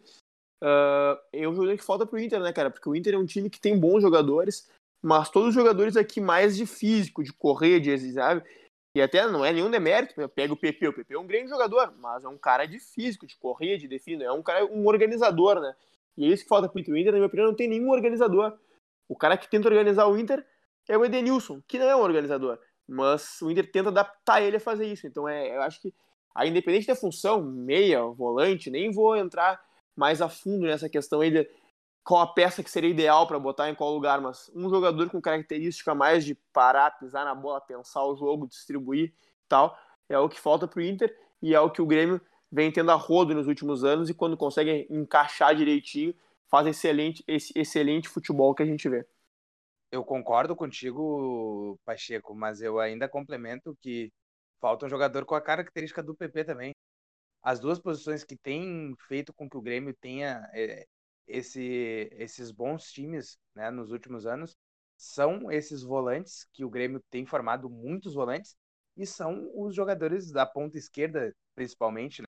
Uh, 0.63 1.19
é 1.33 1.49
um 1.49 1.77
que 1.77 1.85
falta 1.85 2.05
pro 2.05 2.19
Inter, 2.19 2.41
né, 2.41 2.53
cara? 2.53 2.71
Porque 2.71 2.89
o 2.89 2.95
Inter 2.95 3.15
é 3.15 3.19
um 3.19 3.27
time 3.27 3.49
que 3.49 3.61
tem 3.61 3.79
bons 3.79 4.01
jogadores, 4.01 4.69
mas 5.03 5.31
todos 5.31 5.51
os 5.51 5.55
jogadores 5.55 5.97
aqui 5.97 6.21
mais 6.21 6.57
de 6.57 6.67
físico, 6.67 7.23
de 7.23 7.33
correr, 7.33 7.81
de 7.81 8.13
sabe? 8.13 8.43
E 8.95 9.01
até 9.01 9.27
não 9.27 9.45
é 9.45 9.53
nenhum 9.53 9.71
demérito, 9.71 10.15
pega 10.31 10.53
o 10.53 10.57
PP, 10.57 10.89
o 10.89 10.93
PP 10.93 11.15
é 11.15 11.19
um 11.19 11.27
grande 11.27 11.51
jogador, 11.51 11.95
mas 11.99 12.25
é 12.25 12.29
um 12.29 12.39
cara 12.39 12.67
de 12.67 12.81
físico, 12.81 13.27
de 13.27 13.37
correr, 13.37 13.79
de 13.79 13.87
defino, 13.87 14.25
é 14.25 14.33
um 14.33 14.43
cara, 14.43 14.65
um 14.67 14.87
organizador, 14.87 15.61
né? 15.61 15.75
E 16.17 16.25
é 16.25 16.29
isso 16.29 16.43
que 16.43 16.49
falta 16.49 16.69
pro 16.69 16.81
Inter, 16.81 17.13
na 17.13 17.19
minha 17.19 17.27
opinião, 17.27 17.47
não 17.47 17.55
tem 17.55 17.69
nenhum 17.69 17.91
organizador. 17.91 18.59
O 19.09 19.15
cara 19.15 19.37
que 19.37 19.49
tenta 19.49 19.69
organizar 19.69 20.07
o 20.07 20.19
Inter 20.19 20.45
é 20.89 20.99
o 20.99 21.05
Edenilson, 21.05 21.63
que 21.69 21.79
não 21.79 21.87
é 21.87 21.95
um 21.95 22.01
organizador. 22.01 22.59
Mas 22.89 23.41
o 23.41 23.51
Inter 23.51 23.71
tenta 23.71 23.91
adaptar 23.91 24.43
ele 24.43 24.57
a 24.57 24.61
fazer 24.61 24.87
isso. 24.87 25.07
Então 25.07 25.29
é, 25.29 25.55
eu 25.55 25.63
acho 25.63 25.81
que, 25.81 25.95
a 26.35 26.45
independente 26.47 26.87
da 26.87 26.97
função, 26.97 27.41
meia, 27.41 28.03
volante, 28.03 28.71
nem 28.71 28.91
vou 28.91 29.17
entrar 29.17 29.63
mais 29.99 30.23
a 30.23 30.29
fundo 30.29 30.65
nessa 30.65 30.89
questão 30.89 31.21
aí 31.21 31.31
de 31.33 31.51
qual 32.05 32.23
a 32.23 32.27
peça 32.33 32.63
que 32.63 32.71
seria 32.71 32.89
ideal 32.89 33.27
para 33.27 33.37
botar 33.37 33.69
em 33.69 33.75
qual 33.75 33.93
lugar, 33.93 34.21
mas 34.21 34.49
um 34.55 34.71
jogador 34.71 35.11
com 35.11 35.21
característica 35.21 35.93
mais 35.93 36.25
de 36.25 36.37
parar, 36.53 36.93
pisar 36.93 37.25
na 37.25 37.35
bola, 37.35 37.61
pensar 37.61 38.05
o 38.05 38.17
jogo, 38.17 38.47
distribuir 38.47 39.13
tal, 39.49 39.77
é 40.09 40.17
o 40.17 40.29
que 40.29 40.39
falta 40.39 40.69
para 40.69 40.79
o 40.79 40.83
Inter 40.83 41.15
e 41.43 41.53
é 41.53 41.61
o 41.61 41.69
que 41.69 41.83
o 41.83 41.87
Grêmio 41.87 42.21
vem 42.51 42.71
tendo 42.71 42.93
a 42.93 42.95
rodo 42.95 43.35
nos 43.35 43.49
últimos 43.49 43.83
anos 43.83 44.09
e 44.09 44.15
quando 44.15 44.37
consegue 44.37 44.87
encaixar 44.89 45.55
direitinho, 45.55 46.15
faz 46.49 46.67
excelente, 46.69 47.25
esse 47.27 47.53
excelente 47.59 48.09
futebol 48.09 48.55
que 48.55 48.63
a 48.63 48.67
gente 48.67 48.89
vê. 48.89 49.05
Eu 49.91 50.05
concordo 50.05 50.55
contigo, 50.55 51.77
Pacheco, 51.85 52.35
mas 52.37 52.63
eu 52.63 52.79
ainda 52.79 53.09
complemento 53.09 53.77
que 53.81 54.13
falta 54.61 54.87
um 54.87 54.89
jogador 54.89 55.25
com 55.25 55.35
a 55.35 55.41
característica 55.41 56.03
do 56.03 56.15
PP 56.15 56.45
também. 56.45 56.73
As 57.49 57.59
duas 57.59 57.79
posições 57.79 58.25
que 58.25 58.37
têm 58.37 58.95
feito 59.09 59.33
com 59.33 59.49
que 59.49 59.57
o 59.57 59.63
Grêmio 59.63 59.97
tenha 60.03 60.47
é, 60.53 60.87
esse, 61.27 62.11
esses 62.13 62.51
bons 62.51 62.93
times 62.93 63.39
né, 63.55 63.71
nos 63.71 63.91
últimos 63.91 64.27
anos 64.27 64.55
são 64.99 65.51
esses 65.51 65.83
volantes, 65.83 66.47
que 66.53 66.63
o 66.63 66.69
Grêmio 66.69 67.03
tem 67.09 67.25
formado 67.25 67.71
muitos 67.71 68.13
volantes, 68.13 68.55
e 68.95 69.07
são 69.07 69.51
os 69.55 69.75
jogadores 69.75 70.31
da 70.31 70.45
ponta 70.45 70.77
esquerda, 70.77 71.35
principalmente. 71.55 72.21
Né? 72.21 72.27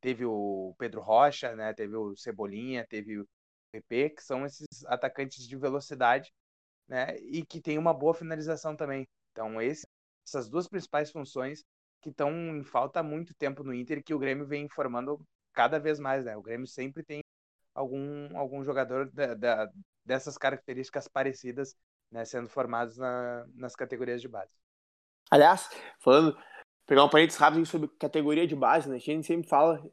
Teve 0.00 0.24
o 0.24 0.74
Pedro 0.78 1.02
Rocha, 1.02 1.54
né? 1.54 1.74
teve 1.74 1.94
o 1.96 2.16
Cebolinha, 2.16 2.86
teve 2.88 3.18
o 3.18 3.28
PP, 3.72 4.08
que 4.08 4.22
são 4.24 4.46
esses 4.46 4.86
atacantes 4.86 5.46
de 5.46 5.54
velocidade, 5.54 6.32
né? 6.88 7.18
E 7.18 7.44
que 7.44 7.60
tem 7.60 7.76
uma 7.76 7.92
boa 7.92 8.14
finalização 8.14 8.74
também. 8.74 9.06
Então, 9.32 9.60
esse, 9.60 9.86
essas 10.26 10.48
duas 10.48 10.66
principais 10.66 11.10
funções 11.10 11.62
que 12.06 12.10
estão 12.10 12.30
em 12.56 12.62
falta 12.62 13.00
há 13.00 13.02
muito 13.02 13.34
tempo 13.34 13.64
no 13.64 13.74
Inter 13.74 14.00
que 14.00 14.14
o 14.14 14.18
Grêmio 14.18 14.46
vem 14.46 14.68
formando 14.68 15.20
cada 15.52 15.76
vez 15.80 15.98
mais, 15.98 16.24
né? 16.24 16.36
O 16.36 16.42
Grêmio 16.42 16.68
sempre 16.68 17.02
tem 17.02 17.20
algum, 17.74 18.38
algum 18.38 18.62
jogador 18.62 19.10
da, 19.10 19.34
da, 19.34 19.68
dessas 20.04 20.38
características 20.38 21.08
parecidas 21.08 21.74
né, 22.12 22.24
sendo 22.24 22.48
formados 22.48 22.96
na, 22.96 23.44
nas 23.56 23.74
categorias 23.74 24.22
de 24.22 24.28
base. 24.28 24.52
Aliás, 25.28 25.68
falando, 25.98 26.38
pegar 26.86 27.02
um 27.02 27.08
parênteses 27.08 27.40
rápido 27.40 27.66
sobre 27.66 27.88
categoria 27.98 28.46
de 28.46 28.54
base, 28.54 28.88
né? 28.88 28.94
A 28.94 29.00
gente 29.00 29.26
sempre 29.26 29.48
fala 29.48 29.84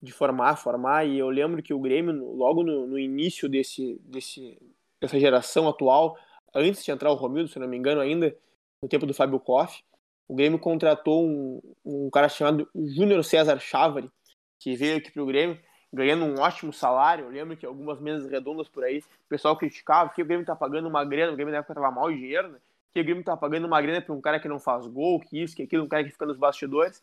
de 0.00 0.12
formar, 0.12 0.54
formar, 0.54 1.04
e 1.04 1.18
eu 1.18 1.28
lembro 1.28 1.60
que 1.64 1.74
o 1.74 1.80
Grêmio, 1.80 2.12
logo 2.32 2.62
no, 2.62 2.86
no 2.86 2.96
início 2.96 3.48
desse, 3.48 4.00
desse, 4.04 4.56
dessa 5.00 5.18
geração 5.18 5.68
atual, 5.68 6.16
antes 6.54 6.84
de 6.84 6.92
entrar 6.92 7.10
o 7.10 7.16
Romildo, 7.16 7.50
se 7.50 7.58
não 7.58 7.66
me 7.66 7.76
engano, 7.76 8.00
ainda, 8.00 8.38
no 8.80 8.88
tempo 8.88 9.04
do 9.04 9.12
Fábio 9.12 9.40
Koff, 9.40 9.82
o 10.28 10.34
Grêmio 10.34 10.58
contratou 10.58 11.26
um, 11.26 11.60
um 11.84 12.10
cara 12.10 12.28
chamado 12.28 12.68
Júnior 12.74 13.24
César 13.24 13.58
Chávari, 13.58 14.10
que 14.58 14.74
veio 14.74 14.98
aqui 14.98 15.10
para 15.10 15.22
o 15.22 15.26
Grêmio, 15.26 15.58
ganhando 15.92 16.24
um 16.24 16.40
ótimo 16.40 16.72
salário. 16.72 17.26
Eu 17.26 17.30
lembro 17.30 17.56
que 17.56 17.64
algumas 17.64 18.00
mesas 18.00 18.30
redondas 18.30 18.68
por 18.68 18.84
aí, 18.84 18.98
o 18.98 19.28
pessoal 19.28 19.56
criticava 19.56 20.10
que 20.10 20.22
o 20.22 20.26
Grêmio 20.26 20.42
está 20.42 20.56
pagando 20.56 20.88
uma 20.88 21.04
grana, 21.04 21.32
o 21.32 21.36
Grêmio 21.36 21.52
na 21.52 21.58
época 21.58 21.72
estava 21.72 21.94
mal 21.94 22.10
de 22.10 22.18
dinheiro, 22.18 22.48
né? 22.48 22.58
que 22.92 23.00
o 23.00 23.04
Grêmio 23.04 23.20
está 23.20 23.36
pagando 23.36 23.66
uma 23.66 23.80
grana 23.80 24.00
para 24.00 24.14
um 24.14 24.20
cara 24.20 24.40
que 24.40 24.48
não 24.48 24.58
faz 24.58 24.86
gol, 24.86 25.20
que 25.20 25.42
isso, 25.42 25.54
que 25.54 25.62
aquilo, 25.62 25.84
um 25.84 25.88
cara 25.88 26.02
que 26.02 26.10
fica 26.10 26.24
nos 26.24 26.38
bastidores. 26.38 27.02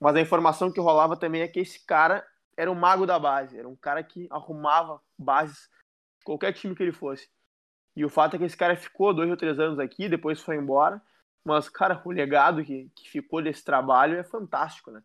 Mas 0.00 0.16
a 0.16 0.20
informação 0.20 0.72
que 0.72 0.80
rolava 0.80 1.16
também 1.16 1.42
é 1.42 1.48
que 1.48 1.60
esse 1.60 1.84
cara 1.84 2.26
era 2.56 2.70
um 2.70 2.74
mago 2.74 3.06
da 3.06 3.18
base, 3.18 3.58
era 3.58 3.68
um 3.68 3.76
cara 3.76 4.02
que 4.02 4.26
arrumava 4.30 5.00
bases 5.18 5.68
qualquer 6.24 6.52
time 6.52 6.74
que 6.74 6.82
ele 6.82 6.92
fosse. 6.92 7.28
E 7.94 8.04
o 8.04 8.08
fato 8.08 8.36
é 8.36 8.38
que 8.38 8.44
esse 8.44 8.56
cara 8.56 8.76
ficou 8.76 9.12
dois 9.12 9.30
ou 9.30 9.36
três 9.36 9.58
anos 9.58 9.78
aqui, 9.78 10.08
depois 10.08 10.40
foi 10.40 10.56
embora. 10.56 11.00
Mas, 11.46 11.68
cara, 11.68 12.02
o 12.04 12.10
legado 12.10 12.64
que, 12.64 12.90
que 12.92 13.08
ficou 13.08 13.40
desse 13.40 13.64
trabalho 13.64 14.18
é 14.18 14.24
fantástico, 14.24 14.90
né? 14.90 15.00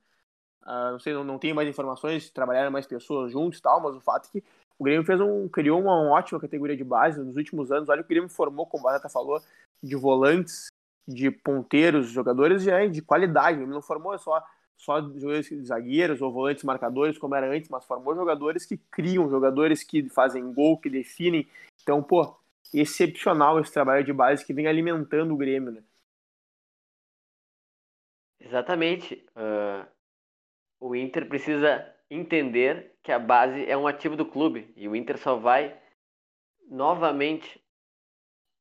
Uh, 0.64 0.92
não 0.94 1.00
sei, 1.00 1.14
não, 1.14 1.24
não 1.24 1.38
tenho 1.38 1.54
mais 1.54 1.70
informações, 1.70 2.32
trabalharam 2.32 2.72
mais 2.72 2.88
pessoas 2.88 3.32
juntos 3.32 3.60
e 3.60 3.62
tal, 3.62 3.80
mas 3.80 3.96
o 3.96 4.02
fato 4.02 4.28
é 4.28 4.32
que 4.32 4.44
o 4.80 4.84
Grêmio 4.84 5.06
fez 5.06 5.22
um, 5.22 5.48
criou 5.48 5.80
uma, 5.80 5.96
uma 6.02 6.12
ótima 6.12 6.40
categoria 6.40 6.76
de 6.76 6.84
base 6.84 7.24
nos 7.24 7.36
últimos 7.38 7.72
anos. 7.72 7.90
Olha 7.90 8.02
o 8.02 8.08
Grêmio 8.08 8.28
formou, 8.28 8.66
como 8.66 8.82
o 8.82 8.84
Barata 8.84 9.08
falou, 9.08 9.40
de 9.84 9.96
volantes, 9.96 10.70
de 11.08 11.30
ponteiros, 11.30 12.10
jogadores 12.10 12.64
de, 12.64 12.90
de 12.90 13.04
qualidade. 13.04 13.62
Ele 13.62 13.70
não 13.70 13.82
formou 13.82 14.18
só 14.18 14.44
só 14.76 15.00
jogadores 15.00 15.48
zagueiros 15.68 16.24
ou 16.24 16.32
volantes 16.32 16.64
marcadores, 16.64 17.20
como 17.20 17.36
era 17.36 17.56
antes, 17.56 17.70
mas 17.70 17.86
formou 17.86 18.16
jogadores 18.16 18.66
que 18.66 18.78
criam, 18.90 19.30
jogadores 19.30 19.84
que 19.84 20.10
fazem 20.10 20.52
gol, 20.52 20.80
que 20.80 20.90
definem. 20.90 21.48
Então, 21.84 22.02
pô, 22.02 22.36
excepcional 22.74 23.60
esse 23.60 23.72
trabalho 23.72 24.04
de 24.04 24.12
base 24.12 24.44
que 24.44 24.56
vem 24.56 24.66
alimentando 24.66 25.36
o 25.36 25.38
Grêmio, 25.38 25.72
né? 25.72 25.84
Exatamente. 28.42 29.26
Uh, 29.36 29.88
o 30.80 30.96
Inter 30.96 31.28
precisa 31.28 31.88
entender 32.10 32.98
que 33.04 33.12
a 33.12 33.20
base 33.20 33.66
é 33.70 33.78
um 33.78 33.88
ativo 33.88 34.16
do 34.16 34.26
clube 34.26 34.74
e 34.76 34.88
o 34.88 34.96
Inter 34.96 35.18
só 35.18 35.36
vai 35.36 35.80
novamente 36.68 37.64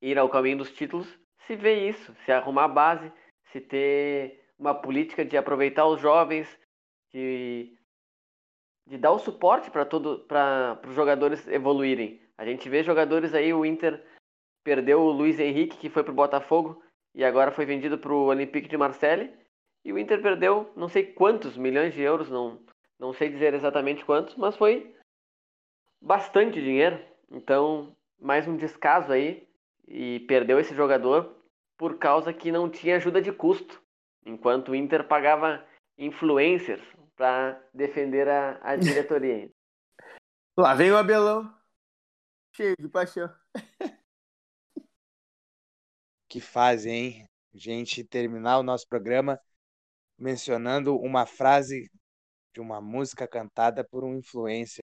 ir 0.01 0.19
ao 0.19 0.29
caminho 0.29 0.59
dos 0.59 0.73
títulos 0.73 1.19
se 1.47 1.57
ver 1.57 1.89
isso, 1.89 2.15
se 2.25 2.31
arrumar 2.31 2.65
a 2.65 2.69
base, 2.69 3.13
se 3.51 3.61
ter 3.61 4.45
uma 4.59 4.75
política 4.75 5.25
de 5.25 5.37
aproveitar 5.37 5.87
os 5.87 6.01
jovens, 6.01 6.47
de, 7.13 7.77
de 8.87 8.99
dar 8.99 9.13
o 9.13 9.19
suporte 9.19 9.71
para 9.71 9.85
todo 9.85 10.21
para 10.27 10.81
os 10.87 10.95
jogadores 10.95 11.49
evoluírem. 11.49 12.21
A 12.37 12.45
gente 12.45 12.69
vê 12.69 12.83
jogadores 12.83 13.35
aí, 13.35 13.53
o 13.53 13.65
Inter 13.65 14.05
perdeu 14.63 15.01
o 15.01 15.11
Luiz 15.11 15.41
Henrique, 15.41 15.77
que 15.77 15.91
foi 15.91 16.05
para 16.05 16.13
o 16.13 16.17
Botafogo, 16.17 16.83
e 17.15 17.25
agora 17.25 17.51
foi 17.51 17.65
vendido 17.65 17.99
para 17.99 18.13
o 18.13 18.27
Olympique 18.27 18.69
de 18.69 18.77
Marseille. 18.77 19.35
E 19.85 19.93
o 19.93 19.99
Inter 19.99 20.21
perdeu 20.21 20.73
não 20.77 20.89
sei 20.89 21.13
quantos 21.13 21.57
milhões 21.57 21.95
de 21.95 22.03
euros, 22.03 22.29
não, 22.29 22.61
não 22.99 23.13
sei 23.13 23.31
dizer 23.31 23.55
exatamente 23.55 24.05
quantos, 24.05 24.37
mas 24.37 24.57
foi 24.57 24.95
bastante 26.01 26.61
dinheiro. 26.61 27.03
Então, 27.31 27.97
mais 28.21 28.47
um 28.47 28.57
descaso 28.57 29.13
aí. 29.13 29.49
E 29.89 30.21
perdeu 30.21 30.61
esse 30.61 30.75
jogador 30.75 31.37
por 31.77 31.99
causa 31.99 32.33
que 32.33 32.53
não 32.53 32.71
tinha 32.71 32.97
ajuda 32.97 33.21
de 33.21 33.33
custo 33.33 33.83
enquanto 34.25 34.71
o 34.71 34.75
Inter 34.75 35.07
pagava 35.09 35.67
influencers 35.99 36.83
para 37.17 37.61
defender 37.75 38.29
a, 38.29 38.61
a 38.63 38.77
diretoria. 38.77 39.51
Lá 40.57 40.75
vem 40.75 40.93
o 40.93 40.97
Abelão, 40.97 41.53
cheio 42.55 42.77
de 42.79 42.89
paixão. 42.89 43.33
Que 46.29 46.41
fase, 46.41 46.91
hein? 46.91 47.29
Gente, 47.53 48.05
terminar 48.05 48.59
o 48.59 48.63
nosso 48.63 48.87
programa 48.87 49.41
mencionando 50.21 50.97
uma 50.97 51.27
frase 51.27 51.91
de 52.55 52.61
uma 52.61 52.81
música 52.81 53.27
cantada 53.27 53.83
por 53.83 54.05
um 54.05 54.17
influencer, 54.17 54.85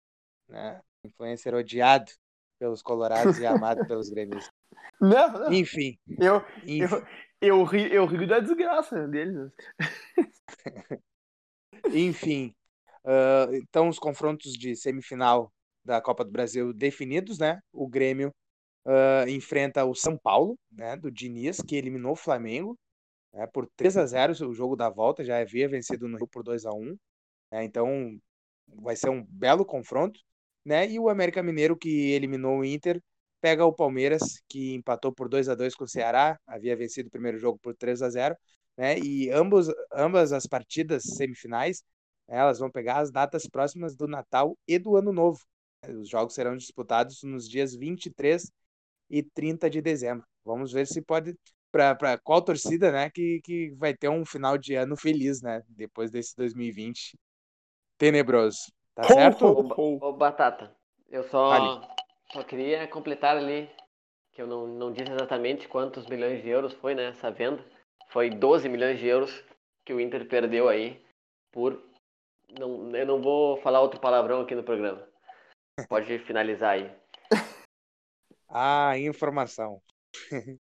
né? 0.48 0.80
Influencer 1.04 1.54
odiado 1.54 2.12
pelos 2.60 2.82
colorados 2.82 3.38
e 3.38 3.46
amado 3.46 3.86
pelos 3.86 4.08
gremistas. 4.08 4.50
Não, 5.00 5.32
não. 5.32 5.52
Enfim. 5.52 5.98
Eu, 6.18 6.44
enfim. 6.62 6.80
eu, 6.80 7.06
eu, 7.40 7.64
ri, 7.64 7.92
eu 7.92 8.06
rio 8.06 8.26
da 8.26 8.38
desgraça 8.38 9.06
deles. 9.08 9.52
Enfim, 11.92 12.54
Uh, 13.04 13.54
então, 13.56 13.88
os 13.88 13.98
confrontos 13.98 14.52
de 14.52 14.76
semifinal 14.76 15.52
da 15.84 16.00
Copa 16.00 16.24
do 16.24 16.30
Brasil 16.30 16.72
definidos, 16.72 17.38
né? 17.38 17.60
O 17.72 17.88
Grêmio 17.88 18.30
uh, 18.86 19.28
enfrenta 19.28 19.84
o 19.84 19.94
São 19.94 20.16
Paulo, 20.16 20.56
né? 20.70 20.96
Do 20.96 21.10
Diniz, 21.10 21.60
que 21.60 21.76
eliminou 21.76 22.12
o 22.12 22.16
Flamengo 22.16 22.76
né, 23.32 23.46
por 23.46 23.68
3 23.76 23.96
a 23.96 24.06
0 24.06 24.32
o 24.48 24.54
jogo 24.54 24.76
da 24.76 24.88
volta, 24.90 25.24
já 25.24 25.38
havia 25.38 25.68
vencido 25.68 26.08
no 26.08 26.16
Rio 26.18 26.28
por 26.28 26.42
2 26.42 26.64
a 26.66 26.72
1 26.72 26.96
né, 27.50 27.64
Então, 27.64 28.18
vai 28.66 28.96
ser 28.96 29.10
um 29.10 29.24
belo 29.24 29.64
confronto. 29.64 30.20
Né? 30.64 30.88
E 30.90 30.98
o 30.98 31.08
América 31.08 31.42
Mineiro, 31.42 31.76
que 31.76 32.12
eliminou 32.12 32.58
o 32.60 32.64
Inter, 32.64 33.02
pega 33.40 33.64
o 33.66 33.72
Palmeiras, 33.72 34.22
que 34.48 34.74
empatou 34.74 35.12
por 35.12 35.28
2 35.28 35.48
a 35.48 35.54
2 35.54 35.74
com 35.74 35.84
o 35.84 35.88
Ceará, 35.88 36.38
havia 36.46 36.76
vencido 36.76 37.08
o 37.08 37.10
primeiro 37.10 37.38
jogo 37.38 37.58
por 37.60 37.74
3 37.76 38.02
a 38.02 38.10
0 38.10 38.36
né? 38.76 38.98
E 38.98 39.30
ambos, 39.30 39.68
ambas 39.92 40.32
as 40.32 40.46
partidas 40.46 41.02
semifinais, 41.04 41.82
elas 42.28 42.58
vão 42.58 42.70
pegar 42.70 42.98
as 43.00 43.10
datas 43.10 43.46
próximas 43.48 43.94
do 43.96 44.06
Natal 44.08 44.56
e 44.66 44.78
do 44.78 44.96
Ano 44.96 45.12
Novo. 45.12 45.40
Os 45.88 46.08
jogos 46.08 46.34
serão 46.34 46.56
disputados 46.56 47.22
nos 47.22 47.48
dias 47.48 47.74
23 47.74 48.50
e 49.10 49.22
30 49.22 49.68
de 49.68 49.82
dezembro. 49.82 50.26
Vamos 50.44 50.72
ver 50.72 50.86
se 50.86 51.02
pode 51.02 51.36
para 51.72 52.18
qual 52.18 52.42
torcida, 52.42 52.92
né, 52.92 53.10
que, 53.10 53.40
que 53.42 53.70
vai 53.70 53.94
ter 53.94 54.08
um 54.08 54.24
final 54.24 54.58
de 54.58 54.74
ano 54.74 54.96
feliz, 54.96 55.40
né, 55.40 55.62
depois 55.68 56.10
desse 56.10 56.36
2020 56.36 57.18
tenebroso. 57.98 58.70
Tá 58.94 59.04
certo? 59.04 59.46
Ô, 59.46 60.12
Batata, 60.12 60.76
eu 61.08 61.24
só, 61.24 61.80
só 62.30 62.42
queria 62.44 62.86
completar 62.86 63.36
ali 63.36 63.70
que 64.32 64.42
eu 64.42 64.46
não, 64.46 64.66
não 64.66 64.92
disse 64.92 65.10
exatamente 65.10 65.66
quantos 65.66 66.06
milhões 66.06 66.42
de 66.42 66.48
euros 66.48 66.74
foi 66.74 66.94
né, 66.94 67.06
essa 67.06 67.30
venda. 67.30 67.64
Foi 68.10 68.28
12 68.28 68.68
milhões 68.68 68.98
de 68.98 69.06
euros 69.06 69.42
que 69.84 69.94
o 69.94 70.00
Inter 70.00 70.28
perdeu 70.28 70.68
aí 70.68 71.02
por. 71.50 71.82
Não, 72.58 72.94
eu 72.94 73.06
não 73.06 73.22
vou 73.22 73.56
falar 73.62 73.80
outro 73.80 73.98
palavrão 73.98 74.42
aqui 74.42 74.54
no 74.54 74.62
programa. 74.62 75.06
Pode 75.88 76.18
finalizar 76.20 76.74
aí. 76.74 76.90
Ah, 78.54 78.98
informação. 78.98 79.82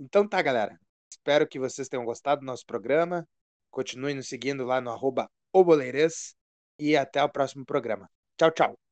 então 0.00 0.26
tá, 0.26 0.40
galera. 0.42 0.78
Espero 1.10 1.46
que 1.46 1.58
vocês 1.58 1.88
tenham 1.88 2.04
gostado 2.04 2.40
do 2.40 2.46
nosso 2.46 2.64
programa. 2.66 3.26
Continue 3.70 4.14
nos 4.14 4.28
seguindo 4.28 4.64
lá 4.64 4.80
no 4.80 4.90
arroba 4.90 5.28
e 6.78 6.96
até 6.96 7.22
o 7.22 7.28
próximo 7.28 7.64
programa. 7.64 8.08
Tchau, 8.38 8.50
tchau. 8.50 8.89